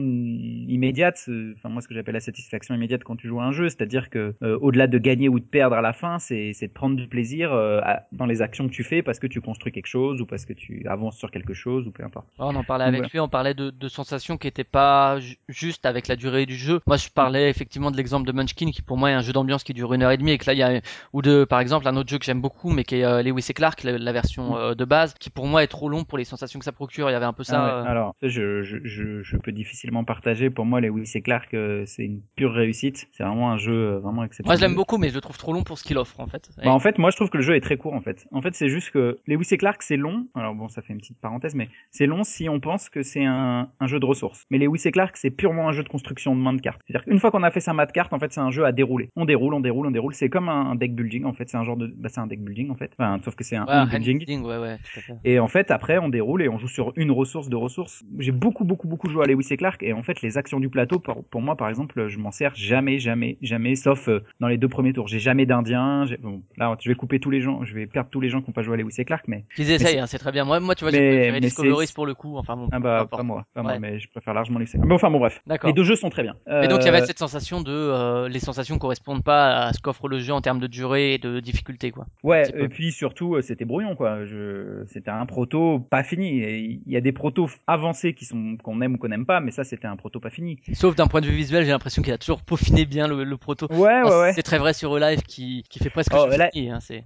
immédiate. 0.68 1.28
Enfin, 1.58 1.70
moi, 1.70 1.82
ce 1.82 1.88
que 1.88 1.94
j'appelle 1.94 2.14
la 2.14 2.20
satisfaction 2.20 2.76
immédiate 2.76 3.04
quand 3.04 3.16
tu 3.16 3.28
joues 3.28 3.40
à 3.40 3.44
un 3.46 3.52
jeu, 3.52 3.70
c'est-à-dire 3.70 4.10
que 4.10 4.36
euh, 4.44 4.58
au-delà 4.62 4.88
de 4.88 4.98
gagner 4.98 5.30
ou 5.30 5.40
de 5.40 5.46
perdre 5.46 5.76
à 5.76 5.82
la 5.82 5.94
fin, 5.94 6.20
c'est 6.20 6.54
de 6.62 6.68
prendre 6.74 6.96
du 6.96 7.08
plaisir 7.08 7.52
euh, 7.54 7.80
à- 7.84 8.04
dans 8.12 8.26
les 8.26 8.42
actions 8.42 8.68
que 8.68 8.74
tu 8.74 8.84
fais 8.84 9.02
parce 9.02 9.20
que 9.20 9.28
tu 9.28 9.42
construis 9.42 9.72
quelque 9.72 9.88
chose 9.88 10.22
ou 10.22 10.26
parce 10.26 10.46
que 10.46 10.54
tu 10.54 10.86
avances 10.88 11.18
sur 11.18 11.32
quelque 11.32 11.54
chose 11.54 11.88
ou 11.88 11.92
peu 11.92 12.04
importe. 12.04 12.28
Ouais, 12.40 12.46
on 12.48 12.56
en 12.56 12.64
parlait 12.64 12.86
avec 12.86 13.12
lui, 13.12 13.20
on 13.20 13.28
parlait 13.30 13.54
de, 13.54 13.70
de 13.72 13.88
sensations 13.88 14.38
qui 14.38 14.48
étaient 14.48 14.64
pas 14.64 15.20
ju- 15.20 15.38
juste 15.50 15.86
avec 15.86 16.08
la 16.08 16.16
durée 16.16 16.46
du 16.46 16.56
jeu. 16.56 16.80
Moi, 16.88 16.98
je 16.98 17.10
parlais 17.10 17.50
effectivement 17.50 17.92
de 17.92 17.98
l'exemple 17.98 18.28
de 18.28 18.32
Munchkin, 18.32 18.72
qui 18.72 18.82
pour 18.82 18.98
moi 18.98 19.12
est 19.12 19.14
un 19.14 19.22
jeu 19.22 19.34
d'ambiance 19.34 19.64
qui 19.64 19.74
dure 19.74 19.94
une 19.94 20.04
heure 20.04 20.12
et 20.12 20.18
demie, 20.18 20.32
et 20.32 20.38
que 20.38 20.46
là, 20.48 20.54
il 20.54 20.60
y 20.60 20.64
a, 20.64 20.82
ou 21.14 21.22
de, 21.22 21.44
par 21.46 21.60
exemple, 21.60 21.88
un 21.88 21.96
autre 21.98 22.10
jeu 22.10 22.18
que 22.20 22.26
j'aime 22.26 22.42
beaucoup, 22.42 22.70
mais 22.72 22.84
qui 22.84 22.98
est 22.98 23.06
euh, 23.06 23.24
Lewis 23.24 23.46
et 23.50 23.54
Clark, 23.54 23.84
la, 23.84 23.98
la 23.98 24.12
version 24.12 24.36
Mm. 24.36 24.58
euh, 24.58 24.76
de 24.76 24.86
base, 24.86 25.15
qui 25.20 25.30
pour 25.30 25.48
moi 25.48 25.64
est 25.64 25.68
trop 25.68 25.90
long 25.90 26.04
pour 26.04 26.18
les 26.18 26.24
sensations 26.26 26.60
que 26.60 26.66
ça 26.66 26.72
procure. 26.72 27.10
Il 27.10 27.14
y 27.14 27.16
avait 27.16 27.26
un 27.26 27.34
peu 27.34 27.44
ça. 27.44 27.60
Ah 27.62 27.66
ouais, 27.82 27.88
euh, 27.88 27.92
Alors, 27.92 28.16
je, 28.22 28.64
je, 28.64 28.78
je, 28.84 29.22
je 29.24 29.38
peux 29.38 29.52
difficilement 29.52 30.04
partager. 30.04 30.50
Pour 30.50 30.66
moi, 30.66 30.82
les 30.82 30.88
Lewis 30.88 31.12
et 31.16 31.22
Clark, 31.22 31.54
euh, 31.54 31.84
c'est 31.86 32.04
une 32.04 32.22
pure 32.36 32.54
réussite. 32.54 33.08
C'est 33.14 33.24
vraiment 33.24 33.52
un 33.52 33.58
jeu 33.58 33.74
euh, 33.74 34.00
vraiment 34.00 34.24
exceptionnel. 34.24 34.48
Moi, 34.48 34.56
je 34.56 34.62
l'aime 34.62 34.76
beaucoup, 34.76 34.98
mais 34.98 35.10
je 35.10 35.16
le 35.16 35.22
trouve 35.22 35.38
trop 35.38 35.54
long 35.54 35.64
pour 35.64 35.78
ce 35.78 35.84
qu'il 35.84 35.98
offre, 35.98 36.20
en 36.20 36.28
fait. 36.28 36.50
Bah, 36.64 36.72
en 36.72 36.80
fait, 36.80 36.98
moi, 36.98 37.10
je 37.12 37.16
trouve 37.16 37.30
que 37.30 37.38
le 37.38 37.44
jeu 37.44 37.56
est 37.56 37.62
très 37.62 37.78
court, 37.78 37.94
en 37.94 38.02
fait. 38.02 38.26
En 38.32 38.42
fait, 38.42 38.54
c'est 38.56 38.70
juste 38.70 38.92
que 38.92 39.20
Lewis 39.28 39.48
et 39.52 39.58
Clark, 39.58 39.82
c'est 39.82 39.98
long. 39.98 40.28
Alors 40.36 40.56
bon, 40.56 40.68
ça 40.70 40.82
fait 40.82 40.94
une 40.94 41.00
petite 41.00 41.20
parenthèse, 41.20 41.56
mais 41.56 41.70
c'est 41.92 42.06
long 42.06 42.24
si 42.24 42.50
on 42.50 42.60
pense 42.60 42.90
que 42.90 43.04
c'est 43.04 43.26
un, 43.26 43.70
un 43.80 43.88
jeu 43.88 44.00
de 44.00 44.06
ressources. 44.06 44.46
Mais 44.50 44.58
Lewis 44.58 44.82
et 44.86 44.92
Clark, 44.92 45.18
c'est 45.18 45.32
purement 45.32 45.70
un 45.70 45.72
jeu 45.72 45.84
de 45.84 45.90
construction 45.90 46.36
de 46.36 46.42
main 46.42 46.54
de 46.54 46.62
cartes. 46.62 46.82
C'est-à-dire 46.88 47.06
qu'une 47.06 47.20
fois 47.20 47.32
qu'on 47.32 47.44
a 47.44 47.52
fait 47.52 47.60
sa 47.60 47.74
main 47.74 47.86
de 47.86 47.92
cartes, 47.92 48.14
en 48.14 48.20
fait, 48.20 48.32
c'est 48.32 48.42
un 48.42 48.52
jeu 48.52 48.66
à 48.66 48.72
dérouler. 48.72 49.10
On 49.16 49.26
déroule, 49.26 49.54
on 49.54 49.60
déroule, 49.60 49.88
on 49.88 49.92
déroule. 49.92 50.14
C'est 50.14 50.30
comme 50.30 50.50
un, 50.50 50.72
un 50.72 50.76
deck 50.76 50.96
building, 50.96 51.26
en 51.26 51.34
fait. 51.34 51.50
C'est 51.50 51.58
un 51.58 51.64
genre 51.64 51.78
de, 51.78 51.88
bah, 51.98 52.10
c'est 52.10 52.20
un 52.20 52.28
deck 52.28 52.42
building, 52.44 52.70
en 52.72 52.76
fait. 52.76 52.92
Enfin, 52.98 53.20
sauf 53.24 53.36
que 53.36 53.44
c'est 53.44 53.56
un 53.56 53.66
ouais, 53.66 53.72
un 53.74 53.86
building. 53.86 54.44
ouais, 54.44 54.58
ouais. 54.58 54.78
Et 55.24 55.40
en 55.40 55.48
fait, 55.48 55.72
après, 55.72 55.98
on 55.98 56.10
déroule 56.10 56.42
et 56.42 56.50
on 56.50 56.58
joue 56.58 56.68
sur 56.68 56.94
une 56.96 57.12
ressource, 57.12 57.50
deux 57.50 57.58
ressources. 57.58 58.04
J'ai 58.20 58.32
beaucoup, 58.32 58.64
beaucoup, 58.64 58.88
beaucoup 58.88 59.10
joué 59.10 59.24
à 59.24 59.28
Lewis 59.28 59.48
et 59.52 59.58
Clark. 59.58 59.82
Et 59.84 59.94
en 59.94 60.04
fait, 60.04 60.22
les 60.22 60.38
actions 60.38 60.60
du 60.60 60.70
plateau, 60.70 61.00
pour, 61.00 61.24
pour 61.26 61.42
moi, 61.42 61.56
par 61.56 61.70
exemple, 61.70 62.08
je 62.08 62.18
m'en 62.20 62.32
sers 62.32 62.54
jamais, 62.56 63.00
jamais, 63.00 63.38
jamais, 63.42 63.76
sauf 63.76 64.08
euh, 64.10 64.24
dans 64.40 64.48
les 64.48 64.58
deux 64.58 64.68
premiers 64.70 64.94
tours. 64.94 65.08
J'ai 65.08 65.20
jamais 65.20 65.46
d'Indien. 65.46 66.06
j'ai- 66.06 66.18
Bon, 66.18 66.42
là, 66.58 66.76
je 66.80 66.90
vais 66.90 66.96
couper 66.96 67.20
tous 67.20 67.30
les 67.30 67.42
gens, 67.42 67.64
je 67.64 67.74
vais 67.76 67.86
perdre 67.88 68.10
tous 68.10 68.20
les 68.22 68.30
gens 68.30 68.42
qui 68.42 68.50
n'ont 68.50 68.54
pas 68.54 68.62
joué 68.64 68.74
à 68.76 68.78
Lewis 68.78 68.96
et 68.98 69.06
Clark, 69.06 69.26
mais 69.28 69.46
Qu'ils 69.56 69.70
essayent, 69.72 69.94
c'est- 69.94 70.00
hein, 70.00 70.08
c'est 70.08 70.18
très 70.18 70.32
bien. 70.32 70.46
Moi, 70.46 70.60
moi, 70.60 70.76
tu 70.76 70.84
vois, 70.86 70.92
Discoveries 70.92 71.88
c'est- 71.88 71.94
pour 71.96 72.06
le 72.06 72.14
coup. 72.14 72.38
Enfin, 72.38 72.56
bon, 72.56 72.70
ah 72.72 72.80
bah, 72.80 73.08
pas 73.10 73.24
moi, 73.24 73.46
pas 73.54 73.62
Ouais. 73.62 73.68
moi, 73.68 73.80
mais 73.80 74.00
je 74.00 74.10
préfère 74.10 74.34
largement 74.34 74.60
Lewis 74.60 74.70
et 74.70 74.78
Clark. 74.78 74.88
Mais 74.88 74.94
enfin, 74.96 75.10
bon, 75.12 75.20
bref. 75.20 75.42
D'accord. 75.46 75.68
Les 75.68 75.74
deux 75.74 75.84
jeux 75.84 75.96
sont 75.96 76.10
très 76.10 76.24
bien. 76.24 76.36
Et 76.64 76.68
donc 76.68 76.80
il 76.82 76.86
y 76.86 76.90
avait 76.90 77.02
Euh, 77.02 77.06
cette 77.06 77.20
sensation 77.20 77.62
de 77.62 77.72
euh, 77.72 78.28
les 78.30 78.40
sensations 78.40 78.78
correspondent 78.78 79.24
pas 79.24 79.66
à 79.68 79.74
ce 79.74 79.82
qu'offre 79.82 80.08
le 80.08 80.20
jeu 80.20 80.34
en 80.34 80.42
termes 80.42 80.60
de 80.60 80.68
durée 80.68 81.14
et 81.14 81.18
de 81.18 81.40
difficulté 81.40 81.92
quoi. 81.92 82.06
Ouais, 82.24 82.44
et 82.58 82.68
puis 82.68 82.92
surtout, 82.92 83.36
euh, 83.36 83.42
c'était 83.42 83.66
brouillon, 83.66 83.96
quoi. 83.96 84.26
Je... 84.26 84.84
C'était 84.96 85.12
un 85.12 85.26
proto 85.26 85.80
pas 85.82 86.04
fini. 86.06 86.38
Il 86.86 86.92
y 86.92 86.96
a 86.96 87.02
des 87.02 87.12
protos 87.12 87.50
avancés 87.68 88.14
qui 88.14 88.24
sont 88.24 88.56
qu'on 88.64 88.80
aime 88.80 88.94
ou 88.96 88.98
qu'on 88.98 89.10
n'aime 89.10 89.26
pas, 89.26 89.42
mais 89.42 89.52
ça, 89.52 89.66
c'était 89.66 89.88
un 89.88 89.98
proto 89.98 90.22
pas 90.22 90.30
fini. 90.30 90.58
Sauf 90.72 90.96
d'un 90.96 91.08
point 91.08 91.20
de 91.20 91.26
vue 91.26 91.36
visuel, 91.36 91.66
j'ai 91.66 91.72
l'impression 91.72 92.02
qu'il 92.02 92.14
a 92.14 92.18
toujours 92.18 92.42
peaufiné 92.42 92.86
bien 92.86 93.06
le, 93.10 93.26
le 93.26 93.38
proto. 93.38 93.68
Ouais, 93.72 94.04
ouais, 94.04 94.20
ouais. 94.22 94.32
C'est 94.34 94.42
très 94.42 94.58
vrai 94.58 94.72
sur 94.72 94.98
Live 94.98 95.22
qui, 95.24 95.64
qui 95.70 95.80
fait 95.80 95.90
presque 95.90 96.14
Oh, 96.16 96.28
là- 96.28 96.50
fini, 96.54 96.70
hein, 96.72 96.80
c'est. 96.80 97.04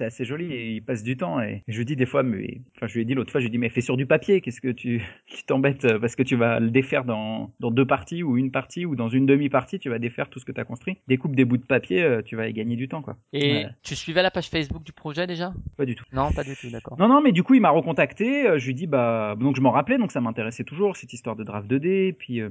Assez 0.00 0.24
joli 0.24 0.50
et 0.50 0.70
il 0.76 0.82
passe 0.82 1.02
du 1.02 1.18
temps. 1.18 1.42
Et 1.42 1.62
je 1.68 1.76
lui 1.76 1.84
dis 1.84 1.94
des 1.94 2.06
fois, 2.06 2.22
mais 2.22 2.62
enfin, 2.76 2.86
je 2.86 2.94
lui 2.94 3.02
ai 3.02 3.04
dit 3.04 3.12
l'autre 3.12 3.30
fois, 3.30 3.40
je 3.40 3.44
lui 3.44 3.48
ai 3.48 3.52
dit, 3.52 3.58
mais 3.58 3.68
fais 3.68 3.82
sur 3.82 3.98
du 3.98 4.06
papier. 4.06 4.40
Qu'est-ce 4.40 4.62
que 4.62 4.68
tu 4.68 5.02
t'embêtes 5.46 5.84
euh, 5.84 5.98
parce 5.98 6.16
que 6.16 6.22
tu 6.22 6.36
vas 6.36 6.58
le 6.58 6.70
défaire 6.70 7.04
dans 7.04 7.52
dans 7.60 7.70
deux 7.70 7.86
parties 7.86 8.22
ou 8.22 8.38
une 8.38 8.50
partie 8.50 8.86
ou 8.86 8.96
dans 8.96 9.10
une 9.10 9.26
demi-partie, 9.26 9.78
tu 9.78 9.90
vas 9.90 9.98
défaire 9.98 10.30
tout 10.30 10.38
ce 10.38 10.46
que 10.46 10.52
tu 10.52 10.60
as 10.60 10.64
construit. 10.64 10.96
Découpe 11.06 11.36
des 11.36 11.44
bouts 11.44 11.58
de 11.58 11.66
papier, 11.66 12.02
euh, 12.02 12.22
tu 12.22 12.34
vas 12.36 12.48
y 12.48 12.54
gagner 12.54 12.76
du 12.76 12.88
temps 12.88 13.02
quoi. 13.02 13.18
Et 13.34 13.50
Ouais. 13.52 13.66
tu 13.82 13.94
suivais 13.94 14.22
la 14.22 14.30
page 14.30 14.48
Facebook 14.48 14.82
du 14.84 14.92
projet 14.92 15.26
déjà? 15.26 15.52
Pas 15.76 15.84
du 15.84 15.94
tout. 15.96 16.04
Non, 16.12 16.30
pas 16.32 16.44
du 16.44 16.54
tout, 16.56 16.70
d'accord. 16.70 16.96
Non, 16.98 17.08
non, 17.10 17.20
mais 17.20 17.32
du 17.32 17.42
coup, 17.42 17.54
il 17.54 17.60
m'a 17.60 17.70
recontacté. 17.70 18.46
euh, 18.46 18.58
Je 18.58 18.66
lui 18.68 18.74
dis, 18.74 18.86
bah, 18.86 19.34
donc 19.36 19.56
je 19.56 19.60
m'en 19.60 19.72
rappelais, 19.72 19.98
donc 19.98 20.12
ça 20.12 20.20
m'intéressait 20.20 20.62
toujours 20.62 20.96
cette 20.96 21.12
histoire 21.12 21.34
de 21.34 21.42
draft 21.42 21.68
2D. 21.68 22.12
Puis, 22.12 22.40
euh, 22.40 22.48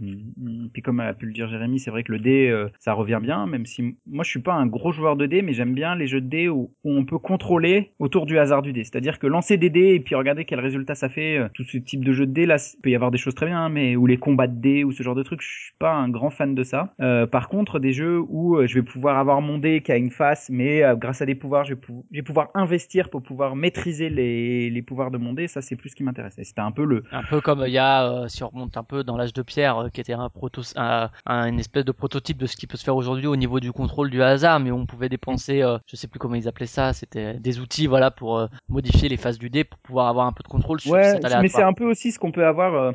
puis 0.73 0.81
comme 0.81 0.99
a 0.99 1.13
pu 1.13 1.27
le 1.27 1.31
dire 1.31 1.47
Jérémy, 1.47 1.79
c'est 1.79 1.91
vrai 1.91 2.03
que 2.03 2.11
le 2.11 2.19
dé, 2.19 2.49
euh, 2.49 2.67
ça 2.77 2.91
revient 2.91 3.19
bien, 3.21 3.47
même 3.47 3.65
si 3.65 3.95
moi 4.05 4.25
je 4.25 4.29
suis 4.29 4.41
pas 4.41 4.53
un 4.53 4.65
gros 4.65 4.91
joueur 4.91 5.15
de 5.15 5.25
dés, 5.27 5.41
mais 5.41 5.53
j'aime 5.53 5.73
bien 5.73 5.95
les 5.95 6.07
jeux 6.07 6.19
de 6.19 6.27
dés 6.27 6.49
où, 6.49 6.71
on 6.83 7.05
peut 7.05 7.19
contrôler 7.19 7.93
autour 7.99 8.25
du 8.25 8.37
hasard 8.37 8.61
du 8.61 8.73
dé. 8.73 8.83
C'est-à-dire 8.83 9.19
que 9.19 9.27
lancer 9.27 9.57
des 9.57 9.69
dés 9.69 9.93
et 9.93 9.99
puis 9.99 10.15
regarder 10.15 10.43
quel 10.43 10.59
résultat 10.59 10.95
ça 10.95 11.07
fait. 11.07 11.39
Tout 11.53 11.63
ce 11.63 11.77
type 11.77 12.03
de 12.03 12.11
jeu 12.11 12.25
de 12.25 12.33
dés 12.33 12.45
là, 12.45 12.57
il 12.75 12.81
peut 12.81 12.89
y 12.89 12.95
avoir 12.95 13.11
des 13.11 13.17
choses 13.17 13.35
très 13.35 13.45
bien, 13.45 13.65
hein, 13.65 13.69
mais 13.69 13.95
où 13.95 14.07
les 14.07 14.17
combats 14.17 14.47
de 14.47 14.59
dés 14.59 14.83
ou 14.83 14.91
ce 14.91 15.03
genre 15.03 15.15
de 15.15 15.23
trucs, 15.23 15.41
je 15.41 15.47
suis 15.47 15.73
pas 15.79 15.93
un 15.93 16.09
grand 16.09 16.29
fan 16.29 16.55
de 16.55 16.63
ça. 16.63 16.93
Par 17.31 17.47
contre, 17.47 17.79
des 17.79 17.93
jeux 17.93 18.19
où 18.27 18.57
je 18.65 18.73
vais 18.73 18.81
pouvoir 18.81 19.17
avoir 19.17 19.39
mon 19.41 19.57
dé 19.57 19.81
qui 19.81 19.91
a 19.91 19.97
une 19.97 20.09
face, 20.09 20.49
mais 20.49 20.81
grâce 20.97 21.21
à 21.21 21.25
des 21.25 21.35
pouvoirs, 21.35 21.63
je 21.63 21.75
vais 22.11 22.21
pouvoir 22.21 22.49
investir 22.55 23.09
pour 23.09 23.21
pouvoir 23.21 23.55
maîtriser 23.55 24.09
les, 24.09 24.48
les 24.69 24.81
pouvoirs 24.81 25.11
de 25.11 25.17
mon 25.17 25.33
dé. 25.33 25.47
Ça, 25.47 25.61
c'est 25.61 25.75
plus 25.75 25.89
ce 25.89 25.95
qui 25.95 26.03
m'intéressait. 26.03 26.43
C'était 26.43 26.61
un 26.61 26.71
peu 26.71 26.85
le. 26.85 27.03
Un 27.11 27.23
peu 27.23 27.41
comme 27.41 27.63
il 27.65 27.71
y 27.73 27.77
a, 27.77 28.09
euh, 28.09 28.27
si 28.27 28.43
on 28.43 28.49
remonte 28.49 28.75
un 28.77 28.83
peu 28.83 29.03
dans 29.03 29.17
l'âge 29.17 29.33
de 29.33 29.41
pierre, 29.41 29.77
euh, 29.77 29.89
qui 29.89 30.01
était 30.01 30.13
un 30.13 30.29
proto, 30.29 30.61
un, 30.75 31.09
un- 31.25 31.47
une 31.47 31.59
espèce 31.59 31.85
de 31.85 31.91
prototype 31.91 32.37
de 32.37 32.45
ce 32.45 32.55
qui 32.55 32.67
peut 32.67 32.77
se 32.77 32.83
faire 32.83 32.95
aujourd'hui 32.95 33.27
au 33.27 33.35
niveau 33.35 33.59
du 33.59 33.71
contrôle 33.71 34.09
du 34.09 34.21
hasard, 34.21 34.59
mais 34.59 34.71
on 34.71 34.85
pouvait 34.85 35.09
dépenser, 35.09 35.61
euh, 35.61 35.77
je 35.87 35.95
sais 35.95 36.07
plus 36.07 36.19
comment 36.19 36.35
ils 36.35 36.47
appelaient 36.47 36.65
ça, 36.65 36.93
c'était 36.93 37.35
des 37.39 37.59
outils, 37.59 37.87
voilà, 37.87 38.11
pour 38.11 38.37
euh, 38.37 38.47
modifier 38.69 39.09
les 39.09 39.17
phases 39.17 39.37
du 39.39 39.49
dé 39.49 39.63
pour 39.63 39.79
pouvoir 39.79 40.07
avoir 40.07 40.25
un 40.27 40.31
peu 40.33 40.43
de 40.43 40.47
contrôle 40.49 40.79
sur 40.79 40.91
Ouais, 40.93 41.19
mais 41.41 41.47
c'est 41.49 41.63
un 41.63 41.73
peu 41.73 41.85
aussi 41.85 42.11
ce 42.11 42.19
qu'on 42.19 42.31
peut 42.31 42.45
avoir 42.45 42.73
euh, 42.75 42.91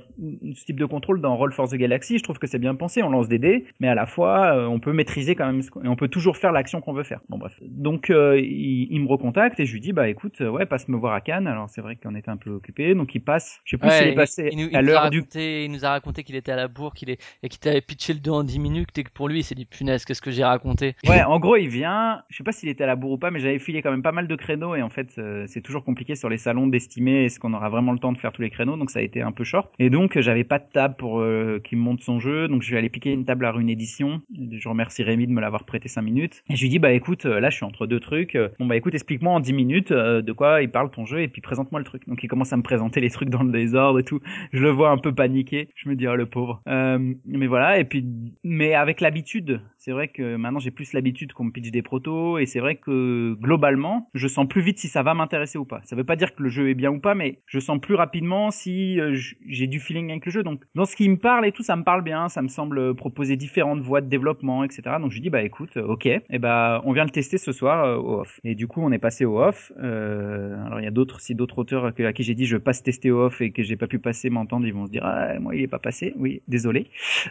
ce 0.55 0.65
type 0.65 0.79
de 0.79 0.87
contrôle 0.87 1.21
dans 1.21 1.37
Roll 1.37 1.53
for 1.53 1.69
the 1.69 1.75
Galaxy. 1.75 2.19
Je 2.19 2.23
trouve 2.25 2.39
que 2.39 2.47
c'est 2.47 2.59
bien 2.59 2.75
pensé. 2.75 3.03
On 3.03 3.11
lance 3.11 3.29
des 3.29 3.39
dés, 3.39 3.67
mais 3.81 3.89
à 3.89 3.95
la 3.95 4.07
fois, 4.07 4.57
euh, 4.57 4.67
on 4.67 4.81
peut 4.81 4.93
maîtriser 4.93 5.35
quand 5.35 5.47
même, 5.47 5.63
ce 5.63 5.71
qu'on- 5.71 5.83
et 5.83 5.89
on 5.89 5.97
peut 5.97 6.09
toujours 6.09 6.37
faire 6.37 6.53
l'action 6.53 6.81
qu'on 6.81 6.93
veut 6.93 7.03
faire. 7.05 7.21
Bon 7.29 7.39
bref. 7.39 7.53
Donc 7.63 8.11
euh, 8.11 8.39
il, 8.41 8.89
il 8.91 9.01
me 9.01 9.09
recontacte 9.09 9.61
et 9.61 9.67
je 9.67 9.73
lui 9.73 9.81
dis 9.81 9.93
bah 9.93 10.09
écoute, 10.09 10.41
euh, 10.41 10.49
ouais, 10.51 10.67
passe 10.67 10.89
me 10.89 10.97
voir 10.97 11.13
à 11.15 11.21
Cannes. 11.21 11.44
Alors 11.47 11.69
c'est 11.69 11.81
vrai 11.81 11.97
qu'on 11.97 12.15
était 12.15 12.31
un 12.31 12.37
peu 12.37 12.51
occupé, 12.51 12.95
donc 12.95 13.15
il 13.15 13.21
passe. 13.21 13.61
Je 13.65 13.73
sais 13.73 13.79
plus 13.79 13.89
Ouais, 13.89 13.99
s'il 13.99 14.09
est 14.09 14.15
passé 14.15 14.51
il, 14.53 14.77
à 14.77 14.83
l'heure 14.83 15.11
du 15.11 15.25
il 15.35 15.71
nous 15.71 15.85
a 15.85 15.91
raconté 15.91 16.23
qu'il 16.23 16.37
était 16.37 16.53
à 16.53 16.57
la 16.57 16.69
bourre, 16.69 16.95
qu'il 16.95 17.11
est, 17.11 17.21
et 17.43 17.49
qu'il 17.49 17.61
t'avait 17.61 17.81
pitché 17.81 18.13
le 18.13 18.21
2 18.21 18.31
en 18.31 18.45
10 18.45 18.59
minutes, 18.59 18.97
et 18.99 19.05
que 19.05 19.11
pour 19.11 19.29
lui, 19.29 19.41
il 19.41 19.43
s'est 19.43 19.55
dit, 19.55 19.65
punaise, 19.65 20.05
qu'est-ce 20.05 20.23
que 20.23 20.31
j'ai 20.31 20.45
raconté? 20.45 20.95
Ouais, 21.07 21.23
en 21.27 21.39
gros, 21.39 21.57
il 21.57 21.69
vient. 21.69 22.23
Je 22.29 22.37
sais 22.37 22.45
pas 22.45 22.53
s'il 22.53 22.69
était 22.69 22.85
à 22.85 22.87
la 22.87 22.97
bourre 22.97 23.13
ou 23.13 23.19
pas, 23.19 23.31
mais 23.31 23.41
j'avais 23.41 23.59
filé 23.59 23.83
quand 23.83 23.91
même 23.91 24.03
pas 24.03 24.13
mal 24.13 24.29
de 24.29 24.37
créneaux 24.37 24.75
et 24.75 24.83
en 24.83 24.91
fait, 24.91 25.15
euh, 25.19 25.45
c'est 25.49 25.61
toujours 25.61 25.85
compliqué 25.85 26.15
sur 26.15 26.29
les 26.29 26.39
salons 26.39 26.67
d'estimer 26.67 27.25
est-ce 27.25 27.41
qu'on 27.41 27.55
aura 27.55 27.69
vraiment 27.69 27.93
le 27.93 27.99
temps 27.99 28.13
de 28.13 28.19
faire 28.19 28.33
tous 28.33 28.43
les 28.43 28.51
créneaux, 28.51 28.77
donc 28.77 28.91
ça 28.91 28.99
a 28.99 29.03
été 29.03 29.23
un 29.23 29.33
peu 29.33 29.45
short. 29.45 29.73
Et 29.79 29.91
donc, 29.91 30.19
j'avais 30.19 30.45
pas 30.45 30.59
de 30.59 30.67
table 30.73 30.95
pour 30.97 31.21
euh, 31.21 31.61
qu'il 31.65 31.79
me 31.79 31.83
montre 31.83 32.03
son 32.03 32.21
jeu, 32.21 32.49
donc 32.49 32.63
je 32.63 32.71
vais 32.71 32.79
aller 32.79 32.89
piquer 32.89 33.13
une 33.13 33.25
table 33.25 33.45
à 33.45 33.53
Rune 33.53 33.69
Édition. 33.69 34.23
Je 34.53 34.69
remercie 34.69 35.03
Rémi 35.03 35.27
de 35.27 35.33
me 35.33 35.41
l'avoir 35.41 35.65
prêté 35.65 35.89
5 35.89 36.03
minutes. 36.03 36.43
Et 36.49 36.57
je 36.57 36.63
lui 36.63 36.69
dis 36.69 36.79
bah 36.79 36.93
écoute, 36.93 37.27
euh, 37.27 37.41
là 37.41 37.51
je 37.51 37.57
suis 37.57 37.65
entre 37.65 37.87
deux 37.87 38.01
trucs. 38.01 38.39
Bon 38.59 38.67
bah 38.67 38.77
écoute, 38.77 38.95
explique-moi 38.95 39.33
en 39.33 39.41
10 39.41 39.53
minutes 39.53 39.93
euh, 39.93 40.23
de 40.23 40.33
quoi 40.33 40.63
il 40.63 40.71
parle 40.71 40.91
ton 40.91 41.05
jeu 41.07 41.23
et 41.25 41.29
puis 41.29 41.41
présente-moi 41.41 41.81
le 41.81 41.85
truc. 41.85 42.07
Donc 42.09 42.23
il 42.23 42.29
commence 42.29 42.53
à 42.53 42.57
me 42.57 42.63
présenter 42.63 43.01
les 43.01 43.11
trucs 43.11 43.29
dans 43.29 43.43
le 43.43 43.51
désordre 43.51 43.99
et 43.99 44.05
tout. 44.05 44.21
Je 44.53 44.63
le 44.63 44.71
vois 44.71 44.91
un 44.91 44.99
peu 44.99 45.15
paniqué. 45.15 45.69
Je 45.75 45.89
me 45.89 45.97
dis 45.97 46.07
oh 46.07 46.17
le 46.17 46.27
pauvre. 46.27 46.63
Euh, 46.69 47.15
mais 47.27 47.47
voilà 47.47 47.79
et 47.79 47.85
puis 47.85 48.07
mais 48.43 48.75
avec 48.75 49.01
l'habitude, 49.01 49.61
c'est 49.85 49.93
vrai 49.93 50.09
que 50.09 50.37
maintenant 50.37 50.61
j'ai 50.61 50.71
plus 50.71 50.95
l'habitude 50.95 51.35
qu'on 51.35 51.45
me 51.45 51.51
pitch 51.51 51.71
des 51.71 51.83
protos 51.83 52.39
et 52.39 52.47
c'est 52.47 52.59
vrai 52.59 52.77
que 52.77 53.35
globalement, 53.35 54.09
je 54.15 54.29
sens 54.29 54.49
plus 54.49 54.63
vite 54.63 54.79
si 54.79 54.89
ça 54.89 55.03
va 55.03 55.13
m'intéresser 55.13 55.59
ou 55.59 55.67
pas. 55.67 55.83
Ça 55.85 55.95
veut 55.95 56.05
pas 56.05 56.17
dire 56.17 56.35
que 56.35 56.43
le 56.43 56.49
jeu 56.49 56.71
est 56.71 56.75
bien 56.75 56.91
ou 56.91 57.01
pas, 57.01 57.15
mais 57.15 57.41
je 57.45 57.59
sens 57.59 57.79
plus 57.79 57.95
rapidement 57.95 58.51
si 58.51 58.99
euh, 58.99 59.15
j'ai 59.47 59.67
du 59.67 59.81
feeling 59.81 60.11
avec 60.11 60.25
le 60.25 60.33
jeu. 60.33 60.43
Donc 60.43 60.63
dans 60.75 60.87
ce 60.87 60.97
qui 60.97 61.07
me 61.07 61.19
parle 61.19 61.45
et 61.45 61.53
tout, 61.53 61.63
ça 61.63 61.77
me 61.77 61.85
parle 61.85 62.03
bien, 62.03 62.31
ça 62.31 62.41
me 62.41 62.49
semble 62.49 62.95
proposer 62.95 63.37
différentes 63.37 63.81
voies 63.81 64.01
de 64.01 64.09
développement, 64.09 64.65
etc. 64.65 64.83
Donc 64.99 65.13
je 65.13 65.21
dis 65.21 65.29
bah 65.29 65.43
écoute, 65.43 65.77
euh, 65.77 65.87
ok, 65.87 66.07
et 66.07 66.39
ben 66.39 66.81
on 66.85 66.93
vient 66.93 67.05
le 67.05 67.11
tester 67.11 67.37
ce 67.37 67.53
soir 67.53 67.85
euh, 67.85 67.97
au 67.97 68.21
off. 68.21 68.41
Et 68.43 68.55
du 68.55 68.67
coup 68.67 68.81
on 68.83 68.91
est 68.91 68.99
passé 68.99 69.27
au 69.27 69.39
off. 69.39 69.71
Euh, 69.83 70.65
alors 70.65 70.81
il 70.81 70.85
y 70.85 70.89
a 70.89 70.93
d'autres, 70.93 71.21
si 71.21 71.35
d'autres 71.35 71.59
auteurs 71.59 71.85
à 71.85 72.13
qui 72.15 72.23
j'ai 72.23 72.35
dit 72.35 72.47
je 72.47 72.57
passe 72.57 72.83
tester 72.83 73.11
au 73.11 73.21
off 73.21 73.43
et 73.43 73.51
que 73.51 73.63
j'ai 73.63 73.77
pas 73.77 73.87
pu 73.87 73.99
passer 73.99 74.31
m'entendre, 74.31 74.67
ils 74.67 74.73
vont 74.73 74.87
se 74.87 74.91
dire 74.91 75.05
ah 75.05 75.39
moi 75.41 75.55
il 75.55 75.61
est 75.61 75.69
pas 75.69 75.79
passé. 75.79 76.15
Oui, 76.17 76.41
désolé. 76.49 76.87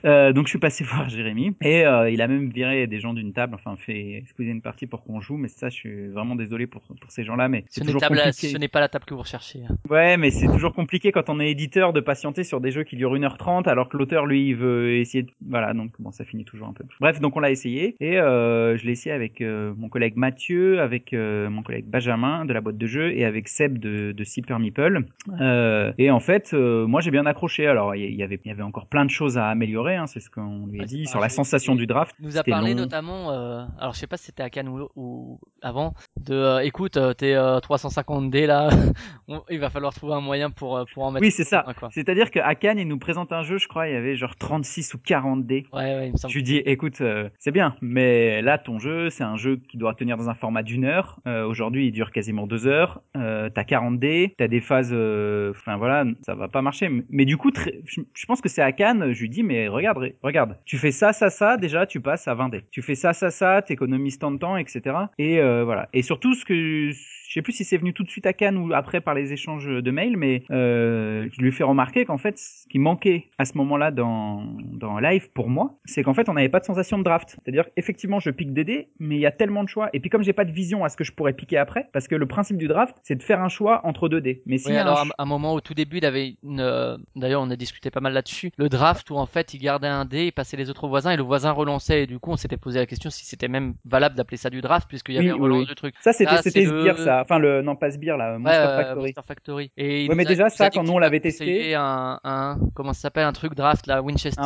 Euh, 0.06 0.34
donc 0.34 0.46
je 0.46 0.52
suis 0.52 0.60
passé 0.60 0.84
voir 0.90 1.10
Jérémy 1.10 1.56
et 1.62 1.84
euh, 1.88 2.12
il 2.12 2.22
a 2.22 2.28
même 2.28 2.43
viré 2.52 2.88
des 2.88 3.00
gens 3.00 3.14
d'une 3.14 3.34
table, 3.34 3.56
enfin 3.56 3.76
fait 3.78 4.24
squeezer 4.28 4.52
une 4.54 4.62
partie 4.62 4.88
pour 4.88 5.04
qu'on 5.04 5.22
joue, 5.22 5.38
mais 5.38 5.48
ça 5.48 5.70
je 5.70 5.76
suis 5.76 6.08
vraiment 6.10 6.36
désolé 6.36 6.68
pour, 6.68 6.82
pour 6.82 7.12
ces 7.12 7.24
gens-là, 7.24 7.48
mais 7.50 7.64
Ce 7.70 7.76
c'est 7.76 7.82
n'est 7.82 7.88
toujours 7.88 8.02
table- 8.02 8.18
compliqué. 8.18 8.48
ce 8.50 8.58
n'est 8.58 8.68
pas 8.68 8.80
la 8.80 8.90
table 8.90 9.06
que 9.06 9.14
vous 9.14 9.22
recherchez. 9.22 9.60
hein. 9.70 9.76
Ouais, 9.90 10.18
mais 10.18 10.32
c'est 10.32 10.48
toujours 10.48 10.74
compliqué 10.74 11.12
quand 11.12 11.30
on 11.30 11.40
est 11.40 11.50
éditeur 11.52 11.94
de 11.94 12.00
patienter 12.00 12.44
sur 12.44 12.60
des 12.62 12.72
jeux 12.72 12.84
qui 12.84 12.96
durent 12.96 13.14
1h30 13.16 13.68
alors 13.70 13.90
que 13.90 13.98
l'auteur 13.98 14.26
lui 14.26 14.48
il 14.50 14.56
veut 14.56 14.96
essayer 14.98 15.24
de... 15.24 15.30
voilà 15.48 15.74
donc 15.74 15.92
bon 16.00 16.12
ça 16.12 16.26
finit 16.26 16.46
toujours 16.46 16.68
un 16.68 16.74
peu. 16.74 16.84
Bref 17.00 17.20
donc 17.20 17.36
on 17.36 17.40
l'a 17.40 17.52
essayé 17.52 17.96
et 18.00 18.20
euh, 18.20 18.78
je 18.78 18.86
l'ai 18.86 18.92
essayé 18.94 19.14
avec 19.14 19.42
euh, 19.42 19.74
mon 19.78 19.90
collègue 19.90 20.16
Mathieu, 20.16 20.80
avec 20.82 21.14
euh, 21.14 21.50
mon 21.50 21.64
collègue 21.64 21.86
Benjamin 21.86 22.46
de 22.46 22.54
la 22.54 22.62
boîte 22.62 22.78
de 22.78 22.88
jeu 22.88 23.12
et 23.16 23.26
avec 23.26 23.48
Seb 23.48 23.78
de, 23.78 24.12
de 24.12 24.24
Super 24.24 24.60
Meeple. 24.60 25.02
Euh, 25.40 25.92
et 25.98 26.12
en 26.12 26.20
fait 26.20 26.54
euh, 26.54 26.86
moi 26.88 27.02
j'ai 27.02 27.12
bien 27.12 27.26
accroché 27.26 27.68
alors 27.68 27.96
il 27.96 28.04
y, 28.12 28.16
y 28.16 28.24
avait 28.24 28.40
il 28.44 28.48
y 28.48 28.52
avait 28.52 28.64
encore 28.64 28.88
plein 28.88 29.06
de 29.06 29.10
choses 29.10 29.38
à 29.38 29.48
améliorer 29.48 29.96
hein, 29.96 30.08
c'est 30.08 30.20
ce 30.20 30.30
qu'on 30.30 30.68
lui 30.68 30.80
a 30.80 30.84
Ouais, 30.84 30.88
dit 30.88 31.06
sur 31.06 31.20
la 31.22 31.30
sensation 31.30 31.76
du 31.76 31.88
draft. 31.88 32.16
Il 32.20 32.26
nous 32.34 32.40
a 32.40 32.44
parlé 32.44 32.74
long. 32.74 32.82
notamment, 32.82 33.32
euh, 33.32 33.64
alors 33.80 33.94
je 33.94 34.00
sais 34.00 34.08
pas 34.08 34.18
si 34.18 34.26
c'était 34.26 34.44
à 34.44 34.50
Cannes 34.50 34.68
ou, 34.70 34.90
ou 34.96 35.40
avant, 35.62 35.94
de 36.20 36.34
euh, 36.34 36.60
écoute, 36.60 36.98
euh, 36.98 37.14
t'es 37.14 37.34
euh, 37.34 37.60
350 37.60 38.30
D 38.30 38.46
là, 38.46 38.70
on- 39.28 39.44
il 39.50 39.60
va 39.60 39.70
falloir 39.70 39.94
trouver 39.94 40.14
un 40.14 40.22
moyen 40.22 40.50
pour, 40.50 40.86
pour 40.94 41.04
en 41.04 41.12
mettre. 41.12 41.24
Oui, 41.24 41.32
c'est 41.32 41.44
ça. 41.44 41.66
C'est-à-dire 41.92 42.32
qu'à 42.32 42.54
Cannes, 42.56 42.80
il 42.80 42.88
nous 42.88 43.00
présente 43.00 43.32
un 43.32 43.44
jeu, 43.44 43.58
je 43.58 43.68
crois, 43.68 43.88
il 43.88 43.94
y 43.94 43.98
avait 43.98 44.16
genre 44.16 44.36
36 44.36 44.94
ou 44.94 44.98
40 44.98 45.46
dés. 45.46 45.66
Ouais, 45.74 45.84
ouais, 45.84 46.08
il 46.08 46.14
me 46.14 46.18
semble. 46.18 46.32
Je 46.32 46.38
lui 46.38 46.44
dis, 46.44 46.58
écoute, 46.58 47.02
c'est 47.40 47.52
bien, 47.52 47.76
mais 47.82 48.42
là, 48.42 48.58
ton 48.58 48.80
jeu, 48.80 49.10
c'est 49.10 49.24
un 49.24 49.38
jeu 49.38 49.58
qui 49.70 49.78
doit 49.78 49.94
tenir 49.94 50.18
dans 50.18 50.30
un 50.30 50.36
format 50.36 50.64
d'une 50.64 50.86
heure. 50.86 51.20
Aujourd'hui, 51.26 51.88
il 51.88 51.92
dure 51.92 52.12
quasiment 52.12 52.48
deux 52.48 52.68
heures. 52.68 53.02
T'as 53.14 53.64
40 53.64 54.00
dés, 54.00 54.36
t'as 54.38 54.48
des 54.48 54.62
phases, 54.62 54.94
enfin 54.94 55.78
voilà, 55.78 56.06
ça 56.26 56.36
va 56.36 56.48
pas 56.48 56.62
marcher. 56.62 56.90
Mais 57.10 57.26
du 57.26 57.38
coup, 57.38 57.52
je, 57.86 58.26
pense 58.26 58.42
que 58.42 58.50
c'est 58.50 58.62
à 58.62 58.72
Cannes. 58.72 59.14
Je 59.14 59.22
lui 59.22 59.30
dis, 59.30 59.44
mais 59.44 59.68
regarde, 59.68 60.12
regarde, 60.22 60.58
tu 60.66 60.78
fais 60.78 60.92
ça, 60.92 61.14
ça, 61.14 61.30
ça, 61.30 61.58
déjà, 61.58 61.86
tu 61.86 62.02
passes 62.02 62.23
20 62.28 62.50
dés. 62.50 62.64
Tu 62.72 62.82
fais 62.82 62.96
ça, 62.96 63.14
ça, 63.14 63.32
ça, 63.32 63.62
t'économises 63.62 64.20
tant 64.20 64.32
de 64.32 64.38
temps, 64.38 64.58
etc. 64.58 64.96
Et 65.18 65.40
euh, 65.40 65.64
voilà. 65.64 65.90
Et 65.94 66.02
surtout, 66.02 66.34
ce 66.34 66.46
que 66.46 66.92
je 67.34 67.40
sais 67.40 67.42
plus 67.42 67.54
si 67.54 67.64
c'est 67.64 67.78
venu 67.78 67.94
tout 67.94 68.04
de 68.04 68.10
suite 68.12 68.28
à 68.28 68.34
Cannes 68.34 68.58
ou 68.60 68.72
après 68.76 69.02
par 69.02 69.16
les 69.16 69.34
échanges 69.34 69.66
de 69.66 69.92
mails, 69.92 70.18
mais 70.18 70.44
euh, 70.52 71.28
je 71.32 71.42
lui 71.42 71.52
fais 71.52 71.64
remarquer 71.64 72.06
qu'en 72.06 72.20
fait, 72.20 72.38
ce 72.38 72.68
qui 72.70 72.78
manquait 72.78 73.30
à 73.40 73.46
ce 73.46 73.58
moment-là 73.58 73.90
dans, 73.90 74.44
dans 74.72 75.00
live 75.00 75.32
pour 75.34 75.50
moi, 75.50 75.80
c'est 75.86 76.04
qu'en 76.04 76.14
fait, 76.14 76.30
on 76.30 76.34
n'avait 76.36 76.50
pas 76.50 76.60
de 76.60 76.66
sensation 76.66 77.00
de 77.00 77.04
draft. 77.04 77.30
C'est-à-dire, 77.44 77.66
effectivement, 77.76 78.20
je 78.20 78.30
pique 78.30 78.54
des 78.54 78.64
dés, 78.64 78.90
mais 79.00 79.16
il 79.16 79.20
y 79.22 79.26
a 79.26 79.32
tellement 79.32 79.64
de 79.64 79.68
choix. 79.70 79.90
Et 79.94 80.00
puis, 80.00 80.12
comme 80.12 80.24
j'ai 80.24 80.34
pas 80.34 80.46
de 80.46 80.52
vision 80.52 80.84
à 80.86 80.90
ce 80.90 80.96
que 80.98 81.04
je 81.04 81.12
pourrais 81.12 81.34
piquer 81.34 81.58
après, 81.58 81.90
parce 81.92 82.08
que 82.08 82.14
le 82.14 82.28
principe 82.28 82.58
du 82.58 82.68
draft, 82.68 82.96
c'est 83.02 83.16
de 83.16 83.24
faire 83.24 83.42
un 83.42 83.50
choix 83.50 83.82
entre 83.84 84.10
deux 84.10 84.22
dés. 84.22 84.44
Mais 84.46 84.60
si 84.60 84.70
Oui, 84.70 84.78
alors 84.78 85.00
à 85.00 85.02
un- 85.02 85.24
un 85.24 85.26
moment 85.26 85.56
au 85.56 85.60
tout 85.62 85.74
début, 85.74 85.98
il 85.98 86.06
avait 86.06 86.36
une. 86.44 86.60
euh, 86.60 86.98
D'ailleurs, 87.16 87.42
on 87.42 87.50
a 87.50 87.56
discuté 87.56 87.90
pas 87.90 88.00
mal 88.00 88.14
là-dessus. 88.14 88.52
Le 88.58 88.70
draft 88.70 89.10
où 89.10 89.16
en 89.16 89.26
fait, 89.26 89.56
il 89.56 89.58
gardait 89.60 89.88
un 89.88 90.06
dé, 90.06 90.26
il 90.28 90.32
passait 90.34 90.56
les 90.58 90.70
autres 90.70 90.84
au 90.84 90.88
voisin 90.88 91.10
et 91.10 91.18
le 91.18 91.24
voisin 91.24 91.50
relançait. 91.52 92.04
Et 92.04 92.06
du 92.08 92.20
coup, 92.20 92.30
on 92.30 92.38
s'était 92.38 92.58
posé 92.58 92.78
la 92.78 92.86
question 92.86 93.10
si 93.10 93.26
c'était 93.26 93.48
même 93.48 93.74
valable 93.86 94.14
d'appeler 94.16 94.38
ça 94.38 94.52
du 94.52 94.62
draft 94.62 94.88
puisqu'il 94.88 95.16
y 95.16 95.18
avait 95.18 95.32
Oui, 95.32 95.40
un 95.40 95.42
relance 95.42 95.60
oui. 95.62 95.66
du 95.66 95.74
truc. 95.76 95.96
ça, 96.02 96.14
c'était 96.14 96.66
Sbire, 96.66 97.00
ça. 97.00 97.23
Enfin, 97.24 97.40
le 97.40 97.62
non 97.62 97.76
pas 97.76 97.90
Sbire, 97.92 98.18
là, 98.18 98.38
Monster 98.38 98.60
Ouais, 98.60 98.66
Factory. 98.84 99.02
Monster 99.08 99.22
Factory. 99.28 99.72
Et 99.78 100.08
Ouais, 100.08 100.16
mais 100.16 100.26
déjà, 100.26 100.50
ça, 100.50 100.70
quand 100.70 100.84
nous, 100.84 100.94
on 100.94 101.00
l'avait 101.00 101.20
testé- 101.20 101.74
Un, 101.76 102.20
un, 102.24 102.58
comment 102.76 102.94
ça 102.94 103.02
s'appelle, 103.02 103.26
un 103.26 103.34
truc 103.34 103.56
draft 103.56 103.88
là, 103.88 104.02
Winchester, 104.02 104.42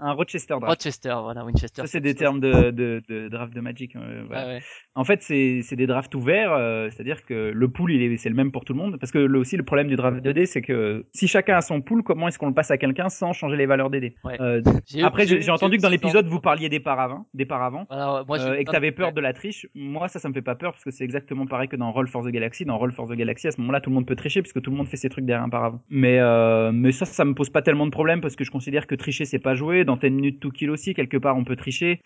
Un 0.00 0.12
Rochester 0.12 0.54
draft. 0.60 0.66
Rochester, 0.82 1.14
voilà, 1.22 1.44
Winchester. 1.44 1.82
Ça, 1.82 1.86
c'est 1.86 2.00
des 2.00 2.14
termes 2.14 2.40
de, 2.40 2.70
de, 2.70 3.02
de 3.08 3.28
draft 3.28 3.52
de 3.54 3.60
Magic. 3.60 3.96
euh, 3.96 4.24
voilà. 4.26 4.46
Ouais, 4.46 4.52
ouais. 4.56 4.62
En 4.94 5.04
fait, 5.04 5.22
c'est 5.22 5.60
c'est 5.62 5.76
des 5.76 5.86
drafts 5.86 6.14
ouverts, 6.14 6.52
euh, 6.52 6.88
c'est-à-dire 6.90 7.24
que 7.24 7.50
le 7.54 7.68
pool, 7.68 7.92
il 7.92 8.02
est 8.02 8.16
c'est 8.16 8.28
le 8.28 8.34
même 8.34 8.50
pour 8.52 8.64
tout 8.64 8.72
le 8.72 8.78
monde. 8.78 8.96
Parce 8.98 9.12
que 9.12 9.18
le, 9.18 9.38
aussi, 9.38 9.56
le 9.56 9.62
problème 9.64 9.88
du 9.88 9.96
draft 9.96 10.22
2D, 10.24 10.46
c'est 10.46 10.62
que 10.62 11.04
si 11.12 11.28
chacun 11.28 11.56
a 11.56 11.60
son 11.60 11.80
pool, 11.82 12.02
comment 12.02 12.28
est-ce 12.28 12.38
qu'on 12.38 12.48
le 12.48 12.54
passe 12.54 12.70
à 12.70 12.78
quelqu'un 12.78 13.08
sans 13.08 13.32
changer 13.32 13.56
les 13.56 13.66
valeurs 13.66 13.90
des 13.90 14.00
dés? 14.00 14.16
Ouais. 14.24 14.40
Euh, 14.40 14.62
Après, 15.02 15.26
j'ai 15.26 15.50
entendu 15.50 15.76
que 15.76 15.82
dans 15.82 15.88
l'épisode, 15.90 16.26
vous 16.26 16.36
de- 16.38 16.42
parliez 16.42 16.68
des 16.68 16.80
paravents, 16.80 17.26
des 17.34 17.44
paravents. 17.46 17.86
Euh, 17.90 18.54
eu 18.56 18.60
et 18.60 18.64
que 18.64 18.70
t'avais 18.72 18.90
de- 18.90 18.96
peur 18.96 19.12
de 19.12 19.20
la 19.20 19.32
triche. 19.32 19.66
Moi, 19.74 20.08
ça, 20.08 20.18
ça 20.18 20.28
me 20.28 20.34
fait 20.34 20.42
pas 20.42 20.54
peur 20.54 20.72
parce 20.72 20.84
que 20.84 20.90
c'est 20.90 21.04
exactement 21.04 21.46
pareil 21.46 21.68
que 21.68 21.76
dans 21.76 21.92
Roll 21.92 22.08
for 22.16 22.28
the 22.28 22.32
Galaxy. 22.32 22.64
Dans 22.64 22.78
Roll 22.78 22.92
for 22.92 23.06
the 23.06 23.12
Galaxy, 23.12 23.48
à 23.48 23.50
ce 23.50 23.60
moment-là, 23.60 23.80
tout 23.80 23.90
le 23.90 23.94
monde 23.94 24.06
peut 24.06 24.16
tricher 24.16 24.42
puisque 24.42 24.60
tout 24.60 24.70
le 24.70 24.76
monde 24.76 24.88
fait 24.88 24.96
ses 24.96 25.08
trucs 25.08 25.24
derrière 25.24 25.44
un 25.44 25.48
paravent. 25.48 25.80
Mais 25.90 26.18
euh, 26.18 26.92
ça, 26.92 27.04
ça 27.04 27.24
me 27.24 27.34
pose 27.34 27.50
pas 27.50 27.62
tellement 27.62 27.86
de 27.86 27.90
problème 27.90 28.20
parce 28.20 28.36
que 28.36 28.44
je 28.44 28.50
considère 28.50 28.86
que 28.86 28.94
tricher 28.94 29.24
c'est 29.24 29.38
pas 29.38 29.54
jouer. 29.54 29.84
Dans 29.84 29.96
10 29.96 30.10
minutes 30.10 30.40
to 30.40 30.50
kill 30.50 30.70
aussi, 30.70 30.94
quelque 30.94 31.16
part, 31.16 31.36
on 31.36 31.44
peut 31.44 31.56
tricher. 31.56 32.00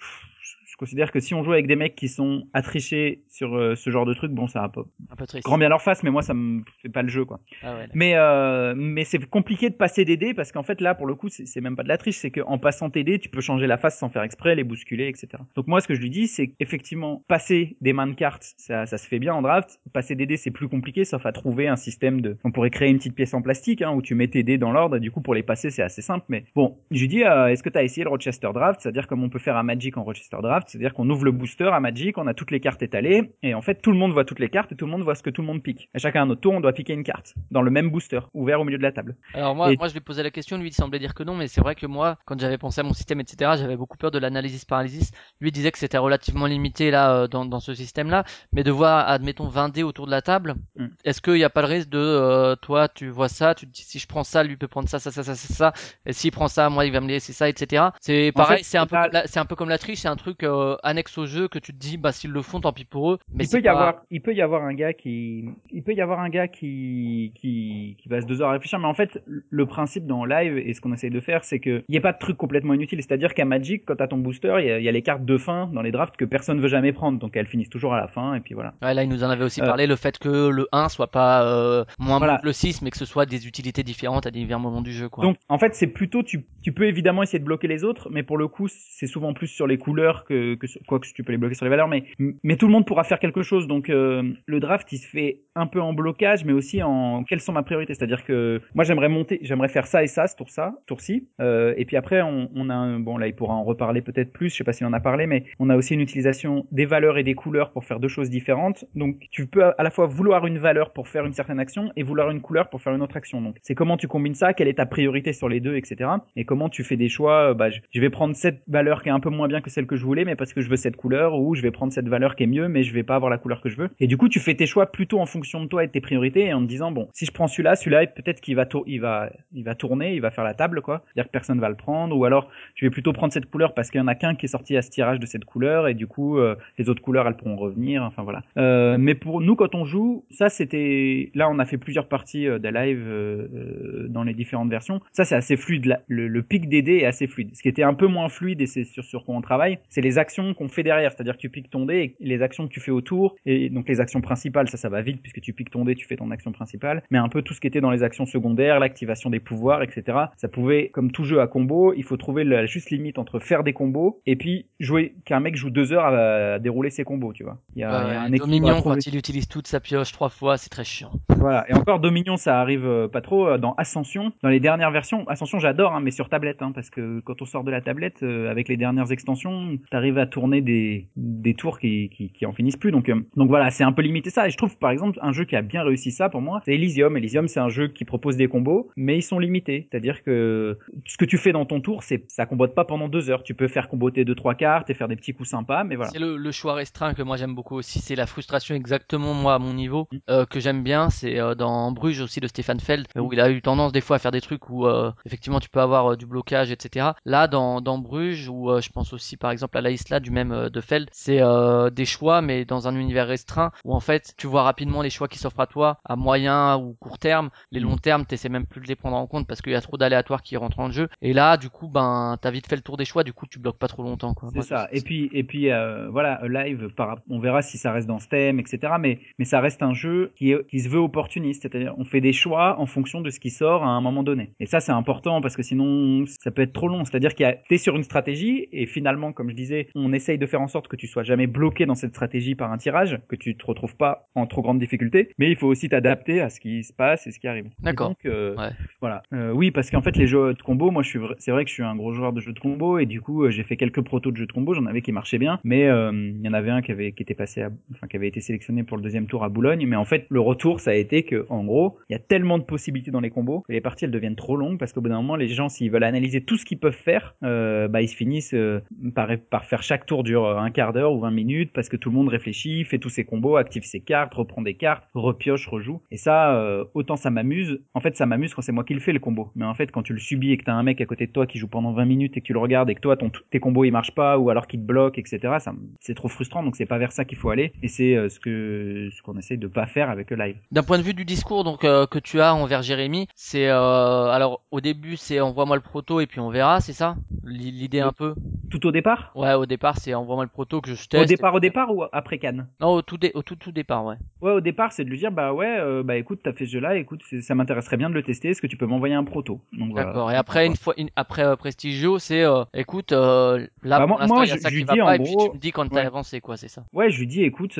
Considère 0.81 1.13
que 1.13 1.21
si 1.21 1.35
on 1.35 1.43
joue 1.45 1.53
avec 1.53 1.67
des 1.67 1.77
mecs 1.77 1.95
qui 1.95 2.09
sont 2.09 2.45
à 2.55 2.63
tricher 2.63 3.23
sur 3.29 3.55
euh, 3.55 3.75
ce 3.77 3.91
genre 3.91 4.07
de 4.07 4.15
truc, 4.15 4.33
bon, 4.33 4.49
ça 4.49 4.63
va 4.63 4.69
pas 4.71 4.83
un 5.11 5.17
peu 5.17 5.27
triste. 5.27 5.45
grand 5.45 5.59
bien 5.59 5.69
leur 5.69 5.83
face, 5.83 6.03
mais 6.03 6.11
moi, 6.11 6.23
ça 6.23 6.33
me 6.35 6.63
fait 6.83 6.89
pas 6.89 7.03
le 7.03 7.09
jeu, 7.09 7.25
quoi. 7.25 7.41
Ah 7.63 7.77
ouais, 7.77 7.89
Mais 7.95 8.15
euh, 8.15 8.75
mais 8.77 9.05
c'est 9.05 9.25
compliqué 9.29 9.71
de 9.71 9.75
passer 9.75 10.05
des 10.05 10.17
dés 10.17 10.35
parce 10.35 10.53
qu'en 10.53 10.63
fait 10.63 10.81
là 10.81 10.95
pour 10.95 11.07
le 11.07 11.15
coup 11.15 11.29
c'est 11.29 11.47
c'est 11.47 11.61
même 11.61 11.77
pas 11.77 11.83
de 11.83 11.89
la 11.89 11.99
triche, 11.99 12.17
c'est 12.17 12.31
qu'en 12.31 12.59
passant 12.59 12.91
tes 12.91 13.05
dés 13.05 13.19
tu 13.19 13.29
peux 13.29 13.41
changer 13.41 13.67
la 13.67 13.77
face 13.77 13.99
sans 13.99 14.09
faire 14.09 14.23
exprès, 14.23 14.55
les 14.55 14.65
bousculer, 14.65 15.09
etc. 15.09 15.43
Donc 15.55 15.67
moi 15.67 15.81
ce 15.81 15.89
que 15.89 15.95
je 15.95 16.01
lui 16.01 16.11
dis 16.11 16.27
c'est 16.27 16.55
effectivement 16.61 17.23
passer 17.29 17.77
des 17.81 17.93
mains 17.93 18.07
de 18.07 18.15
cartes 18.15 18.55
ça 18.57 18.87
ça 18.87 18.99
se 18.99 19.07
fait 19.07 19.19
bien 19.19 19.35
en 19.35 19.43
draft, 19.43 19.81
passer 19.93 20.15
des 20.15 20.27
dés 20.27 20.37
c'est 20.37 20.51
plus 20.51 20.69
compliqué 20.69 21.05
sauf 21.05 21.27
à 21.27 21.33
trouver 21.33 21.69
un 21.69 21.77
système 21.77 22.21
de, 22.21 22.39
on 22.45 22.53
pourrait 22.53 22.71
créer 22.71 22.91
une 22.91 22.99
petite 22.99 23.15
pièce 23.15 23.35
en 23.35 23.43
plastique 23.43 23.83
hein, 23.83 23.93
où 23.93 24.03
tu 24.03 24.15
mets 24.15 24.29
tes 24.29 24.43
dés 24.43 24.59
dans 24.59 24.73
l'ordre 24.73 24.97
et 24.97 25.01
du 25.01 25.11
coup 25.11 25.21
pour 25.21 25.35
les 25.35 25.43
passer 25.43 25.71
c'est 25.71 25.83
assez 25.83 26.03
simple. 26.03 26.25
Mais 26.29 26.45
bon 26.55 26.79
je 26.91 27.01
lui 27.01 27.09
dis 27.09 27.25
euh, 27.25 27.49
est-ce 27.49 27.63
que 27.63 27.69
t'as 27.69 27.83
essayé 27.83 28.05
le 28.05 28.11
Rochester 28.11 28.51
draft, 28.55 28.81
c'est-à-dire 28.81 29.07
comme 29.07 29.23
on 29.23 29.29
peut 29.29 29.39
faire 29.39 29.57
un 29.57 29.63
Magic 29.63 29.97
en 29.97 30.05
Rochester 30.05 30.39
draft, 30.43 30.69
C'est-à-dire 30.71 30.95
qu'on 30.95 31.09
ouvre 31.11 31.25
le 31.25 31.33
booster 31.33 31.65
à 31.73 31.81
Magic, 31.81 32.17
on 32.19 32.27
a 32.27 32.35
toutes 32.35 32.51
les 32.51 32.61
cartes 32.61 32.83
étalées, 32.83 33.33
et 33.43 33.55
en 33.55 33.61
fait 33.63 33.77
tout 33.83 33.91
le 33.91 33.97
monde 33.99 34.13
voit 34.13 34.25
toutes 34.25 34.39
les 34.39 34.49
cartes 34.49 34.73
et 34.73 34.77
tout 34.77 34.87
le 34.87 34.91
monde 34.93 35.03
voit 35.03 35.15
ce 35.15 35.23
que 35.23 35.31
tout 35.31 35.41
le 35.43 35.47
monde 35.47 35.63
pique. 35.63 35.89
Et 35.95 35.99
chacun 35.99 36.23
à 36.23 36.25
notre 36.27 36.41
tour, 36.41 36.53
on 36.55 36.61
doit 36.61 36.73
piquer 36.73 36.93
une 36.93 37.05
carte 37.05 37.35
dans 37.51 37.63
le 37.63 37.71
même 37.71 37.91
booster, 37.91 38.21
ouvert 38.35 38.61
au 38.61 38.65
milieu 38.65 38.79
de 38.79 38.83
la 38.83 38.93
table. 38.93 39.17
Alors 39.35 39.55
moi, 39.55 39.73
Et- 39.73 39.77
moi 39.77 39.89
je 39.89 39.95
lui 39.95 40.01
posais 40.01 40.23
la 40.23 40.31
question, 40.31 40.57
lui 40.59 40.69
il 40.69 40.73
semblait 40.73 40.99
dire 40.99 41.15
que 41.15 41.23
non, 41.23 41.35
mais 41.35 41.49
c'est 41.49 41.61
vrai 41.61 41.75
que 41.75 41.87
moi, 41.87 42.19
quand 42.25 42.39
j'avais 42.41 42.59
pensé 42.59 42.81
à 42.81 42.85
mon 42.85 42.93
système, 42.93 43.21
etc., 43.21 43.53
j'avais 43.59 43.77
beaucoup 43.77 43.97
peur 43.99 44.11
de 44.11 44.19
l'analysis 44.19 44.65
paralysis. 44.65 45.11
Lui 45.41 45.49
il 45.49 45.53
disait 45.53 45.73
que 45.73 45.79
c'était 45.79 45.99
relativement 45.99 46.47
limité 46.47 46.91
là 46.91 47.13
euh, 47.15 47.27
dans, 47.29 47.45
dans 47.45 47.61
ce 47.61 47.75
système-là, 47.75 48.25
mais 48.53 48.63
de 48.63 48.71
voir, 48.71 49.09
admettons, 49.09 49.49
20 49.49 49.69
dés 49.71 49.83
autour 49.83 50.07
de 50.07 50.11
la 50.11 50.23
table, 50.23 50.55
Mm. 50.77 50.87
est-ce 51.05 51.21
qu'il 51.21 51.35
n'y 51.35 51.45
a 51.45 51.51
pas 51.51 51.63
le 51.63 51.67
risque 51.69 51.89
de, 51.89 51.99
euh, 51.99 52.55
toi 52.57 52.89
tu 52.89 53.09
vois 53.09 53.29
ça, 53.29 53.55
tu 53.55 53.67
te 53.67 53.73
dis 53.73 53.83
si 53.83 53.99
je 53.99 54.07
prends 54.07 54.25
ça, 54.25 54.43
lui 54.45 54.57
peut 54.57 54.69
prendre 54.69 54.89
ça, 54.89 54.99
ça, 54.99 55.11
ça, 55.11 55.23
ça, 55.25 55.35
ça, 55.35 55.55
ça, 55.55 55.73
et 56.07 56.13
s'il 56.13 56.31
prend 56.33 56.49
ça, 56.49 56.71
moi 56.71 56.85
il 56.87 56.93
va 56.93 57.01
me 57.01 57.09
laisser 57.09 57.33
ça, 57.33 57.49
etc. 57.49 57.85
C'est 58.01 58.29
En 58.31 58.33
pareil, 58.33 58.59
fait, 58.59 58.65
c'est 58.65 58.79
un 58.79 58.87
peu, 58.87 58.97
la- 59.13 59.25
un 59.37 59.45
peu 59.47 59.57
comme 59.57 59.69
la 59.69 59.79
triche, 59.79 60.01
c'est 60.01 60.09
un 60.09 60.17
truc 60.17 60.43
euh, 60.43 60.60
annexe 60.83 61.17
au 61.19 61.27
jeu 61.27 61.49
que 61.49 61.59
tu 61.59 61.73
te 61.73 61.79
dis, 61.79 61.97
bah 61.97 62.13
s'ils 62.13 62.31
le 62.31 62.43
font, 62.43 62.61
tant 62.61 62.73
pis 62.73 62.85
pour 62.85 63.13
eux. 63.13 63.19
Mais 63.35 63.45
il 63.45 63.51
peut 63.51 63.59
y 63.59 63.63
pas- 63.63 63.71
avoir, 63.73 63.95
il 64.11 64.21
peut 64.21 64.35
y 64.35 64.43
avoir 64.43 64.63
un 64.65 64.75
gars 64.75 64.93
qui, 64.93 65.45
il 65.73 65.83
peut 65.83 65.93
y 65.95 66.01
avoir 66.01 66.21
un 66.21 66.29
gars 66.29 66.49
qui, 66.49 67.33
qui, 67.35 67.97
qui 67.99 68.09
passe 68.09 68.27
deux 68.27 68.41
heures 68.43 68.51
à 68.51 68.53
réfléchir, 68.53 68.79
mais 68.79 68.87
en 68.87 68.95
fait, 68.95 69.23
le 69.27 69.67
principe 69.67 70.07
dans 70.07 70.25
live 70.25 70.57
et 70.59 70.73
ce 70.75 70.81
qu'on 70.81 70.93
essaye 70.93 71.11
de 71.11 71.21
faire, 71.21 71.45
c'est 71.45 71.59
que 71.61 71.83
il 71.89 71.95
y 71.95 71.99
a 71.99 72.01
pas 72.01 72.13
de 72.13 72.19
truc 72.19 72.37
complètement 72.37 72.75
inutile. 72.75 73.03
C'est-à-dire 73.03 73.35
qu'à 73.35 73.45
Magic, 73.45 73.85
quand 73.87 73.97
t'as 73.97 74.09
ton 74.09 74.19
booster, 74.19 74.55
il 74.61 74.67
y, 74.67 74.71
a, 74.71 74.79
il 74.79 74.85
y 74.85 74.89
a 74.89 74.93
les 74.93 75.03
cartes 75.03 75.25
de 75.25 75.39
fin 75.39 75.69
dans 75.73 75.83
les 75.83 75.91
drafts 75.93 76.17
que 76.17 76.25
personne 76.25 76.61
veut 76.61 76.69
jamais 76.69 76.93
prendre, 76.93 77.19
donc 77.19 77.37
elles 77.37 77.47
finissent 77.47 77.69
toujours 77.71 77.95
à 77.95 78.01
la 78.01 78.09
fin, 78.09 78.35
et 78.35 78.41
puis 78.41 78.55
voilà. 78.55 78.75
Ouais, 78.83 78.95
là, 78.95 79.03
il 79.03 79.09
nous 79.09 79.25
en 79.25 79.31
avait 79.31 79.45
aussi 79.45 79.61
Euh, 79.63 79.67
parlé, 79.67 79.87
le 79.87 79.97
fait 79.97 80.19
que 80.19 80.49
le 80.49 80.69
1 80.73 80.89
soit 80.89 81.11
pas 81.11 81.45
euh, 81.45 81.85
moins 81.99 82.19
Voilà. 82.19 82.35
bon 82.35 82.41
que 82.43 82.47
le 82.47 82.53
6, 82.53 82.83
mais 82.83 82.91
que 82.91 82.97
ce 82.99 83.05
soit 83.05 83.27
des 83.27 83.47
utilités 83.47 83.83
différentes 83.83 84.27
à 84.27 84.31
divers 84.31 84.59
moments 84.61 84.83
du 84.83 84.93
jeu, 84.93 85.09
quoi. 85.09 85.25
Donc, 85.25 85.37
en 85.49 85.59
fait, 85.59 85.75
c'est 85.75 85.87
plutôt, 85.87 86.23
tu, 86.23 86.45
tu 86.63 86.73
peux 86.73 86.87
évidemment 86.87 87.23
essayer 87.23 87.39
de 87.39 87.45
bloquer 87.45 87.69
les 87.69 87.85
autres, 87.85 88.09
mais 88.11 88.23
pour 88.23 88.39
le 88.39 88.49
coup, 88.49 88.69
c'est 88.69 89.07
souvent 89.07 89.33
plus 89.33 89.47
sur 89.49 89.67
les 89.67 89.79
couleurs 89.79 90.25
que, 90.25 90.50
que 90.55 90.67
quoi 90.87 90.99
que 91.01 91.07
tu 91.07 91.23
peux 91.25 91.33
les 91.33 91.39
bloquer 91.39 91.55
sur 91.55 91.65
les 91.65 91.71
valeurs, 91.71 91.89
mais, 91.89 92.05
mais 92.43 92.57
tout 92.57 92.67
le 92.67 92.73
monde 92.73 92.87
pourra 92.87 93.05
faire 93.05 93.19
quelque 93.19 93.43
chose. 93.43 93.67
Donc, 93.67 93.91
euh, 93.91 94.23
le 94.47 94.61
draft, 94.61 94.91
il 94.93 94.99
se 94.99 95.07
fait 95.07 95.41
un 95.55 95.67
peu 95.67 95.81
en 95.81 95.93
blocage, 95.93 96.45
mais 96.45 96.53
aussi 96.53 96.83
en 96.83 97.25
quelles 97.25 97.41
sont 97.41 97.53
ma 97.53 97.63
priorité? 97.63 97.95
C'est-à-dire 97.95 98.25
que 98.25 98.61
moi, 98.75 98.85
j'aimerais 98.85 99.09
monter, 99.09 99.39
j'aimerais 99.43 99.69
faire 99.69 99.87
ça 99.87 100.03
et 100.03 100.07
ça, 100.07 100.27
ce 100.27 100.37
tour 100.37 100.51
ça, 100.51 100.75
tour-ci. 100.87 101.29
Euh, 101.41 101.75
et 101.77 101.85
puis 101.85 101.97
après, 101.97 102.23
on, 102.23 102.51
on 102.55 102.71
a 102.71 102.75
un, 102.75 103.01
bon, 103.01 103.17
là, 103.17 103.27
il 103.27 103.35
pourra 103.35 103.55
en 103.55 103.65
reparler 103.65 104.03
peut-être 104.03 104.33
plus. 104.33 104.51
Je 104.51 104.57
sais 104.57 104.65
pas 104.65 104.73
s'il 104.73 104.87
en 104.87 104.93
a 104.93 105.01
parlé, 105.01 105.27
mais 105.27 105.45
on 105.59 105.71
a 105.71 105.77
aussi 105.77 105.95
une 105.95 106.01
utilisation 106.01 106.67
des 106.73 106.87
valeurs 106.87 107.19
et 107.19 107.23
des 107.25 107.35
couleurs 107.35 107.73
pour 107.73 107.85
faire 107.85 108.01
deux 108.01 108.09
choses 108.09 108.31
différentes. 108.31 108.85
Donc, 108.95 109.17
tu 109.31 109.47
peux 109.47 109.65
à 109.65 109.83
la 109.83 109.91
fois 109.91 110.07
vouloir 110.07 110.47
une 110.47 110.59
valeur 110.59 110.93
pour 110.93 111.09
faire 111.09 111.25
une 111.27 111.33
certaine 111.33 111.61
action 111.61 111.91
et 111.97 112.03
vouloir 112.03 112.31
une 112.31 112.41
couleur 112.41 112.69
pour 112.71 112.81
faire 112.81 112.95
une 112.95 113.03
autre 113.03 113.17
action. 113.17 113.41
Donc, 113.43 113.57
c'est 113.63 113.75
comment 113.75 113.97
tu 113.97 114.09
combines 114.09 114.35
ça, 114.35 114.55
quelle 114.55 114.69
est 114.69 114.75
ta 114.75 114.87
priorité 114.87 115.33
sur 115.33 115.49
les 115.49 115.61
deux, 115.61 115.77
etc. 115.77 116.11
Et 116.37 116.45
comment 116.45 116.69
tu 116.69 116.85
fais 116.85 116.97
des 116.97 117.09
choix. 117.09 117.51
euh, 117.51 117.55
Bah, 117.55 117.69
je, 117.71 118.01
vais 118.01 118.11
prendre 118.11 118.35
cette 118.35 118.63
valeur 118.69 119.03
qui 119.03 119.09
est 119.09 119.13
un 119.13 119.21
peu 119.21 119.31
moins 119.31 119.49
bien 119.49 119.61
que 119.61 119.71
celle 119.71 119.87
que 119.87 119.97
je 119.97 120.05
voulais, 120.05 120.25
parce 120.37 120.53
que 120.53 120.61
je 120.61 120.69
veux 120.69 120.77
cette 120.77 120.97
couleur, 120.97 121.39
ou 121.39 121.55
je 121.55 121.63
vais 121.63 121.71
prendre 121.71 121.93
cette 121.93 122.09
valeur 122.09 122.37
qui 122.37 122.45
est 122.45 122.47
mieux, 122.47 122.69
mais 122.69 122.83
je 122.83 122.93
vais 122.93 123.03
pas 123.03 123.17
avoir 123.17 123.31
la 123.31 123.39
couleur 123.39 123.61
que 123.61 123.69
je 123.69 123.77
veux. 123.77 123.91
Et 124.01 124.07
du 124.07 124.17
coup, 124.17 124.29
tu 124.29 124.41
fais 124.41 124.55
tes 124.55 124.67
choix 124.67 124.87
plutôt 124.87 125.21
en 125.21 125.27
fonction 125.27 125.63
de 125.63 125.67
toi 125.67 125.85
et 125.85 125.87
de 125.87 125.93
tes 125.93 126.01
priorités, 126.01 126.47
et 126.47 126.53
en 126.53 126.63
te 126.63 126.67
disant 126.67 126.91
bon, 126.91 127.09
si 127.13 127.27
je 127.27 127.33
prends 127.33 127.47
celui-là, 127.47 127.77
celui-là, 127.77 128.07
peut-être 128.07 128.41
qu'il 128.41 128.57
va, 128.57 128.67
il 128.87 129.01
va, 129.01 129.31
il 129.55 129.65
va 129.65 129.75
tourner, 129.75 130.15
il 130.15 130.21
va 130.21 130.31
faire 130.31 130.45
la 130.45 130.55
table, 130.55 130.81
quoi. 130.81 131.03
C'est-à-dire 131.07 131.27
que 131.27 131.33
personne 131.33 131.61
va 131.61 131.69
le 131.69 131.75
prendre, 131.75 132.17
ou 132.17 132.25
alors 132.25 132.49
je 132.75 132.87
vais 132.87 132.91
plutôt 132.91 133.13
prendre 133.13 133.33
cette 133.33 133.51
couleur 133.51 133.75
parce 133.75 133.91
qu'il 133.91 134.01
y 134.01 134.03
en 134.03 134.09
a 134.09 134.15
qu'un 134.15 134.35
qui 134.35 134.47
est 134.47 134.49
sorti 134.49 134.77
à 134.77 134.83
ce 134.83 134.91
tirage 134.91 135.21
de 135.21 135.27
cette 135.27 135.45
couleur, 135.45 135.89
et 135.89 135.95
du 135.95 136.07
coup, 136.07 136.39
euh, 136.39 136.57
les 136.79 136.89
autres 136.89 137.03
couleurs, 137.03 137.27
elles 137.27 137.37
pourront 137.37 137.57
revenir. 137.57 138.03
Enfin 138.03 138.23
voilà. 138.23 138.43
Euh, 138.57 138.97
mais 138.99 139.15
pour 139.15 139.41
nous, 139.41 139.57
quand 139.57 139.75
on 139.75 139.85
joue, 139.85 140.25
ça 140.31 140.49
c'était, 140.49 141.31
là, 141.35 141.49
on 141.51 141.59
a 141.59 141.65
fait 141.65 141.79
plusieurs 141.79 142.09
parties 142.09 142.47
euh, 142.47 142.59
des 142.59 142.71
live 142.71 143.05
euh, 143.07 144.07
dans 144.09 144.23
les 144.23 144.35
différentes 144.35 144.71
versions. 144.71 145.01
Ça, 145.13 145.25
c'est 145.25 145.35
assez 145.35 145.57
fluide. 145.57 145.99
le 146.09 146.43
pic 146.43 146.69
des 146.69 146.83
dés 146.83 146.99
est 146.99 147.07
assez 147.07 147.27
fluide. 147.27 147.51
Ce 147.55 147.63
qui 147.63 147.69
était 147.69 147.83
un 147.83 147.95
peu 147.95 148.07
moins 148.07 148.29
fluide 148.29 148.61
et 148.61 148.67
c'est 148.67 148.85
sur 148.85 149.05
sur 149.05 149.25
quoi 149.25 149.35
on 149.35 149.41
travaille, 149.41 149.79
c'est 149.89 150.01
les 150.01 150.19
actions 150.21 150.55
qu'on 150.55 150.69
fait 150.69 150.85
derrière. 150.85 151.11
C'est-à-dire 151.13 151.35
que 151.35 151.41
tu 151.41 151.51
piques 151.51 151.71
ton 151.71 151.87
dé 151.87 152.17
et 152.21 152.25
les 152.25 152.43
actions 152.43 152.69
que 152.69 152.73
tu 152.73 152.79
fais 152.79 152.93
autour. 152.93 153.35
Et 153.45 153.69
donc 153.71 153.89
les 153.89 154.01
actions 154.01 154.21
principales, 154.21 154.69
ça, 154.69 154.77
ça 154.77 154.89
va 154.89 155.03
vite 155.03 155.21
puisque 155.21 155.41
tu 155.41 155.53
piques 155.53 155.71
ton 155.71 155.85
dé, 155.85 155.97
tu 155.97 156.07
fais 156.07 156.17
ton 156.17 156.31
action 156.31 156.53
principale. 156.53 157.03
Mais 157.11 157.19
un 157.19 157.29
peu 157.29 157.43
tout 157.43 157.55
ce 157.55 157.61
qui 157.61 157.67
était 157.67 157.81
dans 157.81 157.91
les 157.91 158.05
actions 158.05 158.27
secondaires, 158.27 158.79
l'activation 158.79 159.31
des 159.31 159.41
pouvoirs, 159.41 159.83
etc. 159.83 160.19
Ça 160.37 160.47
pouvait, 160.47 160.91
comme 160.91 161.11
tout 161.11 161.25
jeu 161.25 161.41
à 161.41 161.49
combo, 161.49 161.93
il 161.95 162.05
faut 162.05 162.17
trouver 162.17 162.45
la 162.45 162.67
juste 162.67 162.91
limite 162.91 163.19
entre 163.19 163.41
faire 163.41 163.65
des 163.65 163.73
combos 163.73 164.21
et 164.27 164.37
puis 164.37 164.67
jouer 164.79 165.15
qu'un 165.25 165.41
mec 165.41 165.57
joue 165.57 165.71
deux 165.71 165.93
heures 165.93 166.07
à, 166.07 166.59
dérouler 166.59 166.91
ses 166.91 167.05
combos, 167.05 167.33
tu 167.33 167.43
vois. 167.43 167.59
Il 167.75 167.81
y 167.81 167.85
a, 167.85 167.91
Ouais, 167.91 168.13
y 168.13 168.17
a 168.17 168.23
un 168.23 168.31
Dominion, 168.31 168.81
trouver. 168.81 168.97
quand 168.97 169.07
il 169.07 169.17
utilise 169.17 169.49
toute 169.49 169.67
sa 169.67 169.81
pioche 169.81 170.13
trois 170.13 170.29
fois, 170.29 170.57
c'est 170.57 170.69
très 170.69 170.85
chiant. 170.85 171.11
Voilà. 171.29 171.65
Et 171.69 171.75
encore 171.75 172.01
Dominion, 172.01 172.37
ça 172.37 172.61
arrive 172.61 172.87
euh, 172.87 173.09
pas 173.09 173.21
trop 173.21 173.49
euh, 173.49 173.59
dans 173.59 173.75
Ascension. 173.75 174.33
Dans 174.43 174.49
les 174.49 174.61
dernières 174.61 174.91
versions, 174.91 175.27
Ascension, 175.29 175.59
j'adore, 175.59 175.95
hein, 175.95 176.01
mais 176.01 176.11
sur 176.11 176.29
tablette, 176.29 176.63
hein, 176.63 176.73
parce 176.75 176.91
que 176.91 177.21
quand 177.21 177.43
on 177.43 177.45
sort 177.47 177.65
de 177.65 177.71
la 177.71 177.81
tablette 177.81 178.23
euh, 178.23 178.51
avec 178.51 178.69
les 178.69 178.77
dernières 178.77 179.11
extensions, 179.13 179.79
t'arrives 179.91 180.10
à 180.19 180.27
tourner 180.27 180.61
des 180.61 181.09
des 181.17 181.55
tours 181.55 181.79
qui 181.79 182.11
qui, 182.11 182.31
qui 182.33 182.47
en 182.47 182.53
finissent 182.53 182.77
plus. 182.77 182.91
Donc 182.91 183.09
euh, 183.09 183.21
donc 183.37 183.49
voilà, 183.49 183.71
c'est 183.71 183.85
un 183.85 183.93
peu 183.93 184.03
limité 184.03 184.31
ça. 184.31 184.47
Et 184.47 184.51
je 184.51 184.57
trouve 184.57 184.77
par 184.79 184.91
exemple 184.91 185.19
un 185.23 185.33
jeu 185.33 185.45
qui 185.45 185.57
a 185.57 185.63
bien 185.63 185.83
réussi 185.83 186.11
ça 186.11 186.29
pour 186.29 186.41
moi, 186.41 186.61
c'est 186.65 186.75
Elysium. 186.75 187.17
Elysium, 187.17 187.49
c'est 187.49 187.61
un 187.61 187.69
jeu 187.69 187.89
qui 187.89 188.05
propose 188.05 188.37
des 188.37 188.49
combos, 188.49 188.91
mais 188.97 189.17
ils 189.17 189.23
sont 189.23 189.39
limités. 189.39 189.89
C'est-à-dire 189.91 190.23
que 190.23 190.79
ce 191.07 191.17
que 191.17 191.25
tu 191.25 191.39
fais 191.39 191.53
dans 191.53 191.65
ton 191.67 191.81
tour, 191.81 192.03
c'est 192.03 192.25
ça 192.31 192.47
combote 192.47 192.75
pas 192.75 192.85
pendant 192.85 193.09
deux 193.09 193.31
heures. 193.31 193.43
Tu 193.43 193.55
peux 193.55 193.69
faire 193.69 193.89
comboter 193.89 194.25
deux 194.25 194.35
trois 194.35 194.55
cartes 194.55 194.91
et 194.91 194.95
faire 194.95 195.09
des 195.09 195.17
petits 195.17 195.33
coups 195.35 195.49
sympas, 195.49 195.85
mais 195.85 195.97
voilà. 195.97 196.11
C'est 196.11 196.19
le, 196.19 196.37
le 196.37 196.53
choix 196.53 196.75
restreint 196.75 197.15
que 197.15 197.23
moi 197.23 197.37
j'aime 197.37 197.55
beaucoup 197.55 197.77
aussi. 197.77 197.99
C'est 198.01 198.17
la 198.17 198.27
frustration 198.27 198.75
exactement 198.75 199.35
moi 199.35 199.55
à 199.55 199.59
mon 199.59 199.73
niveau 199.75 200.01
Mm. 200.13 200.17
euh, 200.31 200.47
que 200.47 200.61
j'aime 200.61 200.83
bien. 200.83 201.11
C'est 201.11 201.39
euh, 201.39 201.55
dans 201.55 201.93
Bruges 201.93 202.21
aussi 202.21 202.41
de 202.41 202.47
Stéphane 202.47 202.81
Feld 202.81 203.07
où 203.17 203.33
il 203.33 203.41
a 203.41 203.51
eu 203.51 203.61
tendance 203.63 203.93
des 203.93 204.01
fois 204.01 204.17
à 204.17 204.19
faire 204.19 204.31
des 204.31 204.41
trucs 204.41 204.69
où 204.71 204.87
effectivement 205.25 205.61
tu 205.61 205.69
peux 205.69 205.81
avoir 205.81 206.17
du 206.17 206.27
blocage, 206.27 206.71
etc. 206.71 207.11
Là 207.25 207.49
dans 207.49 207.81
dans 207.81 207.99
Bruges 207.99 208.49
où 208.49 208.71
je 208.81 208.89
pense 208.91 209.13
aussi 209.13 209.37
par 209.37 209.51
exemple 209.51 209.77
à 209.79 209.81
la 209.81 209.91
Isla 210.01 210.21
du 210.21 210.31
même 210.31 210.53
euh, 210.53 210.71
de 210.71 210.81
Feld, 210.81 211.09
c'est 211.13 211.41
euh, 211.41 211.91
des 211.91 212.05
choix 212.05 212.43
mais 212.43 212.65
dans 212.65 212.89
un 212.89 212.97
univers 212.97 213.27
restreint 213.27 213.71
où 213.85 213.95
en 213.95 214.01
fait 214.01 214.35
tu 214.37 214.47
vois 214.47 214.63
rapidement 214.63 215.03
les 215.03 215.11
choix 215.11 215.29
qui 215.29 215.39
s'offrent 215.39 215.61
à 215.61 215.67
toi 215.67 215.99
à 216.05 216.17
moyen 216.17 216.77
ou 216.77 216.95
court 216.95 217.19
terme. 217.19 217.51
Les 217.71 217.81
long 217.81 217.97
termes 217.97 218.25
t'essaies 218.25 218.49
même 218.49 218.67
plus 218.67 218.81
de 218.81 218.87
les 218.87 218.97
prendre 218.97 219.17
en 219.17 219.27
compte 219.27 219.47
parce 219.47 219.63
qu'il 219.63 219.73
y 219.73 219.77
a 219.77 219.81
trop 219.81 219.97
d'aléatoires 219.97 220.43
qui 220.43 220.57
rentrent 220.57 220.81
en 220.81 220.91
jeu. 220.91 221.09
Et 221.23 221.33
là 221.33 221.57
du 221.57 221.71
coup 221.71 221.89
ben 221.89 222.37
t'as 222.41 222.51
vite 222.51 222.67
fait 222.67 222.77
le 222.77 222.83
tour 222.83 222.97
des 222.97 223.05
choix. 223.05 223.25
Du 223.25 223.33
coup 223.33 223.47
tu 223.47 223.59
bloques 223.59 223.79
pas 223.79 223.89
trop 223.89 224.03
longtemps 224.03 224.35
quoi. 224.35 224.51
C'est 224.55 224.63
ça. 224.63 224.89
Et 224.93 225.01
puis, 225.01 225.31
et 225.33 225.45
puis, 225.45 225.71
euh, 225.71 226.09
voilà, 226.11 226.41
live, 226.49 226.89
par, 226.97 227.19
on 227.29 227.39
verra 227.39 227.63
si 227.63 227.79
ça 227.79 227.93
reste 227.93 228.07
dans 228.07 228.19
ce 228.19 228.29
thème, 228.29 228.59
etc. 228.61 228.95
Mais, 228.99 229.21
mais 229.39 229.45
ça 229.45 229.61
reste 229.61 229.83
un 229.83 229.95
jeu 229.95 230.33
qui, 230.37 230.53
est, 230.53 230.67
qui 230.69 230.81
se 230.81 230.89
veut 230.89 230.99
opportuniste. 230.99 231.63
C'est-à-dire, 231.63 231.95
on 231.99 232.05
fait 232.05 232.21
des 232.21 232.33
choix 232.33 232.79
en 232.79 232.87
fonction 232.87 233.21
de 233.21 233.31
ce 233.31 233.41
qui 233.41 233.51
sort 233.51 233.85
à 233.85 233.89
un 233.89 234.01
moment 234.01 234.23
donné. 234.23 234.53
Et 234.61 234.67
ça, 234.67 234.81
c'est 234.81 234.93
important 234.93 235.41
parce 235.41 235.57
que 235.57 235.63
sinon, 235.63 236.25
ça 236.27 236.51
peut 236.51 236.63
être 236.63 236.73
trop 236.73 236.89
long. 236.89 237.05
C'est-à-dire 237.05 237.35
qu'il 237.35 237.45
y 237.45 237.49
a, 237.49 237.55
t'es 237.69 237.79
sur 237.79 237.97
une 237.97 238.03
stratégie 238.03 238.69
et 238.73 238.87
finalement, 238.87 239.33
comme 239.33 239.51
je 239.51 239.57
disais, 239.57 239.89
on 239.95 240.13
essaye 240.13 240.39
de 240.39 240.47
faire 240.47 240.61
en 240.61 240.69
sorte 240.69 240.89
que 240.89 240.97
tu 240.97 241.07
sois 241.07 241.23
jamais 241.23 241.47
bloqué 241.47 241.87
dans 241.87 241.95
cette 241.95 242.11
stratégie 242.11 242.55
par 242.55 242.73
un 242.73 242.79
tirage, 242.79 243.19
que 243.29 243.37
tu 243.37 243.57
te 243.57 243.65
retrouves 243.67 243.97
pas 243.97 244.29
en 244.35 244.47
trop 244.47 244.63
grande 244.63 244.79
difficulté. 244.79 245.31
Mais 245.39 245.51
il 245.51 245.57
faut 245.57 245.67
aussi 245.67 245.89
t'adapter 245.89 246.41
à 246.41 246.51
ce 246.51 246.61
qui 246.61 246.83
se 246.85 246.93
passe 246.93 247.27
et 247.27 247.31
ce 247.33 247.39
qui 247.39 247.49
arrive. 247.49 247.67
D'accord. 247.81 248.09
Donc, 248.11 248.19
euh, 248.27 248.55
Ouais. 248.57 248.71
voilà. 249.01 249.23
Euh, 249.33 249.53
oui, 249.53 249.71
parce 249.71 249.91
qu'en 249.91 250.03
fait, 250.03 250.17
les 250.17 250.27
jeux 250.27 250.55
de 250.55 250.63
combo, 250.63 250.91
moi, 250.91 251.03
je 251.03 251.09
suis, 251.09 251.19
vra- 251.19 251.35
c'est 251.39 251.51
vrai 251.51 251.65
que 251.65 251.69
je 251.71 251.75
suis 251.75 251.83
un 251.83 251.97
gros 251.97 252.13
joueur 252.13 252.33
de 252.33 252.41
jeux 252.41 252.53
de 252.53 252.59
combo 252.61 252.99
et 252.99 253.07
du 253.07 253.21
coup, 253.21 253.45
euh, 253.45 253.51
j'ai 253.51 253.63
fait 253.63 253.77
quelques 253.77 254.03
protos 254.03 254.31
de 254.31 254.37
jeux 254.37 254.47
de 254.47 254.53
combo. 254.53 254.75
J'en 254.75 254.87
avais 254.87 255.03
qui 255.03 255.13
marchaient 255.13 255.39
bien, 255.39 255.59
mais 255.65 255.87
euh, 255.87 256.11
il 256.13 256.45
y 256.45 256.49
en 256.49 256.53
avait 256.55 256.71
un 256.71 256.83
qui 256.83 256.93
avait 256.93 257.13
qui 257.13 257.23
était 257.23 257.35
passé, 257.35 257.63
à, 257.63 257.71
enfin, 257.93 258.07
qui 258.07 258.17
avait 258.17 258.29
été 258.29 258.41
sélectionné 258.41 258.83
pour 258.83 258.97
le 258.97 259.03
deuxième 259.03 259.27
tour 259.27 259.45
à 259.45 259.49
Boulogne. 259.49 259.87
Mais 259.87 259.97
en 259.97 260.05
fait, 260.05 260.27
le 260.29 260.41
retour, 260.41 260.81
ça 260.81 260.91
a 260.91 260.95
été 260.95 261.23
que, 261.23 261.47
en 261.51 261.65
gros, 261.65 261.99
il 262.09 262.13
y 262.13 262.17
a 262.17 262.19
tellement 262.19 262.59
de 262.59 262.65
possibilités 262.65 263.11
dans 263.11 263.21
les 263.21 263.31
combos 263.31 263.61
que 263.61 263.73
les 263.73 263.81
parties 263.81 264.05
elles 264.05 264.11
deviennent 264.11 264.37
trop 264.37 264.57
longues 264.57 264.79
parce 264.79 264.93
qu'au 264.93 265.01
bout 265.01 265.09
d'un 265.09 265.17
moment, 265.17 265.37
les 265.37 265.49
gens, 265.49 265.69
s'ils 265.69 265.91
veulent 265.91 266.05
analyser 266.05 266.41
tout 266.43 266.57
ce 266.57 266.65
qu'ils 266.65 266.79
peuvent 266.79 266.93
faire, 266.93 267.35
euh, 267.43 267.89
bah, 267.89 268.03
ils 268.03 268.09
se 268.09 268.17
finissent 268.17 268.55
euh, 268.55 268.81
par, 269.15 269.29
par 269.51 269.65
faire 269.65 269.80
chaque 269.83 270.07
tour 270.07 270.25
dure 270.25 270.45
euh, 270.45 270.59
un 270.59 270.71
quart 270.71 270.93
d'heure 270.93 271.13
ou 271.13 271.21
20 271.21 271.31
minutes 271.31 271.73
parce 271.73 271.89
que 271.89 271.97
tout 271.97 272.11
le 272.11 272.17
monde 272.17 272.29
réfléchit, 272.29 272.85
fait 272.85 272.99
tous 272.99 273.09
ses 273.09 273.25
combos, 273.25 273.57
active 273.57 273.85
ses 273.85 274.01
cartes, 274.01 274.35
reprend 274.35 274.63
des 274.63 274.75
cartes, 274.75 275.05
repioche, 275.15 275.67
rejoue. 275.67 276.01
Et 276.11 276.17
ça, 276.17 276.55
euh, 276.55 276.85
autant 276.95 277.17
ça 277.17 277.31
m'amuse. 277.31 277.81
En 277.95 278.01
fait, 278.01 278.17
ça 278.17 278.27
m'amuse 278.27 278.55
quand 278.55 278.63
c'est 278.63 278.73
moi 278.73 278.85
qui 278.85 278.95
le 278.95 279.01
fais 279.01 279.13
le 279.13 279.19
combo. 279.19 279.51
Mais 279.55 279.65
en 279.65 279.75
fait, 279.75 279.91
quand 279.91 280.03
tu 280.03 280.13
le 280.13 280.21
subis 280.21 280.53
et 280.53 280.57
que 280.57 280.65
t'as 280.65 280.73
un 280.73 280.83
mec 280.83 281.01
à 281.01 281.07
côté 281.07 281.27
de 281.27 281.33
toi 281.33 281.47
qui 281.47 281.59
joue 281.59 281.69
pendant 281.69 281.93
20 281.93 282.05
minutes 282.05 282.37
et 282.37 282.41
que 282.41 282.47
tu 282.47 282.53
le 282.53 282.59
regardes 282.59 282.91
et 282.91 282.95
que 282.95 283.01
toi, 283.01 283.17
ton, 283.17 283.31
tes 283.51 283.61
combos 283.61 283.85
ils 283.85 283.91
marchent 283.91 284.15
pas 284.15 284.39
ou 284.39 284.51
alors 284.51 284.67
qu'il 284.67 284.81
te 284.81 284.87
bloque, 284.87 285.19
etc. 285.19 285.39
Ça, 285.59 285.73
c'est 286.01 286.15
trop 286.15 286.29
frustrant. 286.29 286.63
Donc 286.63 286.77
c'est 286.77 286.87
pas 286.87 286.99
vers 286.99 287.13
ça 287.13 287.25
qu'il 287.25 287.39
faut 287.39 287.51
aller. 287.51 287.73
Et 287.83 287.89
c'est 287.89 288.17
euh, 288.17 288.29
ce 288.29 288.41
que 288.41 289.09
ce 289.11 289.23
qu'on 289.23 289.37
essaye 289.39 289.59
de 289.59 289.67
pas 289.67 289.87
faire 289.87 290.11
avec 290.11 290.31
le 290.31 290.37
live. 290.37 290.57
D'un 290.71 290.83
point 290.83 290.99
de 290.99 291.03
vue 291.03 291.15
du 291.15 291.25
discours 291.25 291.65
donc 291.65 291.85
euh, 291.85 292.07
que 292.07 292.19
tu 292.19 292.41
as 292.41 292.55
envers 292.55 292.83
Jérémy, 292.83 293.29
c'est 293.35 293.69
alors 293.69 294.63
au 294.71 294.81
début 294.81 295.17
c'est 295.17 295.41
envoie-moi 295.41 295.77
le 295.77 295.83
proto 295.83 296.21
et 296.21 296.27
puis 296.27 296.41
on 296.41 296.51
verra, 296.51 296.81
c'est 296.81 296.93
ça? 296.93 297.17
L'idée 297.45 298.01
un 298.01 298.13
peu? 298.13 298.35
Tout 298.71 298.87
au 298.87 298.93
départ? 298.93 299.33
Ouais, 299.35 299.55
au 299.55 299.67
départ 299.71 299.97
c'est 299.97 300.13
envoie-moi 300.15 300.45
le 300.45 300.51
proto 300.51 300.81
que 300.83 300.91
je 300.95 301.09
teste. 301.09 301.23
Au 301.23 301.27
départ, 301.27 301.55
au 301.55 301.61
départ 301.61 301.95
ou 301.95 302.05
après 302.13 302.39
Cannes? 302.39 302.67
Non, 302.81 302.89
au 302.89 303.03
tout, 303.03 303.17
dé- 303.17 303.33
au 303.35 303.43
tout 303.43 303.57
tout 303.57 303.73
départ, 303.73 304.05
ouais. 304.05 304.17
Ouais, 304.43 304.53
au 304.53 304.61
départ, 304.61 304.93
c'est 304.93 305.05
de 305.05 305.11
lui 305.11 305.19
dire 305.19 305.33
bah 305.33 305.53
ouais, 305.53 305.79
euh, 305.79 306.03
bah 306.03 306.17
écoute, 306.17 306.41
t'as 306.45 306.53
fait 306.53 306.67
ce 306.67 306.73
jeu-là, 306.73 306.97
écoute, 306.97 307.23
ça 307.41 307.55
m'intéresserait 307.55 307.97
bien 307.97 308.11
de 308.11 308.15
le 308.15 308.23
tester. 308.23 308.49
Est-ce 308.51 308.61
que 308.61 308.67
tu 308.67 308.77
peux 308.77 308.87
m'envoyer 308.87 309.15
un 309.15 309.25
proto? 309.25 309.61
Voilà. 309.79 310.07
D'accord. 310.07 310.31
Et 310.31 310.35
après 310.37 310.67
une 310.67 310.77
fois, 310.77 310.95
une- 310.99 311.11
après 311.17 311.45
euh, 311.45 311.57
Prestigio, 311.57 312.19
c'est 312.19 312.43
euh, 312.45 312.65
écoute, 312.75 313.13
là 313.13 313.59
Bah, 313.83 314.07
moi- 314.07 314.45
je- 314.45 314.57
ça 314.57 314.69
je 314.69 314.75
qui 314.75 314.75
lui 314.81 314.85
va 314.85 314.93
dis, 314.95 315.01
pas 315.01 315.07
en 315.07 315.13
et 315.13 315.19
puis 315.19 315.33
gros- 315.35 315.49
tu 315.49 315.55
me 315.57 315.61
dis 315.61 315.71
quand 315.73 315.89
t'as 315.89 315.97
Ouais. 316.01 316.07
avancé 316.07 316.41
quoi, 316.41 316.57
c'est 316.57 316.69
ça. 316.69 316.85
Ouais, 316.93 317.11
je 317.11 317.19
lui 317.21 317.27
dis, 317.27 317.43
écoute, 317.45 317.79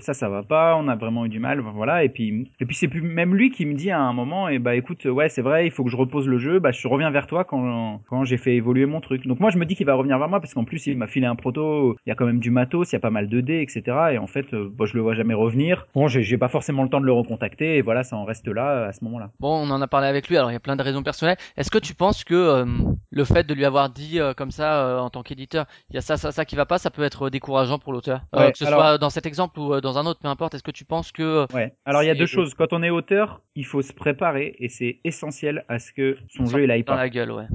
ça, 0.00 0.14
ça 0.14 0.28
va 0.28 0.42
pas, 0.42 0.76
on 0.76 0.88
a 0.88 0.96
vraiment 0.96 1.26
eu 1.26 1.28
du 1.28 1.38
mal, 1.40 1.60
voilà. 1.60 2.04
Et 2.04 2.08
puis, 2.08 2.50
et 2.60 2.64
puis 2.66 2.74
c'est 2.76 2.88
plus 2.88 3.02
même 3.02 3.34
lui 3.34 3.50
qui 3.50 3.66
me 3.66 3.74
dit 3.74 3.90
à 3.90 4.00
un 4.00 4.12
moment, 4.12 4.48
et 4.48 4.58
bah 4.58 4.74
écoute, 4.76 5.04
ouais, 5.04 5.28
c'est 5.28 5.42
vrai, 5.42 5.66
il 5.66 5.70
faut 5.70 5.84
que 5.84 5.90
je 5.90 5.96
repose 5.96 6.28
le 6.28 6.38
jeu, 6.38 6.58
bah 6.58 6.70
je 6.72 6.86
reviens 6.88 7.10
vers 7.10 7.26
toi 7.26 7.44
quand 7.44 8.00
quand 8.08 8.24
j'ai 8.24 8.36
fait 8.36 8.54
évoluer 8.56 8.86
mon 8.86 9.00
truc. 9.00 9.26
Donc 9.26 9.40
moi, 9.40 9.50
je 9.50 9.58
me 9.58 9.64
dis 9.64 9.74
qu'il 9.74 9.86
va 9.86 9.94
revenir 9.94 10.18
vers 10.18 10.28
moi 10.28 10.40
parce 10.40 10.54
qu'en 10.54 10.64
plus, 10.64 10.86
il 10.86 10.96
m'a 10.96 11.06
filé 11.06 11.26
un 11.26 11.31
un 11.32 11.36
proto, 11.36 11.96
il 12.06 12.10
y 12.10 12.12
a 12.12 12.14
quand 12.14 12.26
même 12.26 12.38
du 12.38 12.50
matos, 12.50 12.92
il 12.92 12.94
y 12.94 12.96
a 12.96 13.00
pas 13.00 13.10
mal 13.10 13.28
de 13.28 13.40
dés, 13.40 13.60
etc. 13.62 13.82
Et 14.12 14.18
en 14.18 14.26
fait, 14.26 14.52
euh, 14.54 14.68
bon, 14.72 14.84
je 14.86 14.94
le 14.94 15.02
vois 15.02 15.14
jamais 15.14 15.34
revenir. 15.34 15.86
Bon, 15.94 16.06
j'ai 16.08 16.38
pas 16.38 16.48
forcément 16.48 16.82
le 16.82 16.88
temps 16.88 17.00
de 17.00 17.06
le 17.06 17.12
recontacter, 17.12 17.76
et 17.76 17.82
voilà, 17.82 18.04
ça 18.04 18.16
en 18.16 18.24
reste 18.24 18.46
là 18.48 18.86
à 18.86 18.92
ce 18.92 19.04
moment-là. 19.04 19.30
Bon, 19.40 19.52
on 19.66 19.70
en 19.70 19.80
a 19.82 19.88
parlé 19.88 20.06
avec 20.06 20.28
lui, 20.28 20.36
alors 20.36 20.50
il 20.50 20.54
y 20.54 20.56
a 20.56 20.60
plein 20.60 20.76
de 20.76 20.82
raisons 20.82 21.02
personnelles. 21.02 21.36
Est-ce 21.56 21.70
que 21.70 21.78
tu 21.78 21.94
penses 21.94 22.24
que 22.24 22.34
euh, 22.34 22.64
le 23.10 23.24
fait 23.24 23.44
de 23.46 23.54
lui 23.54 23.64
avoir 23.64 23.90
dit 23.90 24.20
euh, 24.20 24.34
comme 24.34 24.50
ça 24.50 24.86
euh, 24.86 24.98
en 24.98 25.10
tant 25.10 25.22
qu'éditeur, 25.22 25.66
il 25.90 25.94
y 25.94 25.98
a 25.98 26.02
ça, 26.02 26.16
ça, 26.16 26.30
ça 26.32 26.44
qui 26.44 26.54
va 26.56 26.66
pas, 26.66 26.78
ça 26.78 26.90
peut 26.90 27.02
être 27.02 27.30
décourageant 27.30 27.78
pour 27.78 27.92
l'auteur 27.92 28.20
Ouais, 28.32 28.52
Que 28.52 28.58
ce 28.58 28.64
alors- 28.64 28.80
soit 28.80 28.98
dans 28.98 29.10
cet 29.10 29.26
exemple 29.26 29.58
ou 29.60 29.80
dans 29.80 29.98
un 29.98 30.06
autre, 30.06 30.20
peu 30.20 30.28
importe. 30.28 30.54
Est-ce 30.54 30.62
que 30.62 30.70
tu 30.70 30.84
penses 30.84 31.12
que 31.12 31.46
Ouais. 31.54 31.72
Alors 31.84 32.02
il 32.02 32.06
y 32.06 32.10
a 32.10 32.14
deux 32.14 32.26
choses. 32.26 32.54
Quand 32.54 32.72
on 32.72 32.82
est 32.82 32.90
auteur, 32.90 33.40
il 33.54 33.64
faut 33.66 33.82
se 33.82 33.92
préparer, 33.92 34.54
et 34.58 34.68
c'est 34.68 35.00
essentiel 35.04 35.64
à 35.68 35.78
ce 35.78 35.92
que 35.92 36.16
son 36.28 36.46
jeu 36.46 36.64
il 36.64 36.70
aille 36.70 36.84
dans 36.84 36.94
pas. 36.94 36.98
la 37.00 37.08
gueule, 37.08 37.30
ouais, 37.32 37.46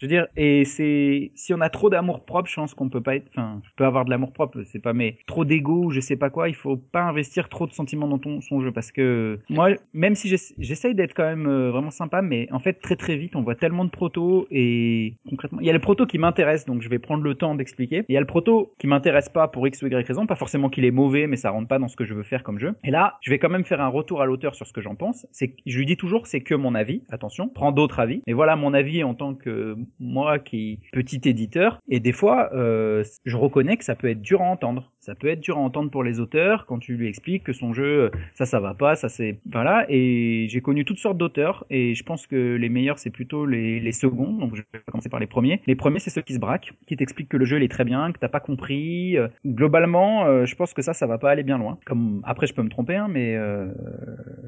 Je 0.00 0.06
veux 0.06 0.08
dire, 0.10 0.26
et 0.36 0.64
c'est 0.64 1.30
si 1.34 1.52
on 1.54 1.60
a 1.60 1.68
trop 1.70 1.90
d'amour 1.90 2.24
propre, 2.24 2.48
je 2.48 2.54
pense 2.54 2.74
qu'on 2.74 2.88
peut 2.88 3.00
pas 3.02 3.16
être. 3.16 3.26
Enfin, 3.30 3.60
je 3.64 3.70
peux 3.76 3.84
avoir 3.84 4.04
de 4.04 4.10
l'amour 4.10 4.32
propre, 4.32 4.62
c'est 4.64 4.78
pas, 4.80 4.92
mais 4.92 5.18
trop 5.26 5.44
d'ego 5.44 5.90
je 5.90 6.00
sais 6.00 6.16
pas 6.16 6.30
quoi. 6.30 6.48
Il 6.48 6.54
faut 6.54 6.76
pas 6.76 7.02
investir 7.02 7.48
trop 7.48 7.66
de 7.66 7.72
sentiments 7.72 8.08
dans 8.08 8.18
ton 8.18 8.40
son 8.40 8.60
jeu 8.60 8.72
parce 8.72 8.92
que 8.92 9.38
moi, 9.48 9.70
même 9.92 10.14
si 10.14 10.28
j'essa- 10.28 10.54
j'essaye 10.58 10.94
d'être 10.94 11.14
quand 11.14 11.24
même 11.24 11.46
euh, 11.46 11.70
vraiment 11.70 11.90
sympa, 11.90 12.22
mais 12.22 12.48
en 12.52 12.58
fait 12.60 12.74
très 12.74 12.96
très 12.96 13.16
vite, 13.16 13.36
on 13.36 13.42
voit 13.42 13.54
tellement 13.54 13.84
de 13.84 13.90
protos 13.90 14.46
et 14.50 15.14
concrètement, 15.28 15.60
il 15.60 15.66
y 15.66 15.70
a 15.70 15.72
le 15.72 15.78
proto 15.78 16.06
qui 16.06 16.18
m'intéresse, 16.18 16.64
donc 16.66 16.82
je 16.82 16.88
vais 16.88 16.98
prendre 16.98 17.22
le 17.22 17.34
temps 17.34 17.54
d'expliquer. 17.54 18.04
Il 18.08 18.14
y 18.14 18.16
a 18.16 18.20
le 18.20 18.26
proto 18.26 18.74
qui 18.78 18.86
m'intéresse 18.86 19.28
pas 19.28 19.48
pour 19.48 19.66
x 19.66 19.82
ou 19.82 19.86
y 19.86 19.94
raison, 19.94 20.26
pas 20.26 20.36
forcément 20.36 20.68
qu'il 20.68 20.84
est 20.84 20.90
mauvais, 20.90 21.26
mais 21.26 21.36
ça 21.36 21.50
rentre 21.50 21.68
pas 21.68 21.78
dans 21.78 21.88
ce 21.88 21.96
que 21.96 22.04
je 22.04 22.14
veux 22.14 22.22
faire 22.22 22.42
comme 22.42 22.58
jeu. 22.58 22.74
Et 22.84 22.90
là, 22.90 23.16
je 23.20 23.30
vais 23.30 23.38
quand 23.38 23.48
même 23.48 23.64
faire 23.64 23.80
un 23.80 23.88
retour 23.88 24.20
à 24.22 24.26
l'auteur 24.26 24.54
sur 24.54 24.66
ce 24.66 24.72
que 24.72 24.80
j'en 24.80 24.94
pense. 24.94 25.26
C'est, 25.32 25.54
je 25.66 25.78
lui 25.78 25.86
dis 25.86 25.96
toujours, 25.96 26.26
c'est 26.26 26.40
que 26.40 26.54
mon 26.54 26.74
avis. 26.74 27.02
Attention, 27.10 27.48
prends 27.48 27.72
d'autres 27.72 28.00
avis. 28.00 28.22
Mais 28.26 28.32
voilà 28.32 28.56
mon 28.56 28.74
avis 28.74 29.02
en 29.04 29.14
tant 29.14 29.34
que 29.34 29.63
moi 29.98 30.38
qui 30.38 30.80
petit 30.92 31.20
éditeur. 31.24 31.78
Et 31.88 32.00
des 32.00 32.12
fois, 32.12 32.50
euh, 32.54 33.04
je 33.24 33.36
reconnais 33.36 33.76
que 33.76 33.84
ça 33.84 33.94
peut 33.94 34.08
être 34.08 34.22
dur 34.22 34.42
à 34.42 34.46
entendre. 34.46 34.93
Ça 35.04 35.14
peut 35.14 35.28
être 35.28 35.40
dur 35.40 35.58
à 35.58 35.60
entendre 35.60 35.90
pour 35.90 36.02
les 36.02 36.18
auteurs 36.18 36.64
quand 36.64 36.78
tu 36.78 36.96
lui 36.96 37.08
expliques 37.08 37.44
que 37.44 37.52
son 37.52 37.74
jeu, 37.74 38.10
ça, 38.32 38.46
ça 38.46 38.58
va 38.58 38.72
pas, 38.72 38.94
ça 38.94 39.10
c'est, 39.10 39.38
voilà. 39.52 39.84
Et 39.90 40.46
j'ai 40.48 40.62
connu 40.62 40.86
toutes 40.86 40.98
sortes 40.98 41.18
d'auteurs 41.18 41.66
et 41.68 41.94
je 41.94 42.02
pense 42.02 42.26
que 42.26 42.54
les 42.54 42.70
meilleurs 42.70 42.98
c'est 42.98 43.10
plutôt 43.10 43.44
les, 43.44 43.80
les 43.80 43.92
seconds. 43.92 44.32
Donc 44.32 44.54
je 44.54 44.62
vais 44.62 44.80
commencer 44.90 45.10
par 45.10 45.20
les 45.20 45.26
premiers. 45.26 45.60
Les 45.66 45.74
premiers 45.74 45.98
c'est 45.98 46.08
ceux 46.08 46.22
qui 46.22 46.32
se 46.32 46.38
braquent, 46.38 46.72
qui 46.86 46.96
t'expliquent 46.96 47.28
que 47.28 47.36
le 47.36 47.44
jeu 47.44 47.58
il 47.58 47.62
est 47.62 47.68
très 47.68 47.84
bien, 47.84 48.12
que 48.12 48.18
t'as 48.18 48.28
pas 48.28 48.40
compris. 48.40 49.18
Euh, 49.18 49.28
Globalement, 49.44 50.24
euh, 50.24 50.46
je 50.46 50.54
pense 50.54 50.72
que 50.72 50.80
ça, 50.80 50.94
ça 50.94 51.06
va 51.06 51.18
pas 51.18 51.30
aller 51.30 51.42
bien 51.42 51.58
loin. 51.58 51.76
Comme 51.84 52.22
après 52.24 52.46
je 52.46 52.54
peux 52.54 52.62
me 52.62 52.70
tromper, 52.70 52.96
hein, 52.96 53.08
mais 53.10 53.36
euh, 53.36 53.66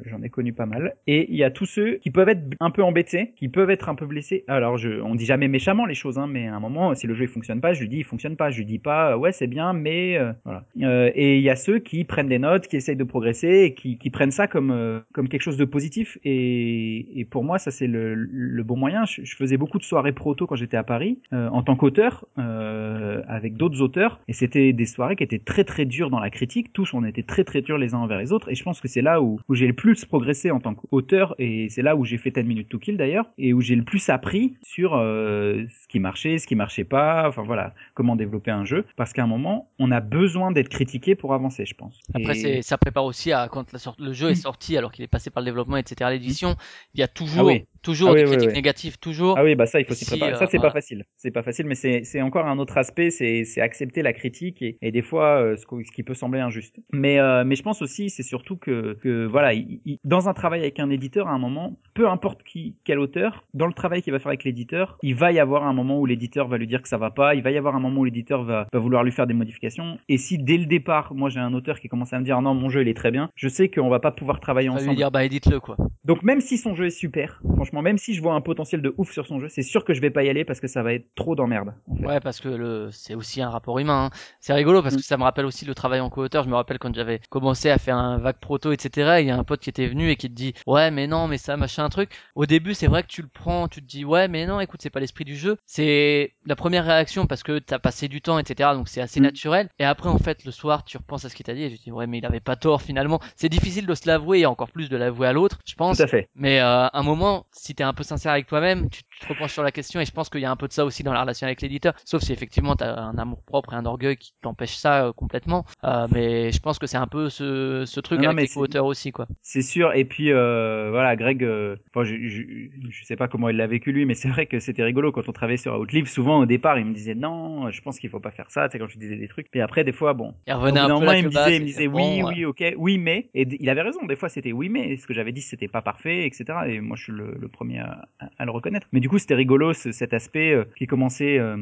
j'en 0.07 0.23
ai 0.23 0.31
connu 0.31 0.55
pas 0.55 0.65
mal. 0.65 0.95
Et 1.07 1.31
il 1.31 1.37
y 1.37 1.45
a 1.45 1.51
tous 1.51 1.67
ceux 1.67 1.97
qui 1.97 2.11
peuvent 2.11 2.31
être 2.31 2.41
un 2.61 2.71
peu 2.71 2.83
embêtés, 2.83 3.35
qui 3.37 3.49
peuvent 3.49 3.69
être 3.69 3.91
un 3.91 3.95
peu 3.95 4.07
blessés. 4.07 4.45
Alors 4.49 4.79
je, 4.79 5.03
on 5.03 5.17
dit 5.17 5.27
jamais 5.27 5.49
méchamment 5.49 5.85
les 5.85 5.95
choses, 5.95 6.17
hein, 6.17 6.27
mais 6.27 6.49
à 6.49 6.55
un 6.55 6.61
moment, 6.61 6.95
si 6.95 7.07
le 7.07 7.13
jeu 7.13 7.25
il 7.25 7.29
fonctionne 7.29 7.61
pas, 7.61 7.75
je 7.75 7.83
lui 7.83 7.91
dis 7.91 7.99
il 7.99 8.05
fonctionne 8.05 8.37
pas. 8.37 8.49
Je 8.49 8.57
lui 8.57 8.65
dis 8.65 8.79
pas 8.79 9.19
ouais 9.19 9.33
c'est 9.33 9.49
bien, 9.49 9.75
mais 9.75 10.17
euh, 10.17 10.33
voilà. 10.47 10.64
Euh, 10.82 11.11
et 11.14 11.38
il 11.38 11.42
y 11.42 11.51
a 11.51 11.57
ceux 11.57 11.80
qui 11.80 12.05
prennent 12.05 12.28
des 12.28 12.38
notes, 12.38 12.68
qui 12.68 12.76
essayent 12.76 12.97
de 12.97 13.05
progresser, 13.05 13.64
et 13.64 13.74
qui, 13.74 13.99
qui 13.99 14.11
prennent 14.11 14.30
ça 14.30 14.47
comme 14.47 14.70
euh, 14.70 15.01
comme 15.12 15.28
quelque 15.28 15.42
chose 15.42 15.57
de 15.57 15.64
positif. 15.64 16.18
Et, 16.24 17.20
et 17.20 17.24
pour 17.24 17.42
moi, 17.42 17.59
ça 17.59 17.72
c'est 17.72 17.88
le, 17.88 18.14
le 18.14 18.62
bon 18.62 18.76
moyen. 18.76 19.05
Je, 19.05 19.24
je 19.24 19.36
faisais 19.36 19.57
beaucoup 19.57 19.78
de 19.78 19.82
soirées 19.82 20.12
proto 20.12 20.47
quand 20.47 20.55
j'étais 20.55 20.76
à 20.76 20.84
Paris 20.84 21.18
euh, 21.32 21.49
en 21.49 21.62
tant 21.64 21.74
qu'auteur 21.74 22.26
euh, 22.38 23.22
avec 23.26 23.57
d'autres 23.57 23.82
auteurs, 23.82 24.20
et 24.28 24.32
c'était 24.32 24.72
des 24.72 24.86
soirées 24.86 25.16
qui 25.16 25.24
étaient 25.24 25.40
très 25.40 25.64
très 25.64 25.84
dures 25.84 26.11
dans 26.11 26.20
la 26.20 26.30
critique. 26.30 26.72
Tous 26.72 26.94
on 26.94 27.05
était 27.05 27.24
très 27.24 27.42
très 27.42 27.61
durs 27.61 27.76
les 27.76 27.94
uns 27.94 27.99
envers 27.99 28.18
les 28.18 28.32
autres. 28.32 28.49
Et 28.51 28.55
je 28.55 28.62
pense 28.62 28.80
que 28.80 28.86
c'est 28.86 29.03
là 29.03 29.20
où, 29.20 29.40
où 29.49 29.55
j'ai 29.57 29.66
le 29.66 29.72
plus 29.72 30.05
progressé 30.05 30.53
en 30.53 30.61
tant 30.61 30.74
qu'auteur, 30.74 31.34
et 31.38 31.68
c'est 31.68 31.82
là 31.82 31.97
où 31.97 32.05
j'ai 32.05 32.18
fait 32.18 32.30
10 32.30 32.44
minutes 32.44 32.68
to 32.68 32.78
kill 32.78 32.97
d'ailleurs, 32.97 33.28
et 33.36 33.53
où 33.53 33.61
j'ai 33.61 33.74
le 33.74 33.82
plus 33.82 34.09
appris 34.09 34.57
sur 34.62 34.94
euh, 34.94 35.64
ce 35.82 35.88
qui 35.88 35.99
marchait, 35.99 36.38
ce 36.38 36.47
qui 36.47 36.55
marchait 36.55 36.84
pas. 36.84 37.28
Enfin 37.28 37.42
voilà, 37.42 37.74
comment 37.94 38.14
développer 38.14 38.53
un 38.53 38.64
jeu. 38.64 38.84
Parce 38.97 39.12
qu'à 39.12 39.24
un 39.24 39.26
moment, 39.26 39.70
on 39.78 39.90
a 39.90 40.01
besoin 40.01 40.36
d'être 40.53 40.68
critiqué 40.68 41.14
pour 41.14 41.34
avancer, 41.34 41.66
je 41.66 41.74
pense. 41.74 41.99
Après, 42.14 42.37
Et- 42.37 42.41
c'est, 42.41 42.62
ça 42.62 42.78
prépare 42.78 43.05
aussi 43.05 43.32
à 43.32 43.49
quand 43.49 43.72
la 43.72 43.78
sort- 43.78 43.97
le 43.99 44.12
jeu 44.12 44.30
est 44.30 44.34
sorti, 44.49 44.76
alors 44.76 44.93
qu'il 44.93 45.05
est 45.05 45.09
passé 45.09 45.30
par 45.30 45.43
le 45.43 45.47
développement, 45.47 45.76
etc. 45.76 46.11
L'édition, 46.11 46.57
il 46.95 47.01
y 47.01 47.03
a 47.03 47.09
toujours, 47.09 47.41
Ah 47.41 47.45
oui. 47.45 47.66
Toujours 47.87 48.11
Ah 48.11 48.14
des 48.14 48.20
oui, 48.20 48.26
oui, 48.26 48.32
critiques 48.32 48.49
oui. 48.51 48.55
négatives, 48.55 48.99
toujours. 48.99 49.39
Ah 49.39 49.45
oui, 49.45 49.55
bah 49.55 49.66
ça, 49.66 49.80
il 49.80 49.87
faut 49.87 49.95
s'y 49.95 50.05
Si, 50.05 50.11
préparer. 50.11 50.32
euh, 50.32 50.37
ça, 50.37 50.47
c'est 50.47 50.59
voilà. 50.59 50.70
pas 50.72 50.74
facile. 50.76 51.05
C'est 51.16 51.30
pas 51.30 51.43
facile, 51.43 51.66
mais 51.66 51.74
c'est 51.74 52.20
encore 52.22 52.47
un 52.47 52.59
autre 52.59 52.76
aspect. 52.78 53.11
C'est 53.11 53.45
accepter 53.61 54.03
la 54.03 54.12
critique 54.12 54.61
et, 54.61 54.76
et 54.82 54.91
des 54.93 55.03
fois 55.03 55.41
euh, 55.41 55.57
ce, 55.57 55.64
qui 55.93 56.03
peut 56.03 56.14
sembler 56.14 56.41
injuste. 56.41 56.76
Mais 56.93 57.18
euh, 57.18 57.45
mais 57.45 57.55
je 57.57 57.62
pense 57.62 57.80
aussi, 57.82 58.11
c'est 58.11 58.22
surtout 58.22 58.57
que 58.57 58.95
que 59.03 59.24
voilà, 59.26 59.55
il- 59.55 59.80
il- 59.87 59.99
dans 60.05 60.28
un 60.28 60.34
travail 60.34 60.61
avec 60.61 60.78
un 60.80 60.91
éditeur, 60.91 61.28
à 61.28 61.32
un 61.32 61.39
moment, 61.39 61.78
peu 61.95 62.09
importe 62.09 62.43
qui 62.43 62.76
quel 62.84 62.99
auteur, 62.99 63.45
dans 63.55 63.66
le 63.66 63.72
travail 63.72 64.03
qu'il 64.03 64.12
va 64.12 64.18
faire 64.18 64.28
avec 64.28 64.45
l'éditeur, 64.45 64.99
il 65.03 65.14
va 65.14 65.32
y 65.32 65.39
avoir 65.39 65.64
un 65.66 65.72
moment 65.72 65.99
où 66.01 66.07
l'éditeur 66.07 66.49
va 66.49 66.59
lui 66.59 66.66
dire 66.66 66.82
que 66.82 66.89
ça 66.89 66.99
va 66.99 67.11
pas. 67.11 67.34
Il 67.34 67.43
va 67.43 67.51
y 67.51 67.57
avoir 67.57 67.74
un 67.76 67.80
moment 67.80 68.01
où 68.01 68.05
l'éditeur 68.05 68.43
va 68.45 68.66
va 68.72 68.78
vouloir 68.78 69.05
lui 69.05 69.12
faire 69.12 69.26
des 69.26 69.34
modifications. 69.34 69.99
Et 70.09 70.18
si 70.18 70.39
dès 70.39 70.57
le 70.59 70.66
départ, 70.66 71.14
moi 71.14 71.28
j'ai 71.30 71.41
un 71.41 71.55
auteur 71.55 71.78
qui 71.80 71.89
commence 71.89 72.12
à 72.12 72.18
me 72.18 72.24
dire 72.24 72.41
non, 72.43 72.55
mon 72.55 72.68
jeu 72.68 72.82
il 72.82 72.89
est 72.89 72.95
très 72.95 73.11
bien, 73.11 73.30
je 73.37 73.49
sais 73.49 73.68
qu'on 73.70 73.89
va 73.89 74.01
pas 74.01 74.11
pouvoir 74.12 74.41
travailler 74.41 74.68
On 74.68 74.74
va 74.74 74.78
lui 74.80 74.84
ensemble. 74.87 74.97
dire, 74.97 75.11
bah, 75.11 75.24
édite-le, 75.24 75.61
quoi. 75.61 75.76
Donc 76.05 76.22
même 76.22 76.41
si 76.41 76.57
son 76.59 76.74
jeu 76.74 76.87
est 76.87 76.91
super, 76.91 77.41
franchement, 77.55 77.76
même 77.83 77.99
si 77.99 78.14
je 78.14 78.22
vois 78.22 78.35
un 78.35 78.41
potentiel 78.41 78.83
de 78.83 78.95
ouf 78.99 79.12
sur 79.12 79.27
son 79.27 79.41
jeu, 79.41 79.49
c'est 79.49 79.62
sûr 79.62 79.85
que 79.85 79.95
je 79.95 80.01
vais 80.01 80.11
pas 80.11 80.22
y 80.24 80.29
aller 80.29 80.45
parce 80.45 80.61
que 80.61 80.66
ça 80.68 80.83
va 80.83 80.93
être 80.95 81.07
trop 81.14 81.35
d'emmerde. 81.35 81.74
en 81.89 81.97
fait. 81.97 82.07
Ouais, 82.07 82.20
parce 82.20 82.41
que 82.41 82.49
le, 82.49 82.89
c'est 82.93 83.14
aussi 83.14 83.43
un 83.43 83.51
rapport 83.51 83.79
humain. 83.79 84.07
hein. 84.07 84.16
C'est 84.41 84.53
rigolo 84.53 84.83
parce 84.83 84.95
Mm. 84.95 84.99
que 84.99 85.05
ça 85.05 85.16
me 85.16 85.22
rappelle 85.22 85.45
aussi 85.47 85.64
le 85.64 85.74
travail 85.74 86.01
en 86.01 86.11
co-auteur. 86.11 86.45
Je 86.45 86.49
me 86.49 86.55
rappelle 86.55 86.79
quand 86.79 86.95
j'avais 86.95 87.20
commencé 87.31 87.70
à 87.70 87.79
faire 87.79 87.97
un 87.97 88.18
vague 88.18 88.39
proto, 88.39 88.72
etc. 88.72 89.16
Il 89.20 89.27
y 89.27 89.31
a 89.31 89.37
un 89.37 89.45
pote 89.45 89.61
qui 89.61 89.70
était 89.70 89.87
venu 89.89 90.11
et 90.11 90.16
qui 90.16 90.29
te 90.29 90.35
dit, 90.35 90.55
ouais, 90.66 90.91
mais 90.91 91.07
non, 91.07 91.29
mais 91.29 91.39
ça, 91.39 91.57
machin, 91.57 91.85
un 91.85 91.89
truc. 91.89 92.11
Au 92.35 92.47
début, 92.47 92.74
c'est 92.74 92.87
vrai 92.87 93.03
que 93.03 93.09
tu 93.09 93.22
le 93.22 93.29
prends, 93.29 93.68
tu 93.68 93.81
te 93.83 93.87
dis, 93.87 94.05
ouais, 94.05 94.29
mais 94.29 94.47
non, 94.47 94.61
écoute, 94.61 94.81
c'est 94.83 94.91
pas 94.91 95.01
l'esprit 95.01 95.24
du 95.24 95.37
jeu. 95.37 95.57
C'est 95.66 96.35
la 96.47 96.57
première 96.57 96.85
réaction 96.85 97.27
parce 97.27 97.43
que 97.43 97.59
t'as 97.59 97.79
passé 97.79 98.09
du 98.09 98.20
temps, 98.22 98.39
etc. 98.39 98.70
Donc 98.74 98.89
c'est 98.89 99.01
assez 99.01 99.20
Mm. 99.20 99.24
naturel. 99.24 99.68
Et 99.79 99.85
après, 99.85 100.09
en 100.09 100.18
fait, 100.18 100.45
le 100.45 100.51
soir, 100.53 100.85
tu 100.85 100.97
repenses 100.97 101.24
à 101.24 101.29
ce 101.29 101.35
qu'il 101.35 101.45
t'a 101.45 101.55
dit 101.55 101.62
et 101.64 101.70
tu 101.70 101.79
te 101.79 101.85
dis, 101.85 101.93
ouais, 101.93 102.07
mais 102.07 102.18
il 102.18 102.27
avait 102.27 102.41
pas 102.41 102.57
tort 102.57 102.83
finalement. 102.83 103.20
C'est 103.37 103.49
difficile 103.49 103.87
de 103.87 103.95
se 103.95 104.07
l'avouer 104.07 104.41
et 104.41 104.47
encore 104.47 104.70
plus 104.70 104.89
de 104.89 104.97
l'avouer 104.97 105.27
à 105.29 105.33
l'autre, 105.33 105.59
je 105.66 105.74
pense. 105.74 105.97
Tout 105.99 106.03
à 106.03 106.07
fait. 106.07 106.29
Mais 106.35 106.61
euh, 106.61 106.87
à 106.87 106.99
un 106.99 107.03
moment, 107.03 107.47
si 107.67 107.75
t'es 107.75 107.85
un 107.85 107.93
peu 107.93 108.03
sincère 108.05 108.33
avec 108.33 108.47
toi-même, 108.47 108.89
tu, 108.91 109.03
tu 109.03 109.19
te 109.21 109.29
repenches 109.29 109.53
sur 109.53 109.62
la 109.62 109.73
question 109.73 110.01
et 110.01 110.05
je 110.05 110.12
pense 110.12 110.31
qu'il 110.31 110.41
y 110.41 110.45
a 110.45 110.51
un 110.51 110.57
peu 110.57 110.69
de 110.69 110.73
ça 110.73 110.85
aussi 110.85 111.03
dans 111.03 111.12
la 111.12 111.21
relation 111.23 111.47
avec 111.47 111.61
l'éditeur. 111.62 111.95
Sauf 112.05 112.23
si 112.23 112.33
effectivement 112.33 112.77
t'as 112.77 112.95
un 112.95 113.19
amour 113.19 113.43
propre 113.43 113.73
et 113.73 113.77
un 113.77 113.85
orgueil 113.85 114.17
qui 114.17 114.33
t'empêche 114.41 114.77
ça 114.77 115.07
euh, 115.07 115.12
complètement. 115.12 115.64
Euh, 115.85 116.07
mais 116.12 116.53
je 116.53 116.61
pense 116.61 116.79
que 116.79 116.87
c'est 116.87 116.97
un 116.97 117.07
peu 117.07 117.29
ce, 117.29 117.85
ce 117.87 118.01
truc 118.01 118.21
Non, 118.21 118.31
avec 118.31 118.49
les 118.49 118.55
co-auteurs 118.55 118.87
aussi, 118.87 119.12
quoi. 119.12 119.27
C'est 119.43 119.62
sûr. 119.62 119.93
Et 119.95 120.05
puis 120.05 120.33
euh, 120.33 120.91
voilà, 120.91 121.17
Greg, 121.17 121.41
je, 121.43 121.77
je, 122.05 122.43
je 122.89 123.05
sais 123.05 123.17
pas 123.17 123.29
comment 123.29 123.49
il 123.49 123.57
l'a 123.57 123.67
vécu 123.67 123.93
lui, 123.93 124.07
mais 124.07 124.14
c'est 124.14 124.29
vrai 124.29 124.47
que 124.47 124.61
c'était 124.61 124.83
rigolo 124.85 125.12
quand 125.12 125.29
on 125.29 125.33
travaillait 125.33 125.57
sur 125.57 125.79
Outlive. 125.79 126.09
Souvent 126.09 126.39
au 126.39 126.47
départ, 126.47 126.79
il 126.79 126.87
me 126.87 126.95
disait 126.95 127.14
non, 127.14 127.71
je 127.71 127.81
pense 127.83 127.99
qu'il 127.99 128.11
faut 128.11 128.21
pas 128.21 128.31
faire 128.31 128.51
ça. 128.51 128.69
Tu 128.69 128.73
sais 128.73 128.79
quand 128.79 128.89
je 128.89 128.99
disais 128.99 129.17
des 129.17 129.29
trucs. 129.29 129.51
Puis 129.51 129.61
après, 129.61 129.85
des 129.85 129.93
fois, 129.93 130.14
bon, 130.14 130.35
Il 130.47 130.55
revenait 130.55 130.81
un 130.81 130.87
peu 130.89 130.95
moment, 130.95 131.12
il 131.12 131.25
me 131.25 131.31
disait, 131.31 131.57
il 131.57 131.62
me 131.62 131.67
disait 131.67 131.89
bon, 131.89 132.25
oui, 132.25 132.35
oui, 132.37 132.45
ok, 132.45 132.75
oui, 132.77 132.99
mais, 132.99 133.31
et 133.35 133.47
il 133.61 133.69
avait 133.69 133.83
raison. 133.83 134.05
Des 134.07 134.17
fois, 134.17 134.29
c'était 134.29 134.53
oui, 134.53 134.69
mais 134.69 134.97
ce 134.97 135.07
que 135.07 135.14
j'avais 135.14 135.33
dit, 135.33 135.41
c'était 135.43 135.69
pas 135.69 135.83
parfait, 135.83 136.27
etc. 136.27 136.45
Et 136.69 136.81
moi, 136.81 136.97
je 136.97 137.05
suis 137.05 137.12
le, 137.12 137.35
le 137.39 137.45
premier 137.49 137.80
à, 137.80 138.44
le 138.44 138.51
reconnaître. 138.51 138.86
Mais 138.92 139.01
du 139.01 139.09
coup, 139.09 139.18
c'était 139.18 139.34
rigolo 139.34 139.72
ce- 139.72 139.92
cet 139.92 140.14
aspect 140.14 140.53
euh, 140.53 140.64
qui 140.76 140.86
commençait 140.86 141.38
euh, 141.38 141.57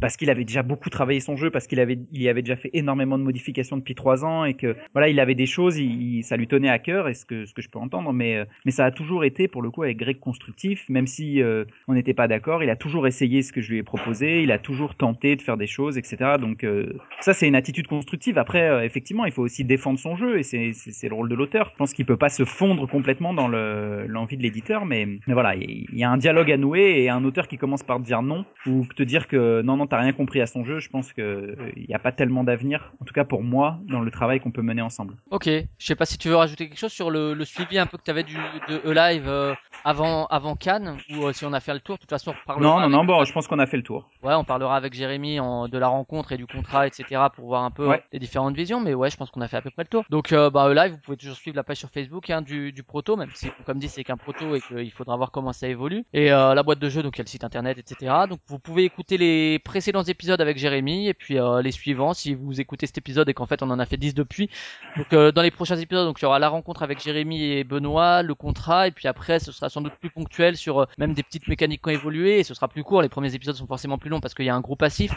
parce 0.00 0.16
qu'il 0.16 0.30
avait 0.30 0.44
déjà 0.44 0.62
beaucoup 0.62 0.90
travaillé 0.90 1.20
son 1.20 1.36
jeu, 1.36 1.50
parce 1.50 1.66
qu'il 1.66 1.78
y 2.12 2.28
avait 2.28 2.42
déjà 2.42 2.56
fait 2.56 2.70
énormément 2.72 3.18
de 3.18 3.24
modifications 3.24 3.76
depuis 3.76 3.94
trois 3.94 4.24
ans 4.24 4.44
et 4.44 4.54
que 4.54 4.76
voilà, 4.92 5.08
il 5.08 5.18
avait 5.20 5.34
des 5.34 5.46
choses, 5.46 5.80
ça 6.22 6.36
lui 6.36 6.46
tenait 6.48 6.68
à 6.68 6.78
cœur, 6.78 7.08
et 7.08 7.14
ce 7.14 7.24
que 7.24 7.44
ce 7.46 7.54
que 7.54 7.62
je 7.62 7.68
peux 7.68 7.78
entendre. 7.78 8.12
Mais 8.12 8.36
euh, 8.36 8.44
mais 8.64 8.70
ça 8.70 8.84
a 8.84 8.90
toujours 8.90 9.24
été 9.24 9.48
pour 9.48 9.62
le 9.62 9.70
coup 9.70 9.82
avec 9.82 9.96
Greg 9.98 10.18
constructif, 10.18 10.88
même 10.88 11.06
si 11.06 11.40
on 11.88 11.94
n'était 11.94 12.14
pas 12.14 12.28
d'accord. 12.28 12.62
Il 12.62 12.70
a 12.70 12.76
toujours 12.76 13.06
essayé 13.06 13.42
ce 13.42 13.52
que 13.52 13.60
je 13.60 13.70
lui 13.72 13.78
ai 13.78 13.82
proposé, 13.82 14.42
il 14.42 14.52
a 14.52 14.58
toujours 14.58 14.94
tenté 14.94 15.36
de 15.36 15.42
faire 15.42 15.56
des 15.56 15.66
choses, 15.66 15.98
etc. 15.98 16.36
Donc 16.40 16.64
ça, 17.20 17.32
c'est 17.34 17.46
une 17.48 17.54
attitude 17.54 17.86
constructive. 17.86 18.38
Après, 18.38 18.84
effectivement, 18.86 19.24
il 19.24 19.32
faut 19.32 19.42
aussi 19.42 19.64
défendre 19.64 19.98
son 19.98 20.16
jeu 20.16 20.38
et 20.38 20.42
c'est 20.42 21.08
le 21.08 21.14
rôle 21.14 21.28
de 21.28 21.34
l'auteur. 21.34 21.70
Je 21.72 21.76
pense 21.76 21.92
qu'il 21.92 22.06
peut 22.06 22.16
pas 22.16 22.28
se 22.28 22.44
fondre 22.44 22.88
complètement 22.88 23.34
dans 23.34 23.48
le 23.48 24.06
l'envie 24.06 24.36
de 24.36 24.42
l'éditeur, 24.42 24.84
mais 24.86 24.95
mais 25.04 25.34
voilà, 25.34 25.54
il 25.54 25.86
y 25.92 26.04
a 26.04 26.10
un 26.10 26.16
dialogue 26.16 26.50
à 26.50 26.56
nouer 26.56 27.02
et 27.02 27.10
un 27.10 27.22
auteur 27.24 27.48
qui 27.48 27.58
commence 27.58 27.82
par 27.82 27.98
te 27.98 28.04
dire 28.04 28.22
non 28.22 28.44
ou 28.66 28.86
te 28.96 29.02
dire 29.02 29.28
que 29.28 29.60
non 29.62 29.76
non 29.76 29.86
t'as 29.86 29.98
rien 30.00 30.12
compris 30.12 30.40
à 30.40 30.46
son 30.46 30.64
jeu. 30.64 30.78
Je 30.78 30.88
pense 30.88 31.12
que 31.12 31.20
euh, 31.20 31.56
il 31.76 31.86
n'y 31.88 31.94
a 31.94 31.98
pas 31.98 32.12
tellement 32.12 32.44
d'avenir, 32.44 32.92
en 33.00 33.04
tout 33.04 33.12
cas 33.12 33.24
pour 33.24 33.42
moi, 33.42 33.78
dans 33.88 34.00
le 34.00 34.10
travail 34.10 34.40
qu'on 34.40 34.50
peut 34.52 34.62
mener 34.62 34.80
ensemble. 34.82 35.14
Ok, 35.30 35.46
je 35.48 35.64
sais 35.86 35.94
pas 35.96 36.06
si 36.06 36.16
tu 36.16 36.28
veux 36.28 36.36
rajouter 36.36 36.68
quelque 36.68 36.78
chose 36.78 36.92
sur 36.92 37.10
le, 37.10 37.34
le 37.34 37.44
suivi 37.44 37.78
un 37.78 37.86
peu 37.86 37.98
que 37.98 38.02
tu 38.04 38.10
avais 38.10 38.22
du, 38.24 38.36
de 38.68 38.80
E-Live 38.88 39.24
euh, 39.28 39.54
avant, 39.84 40.26
avant 40.26 40.54
Cannes, 40.56 40.96
ou 41.10 41.24
euh, 41.26 41.32
si 41.32 41.44
on 41.44 41.52
a 41.52 41.60
fait 41.60 41.74
le 41.74 41.80
tour, 41.80 41.96
de 41.96 42.00
toute 42.00 42.10
façon 42.10 42.30
on 42.30 42.40
reparlera. 42.40 42.80
Non 42.80 42.88
non 42.88 42.96
non, 42.98 43.04
bon, 43.04 43.24
je 43.24 43.32
pense 43.32 43.46
qu'on 43.48 43.58
a 43.58 43.66
fait 43.66 43.76
le 43.76 43.82
tour. 43.82 44.08
Ouais, 44.22 44.34
on 44.34 44.44
parlera 44.44 44.76
avec 44.76 44.94
Jérémy 44.94 45.40
en, 45.40 45.68
de 45.68 45.78
la 45.78 45.88
rencontre 45.88 46.32
et 46.32 46.36
du 46.36 46.46
contrat, 46.46 46.86
etc. 46.86 47.22
pour 47.34 47.46
voir 47.46 47.64
un 47.64 47.70
peu 47.70 47.86
Ouais. 47.88 48.02
les 48.12 48.18
différentes 48.18 48.56
visions. 48.56 48.80
Mais 48.80 48.94
ouais, 48.94 49.10
je 49.10 49.16
pense 49.16 49.30
qu'on 49.30 49.40
a 49.40 49.48
fait 49.48 49.56
à 49.58 49.62
peu 49.62 49.70
près 49.70 49.82
le 49.84 49.88
tour. 49.88 50.04
Donc, 50.10 50.32
euh, 50.32 50.50
bah, 50.50 50.72
live, 50.72 50.92
vous 50.92 50.98
pouvez 50.98 51.16
toujours 51.16 51.36
suivre 51.36 51.56
la 51.56 51.62
page 51.64 51.76
sur 51.78 51.90
Facebook 51.90 52.30
hein, 52.30 52.42
du, 52.42 52.72
du 52.72 52.82
proto, 52.82 53.16
même 53.16 53.30
si, 53.34 53.48
comme 53.64 53.78
dit, 53.78 53.88
c'est 53.88 54.02
qu'un 54.04 54.16
proto 54.16 54.54
et 54.54 54.60
qu'il 54.60 54.85
faudra 54.92 55.16
voir 55.16 55.30
comment 55.30 55.52
ça 55.52 55.68
évolue. 55.68 56.04
Et 56.12 56.32
euh, 56.32 56.54
la 56.54 56.62
boîte 56.62 56.78
de 56.78 56.88
jeu, 56.88 57.02
donc 57.02 57.16
il 57.16 57.18
y 57.18 57.22
a 57.22 57.24
le 57.24 57.28
site 57.28 57.44
internet, 57.44 57.78
etc. 57.78 58.12
Donc, 58.28 58.40
vous 58.46 58.58
pouvez 58.58 58.84
écouter 58.84 59.16
les 59.18 59.58
précédents 59.58 60.02
épisodes 60.02 60.40
avec 60.40 60.58
Jérémy 60.58 61.08
et 61.08 61.14
puis 61.14 61.38
euh, 61.38 61.62
les 61.62 61.72
suivants 61.72 62.14
si 62.14 62.34
vous 62.34 62.60
écoutez 62.60 62.86
cet 62.86 62.98
épisode 62.98 63.28
et 63.28 63.34
qu'en 63.34 63.46
fait 63.46 63.62
on 63.62 63.70
en 63.70 63.78
a 63.78 63.86
fait 63.86 63.96
10 63.96 64.14
depuis. 64.14 64.50
Donc 64.96 65.12
euh, 65.12 65.32
dans 65.32 65.42
les 65.42 65.50
prochains 65.50 65.76
épisodes, 65.76 66.06
donc 66.06 66.20
il 66.20 66.22
y 66.22 66.26
aura 66.26 66.38
la 66.38 66.48
rencontre 66.48 66.82
avec 66.82 67.02
Jérémy 67.02 67.42
et 67.42 67.64
Benoît, 67.64 68.22
le 68.22 68.34
contrat 68.34 68.88
et 68.88 68.90
puis 68.90 69.08
après 69.08 69.38
ce 69.38 69.52
sera 69.52 69.68
sans 69.68 69.80
doute 69.80 69.94
plus 70.00 70.10
ponctuel 70.10 70.56
sur 70.56 70.80
euh, 70.82 70.86
même 70.98 71.12
des 71.14 71.22
petites 71.22 71.48
mécaniques 71.48 71.82
qui 71.82 71.88
ont 71.88 71.92
évolué 71.92 72.38
et 72.38 72.44
ce 72.44 72.54
sera 72.54 72.68
plus 72.68 72.84
court. 72.84 73.02
Les 73.02 73.08
premiers 73.08 73.34
épisodes 73.34 73.54
sont 73.56 73.66
forcément 73.66 73.98
plus 73.98 74.10
longs 74.10 74.20
parce 74.20 74.34
qu'il 74.34 74.44
y 74.44 74.50
a 74.50 74.54
un 74.54 74.60
gros 74.60 74.76
passif. 74.76 75.12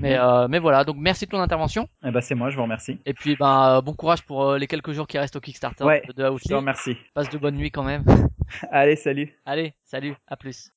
Mais 0.00 0.16
euh, 0.18 0.48
mais 0.48 0.58
voilà, 0.58 0.84
donc 0.84 0.96
merci 0.98 1.24
de 1.26 1.30
ton 1.30 1.40
intervention 1.40 1.88
Eh 2.04 2.10
ben, 2.10 2.20
c'est 2.20 2.34
moi, 2.34 2.50
je 2.50 2.56
vous 2.56 2.62
remercie. 2.62 2.98
et 3.06 3.14
puis 3.14 3.36
ben 3.36 3.76
euh, 3.76 3.80
bon 3.80 3.92
courage 3.94 4.22
pour 4.22 4.42
euh, 4.44 4.58
les 4.58 4.66
quelques 4.66 4.92
jours 4.92 5.06
qui 5.06 5.18
restent 5.18 5.36
au 5.36 5.40
Kickstarter 5.40 5.84
Ouais, 5.84 6.02
de 6.16 6.24
Outlier. 6.24 6.40
Je 6.44 6.48
te 6.50 6.54
remercie. 6.54 6.96
Passe 7.14 7.28
de 7.30 7.38
bonnes 7.38 7.56
nuits 7.56 7.70
quand 7.70 7.84
même. 7.84 8.04
Allez, 8.70 8.96
salut. 8.96 9.13
Allez, 9.44 9.74
salut, 9.84 10.14
à 10.26 10.36
plus. 10.36 10.70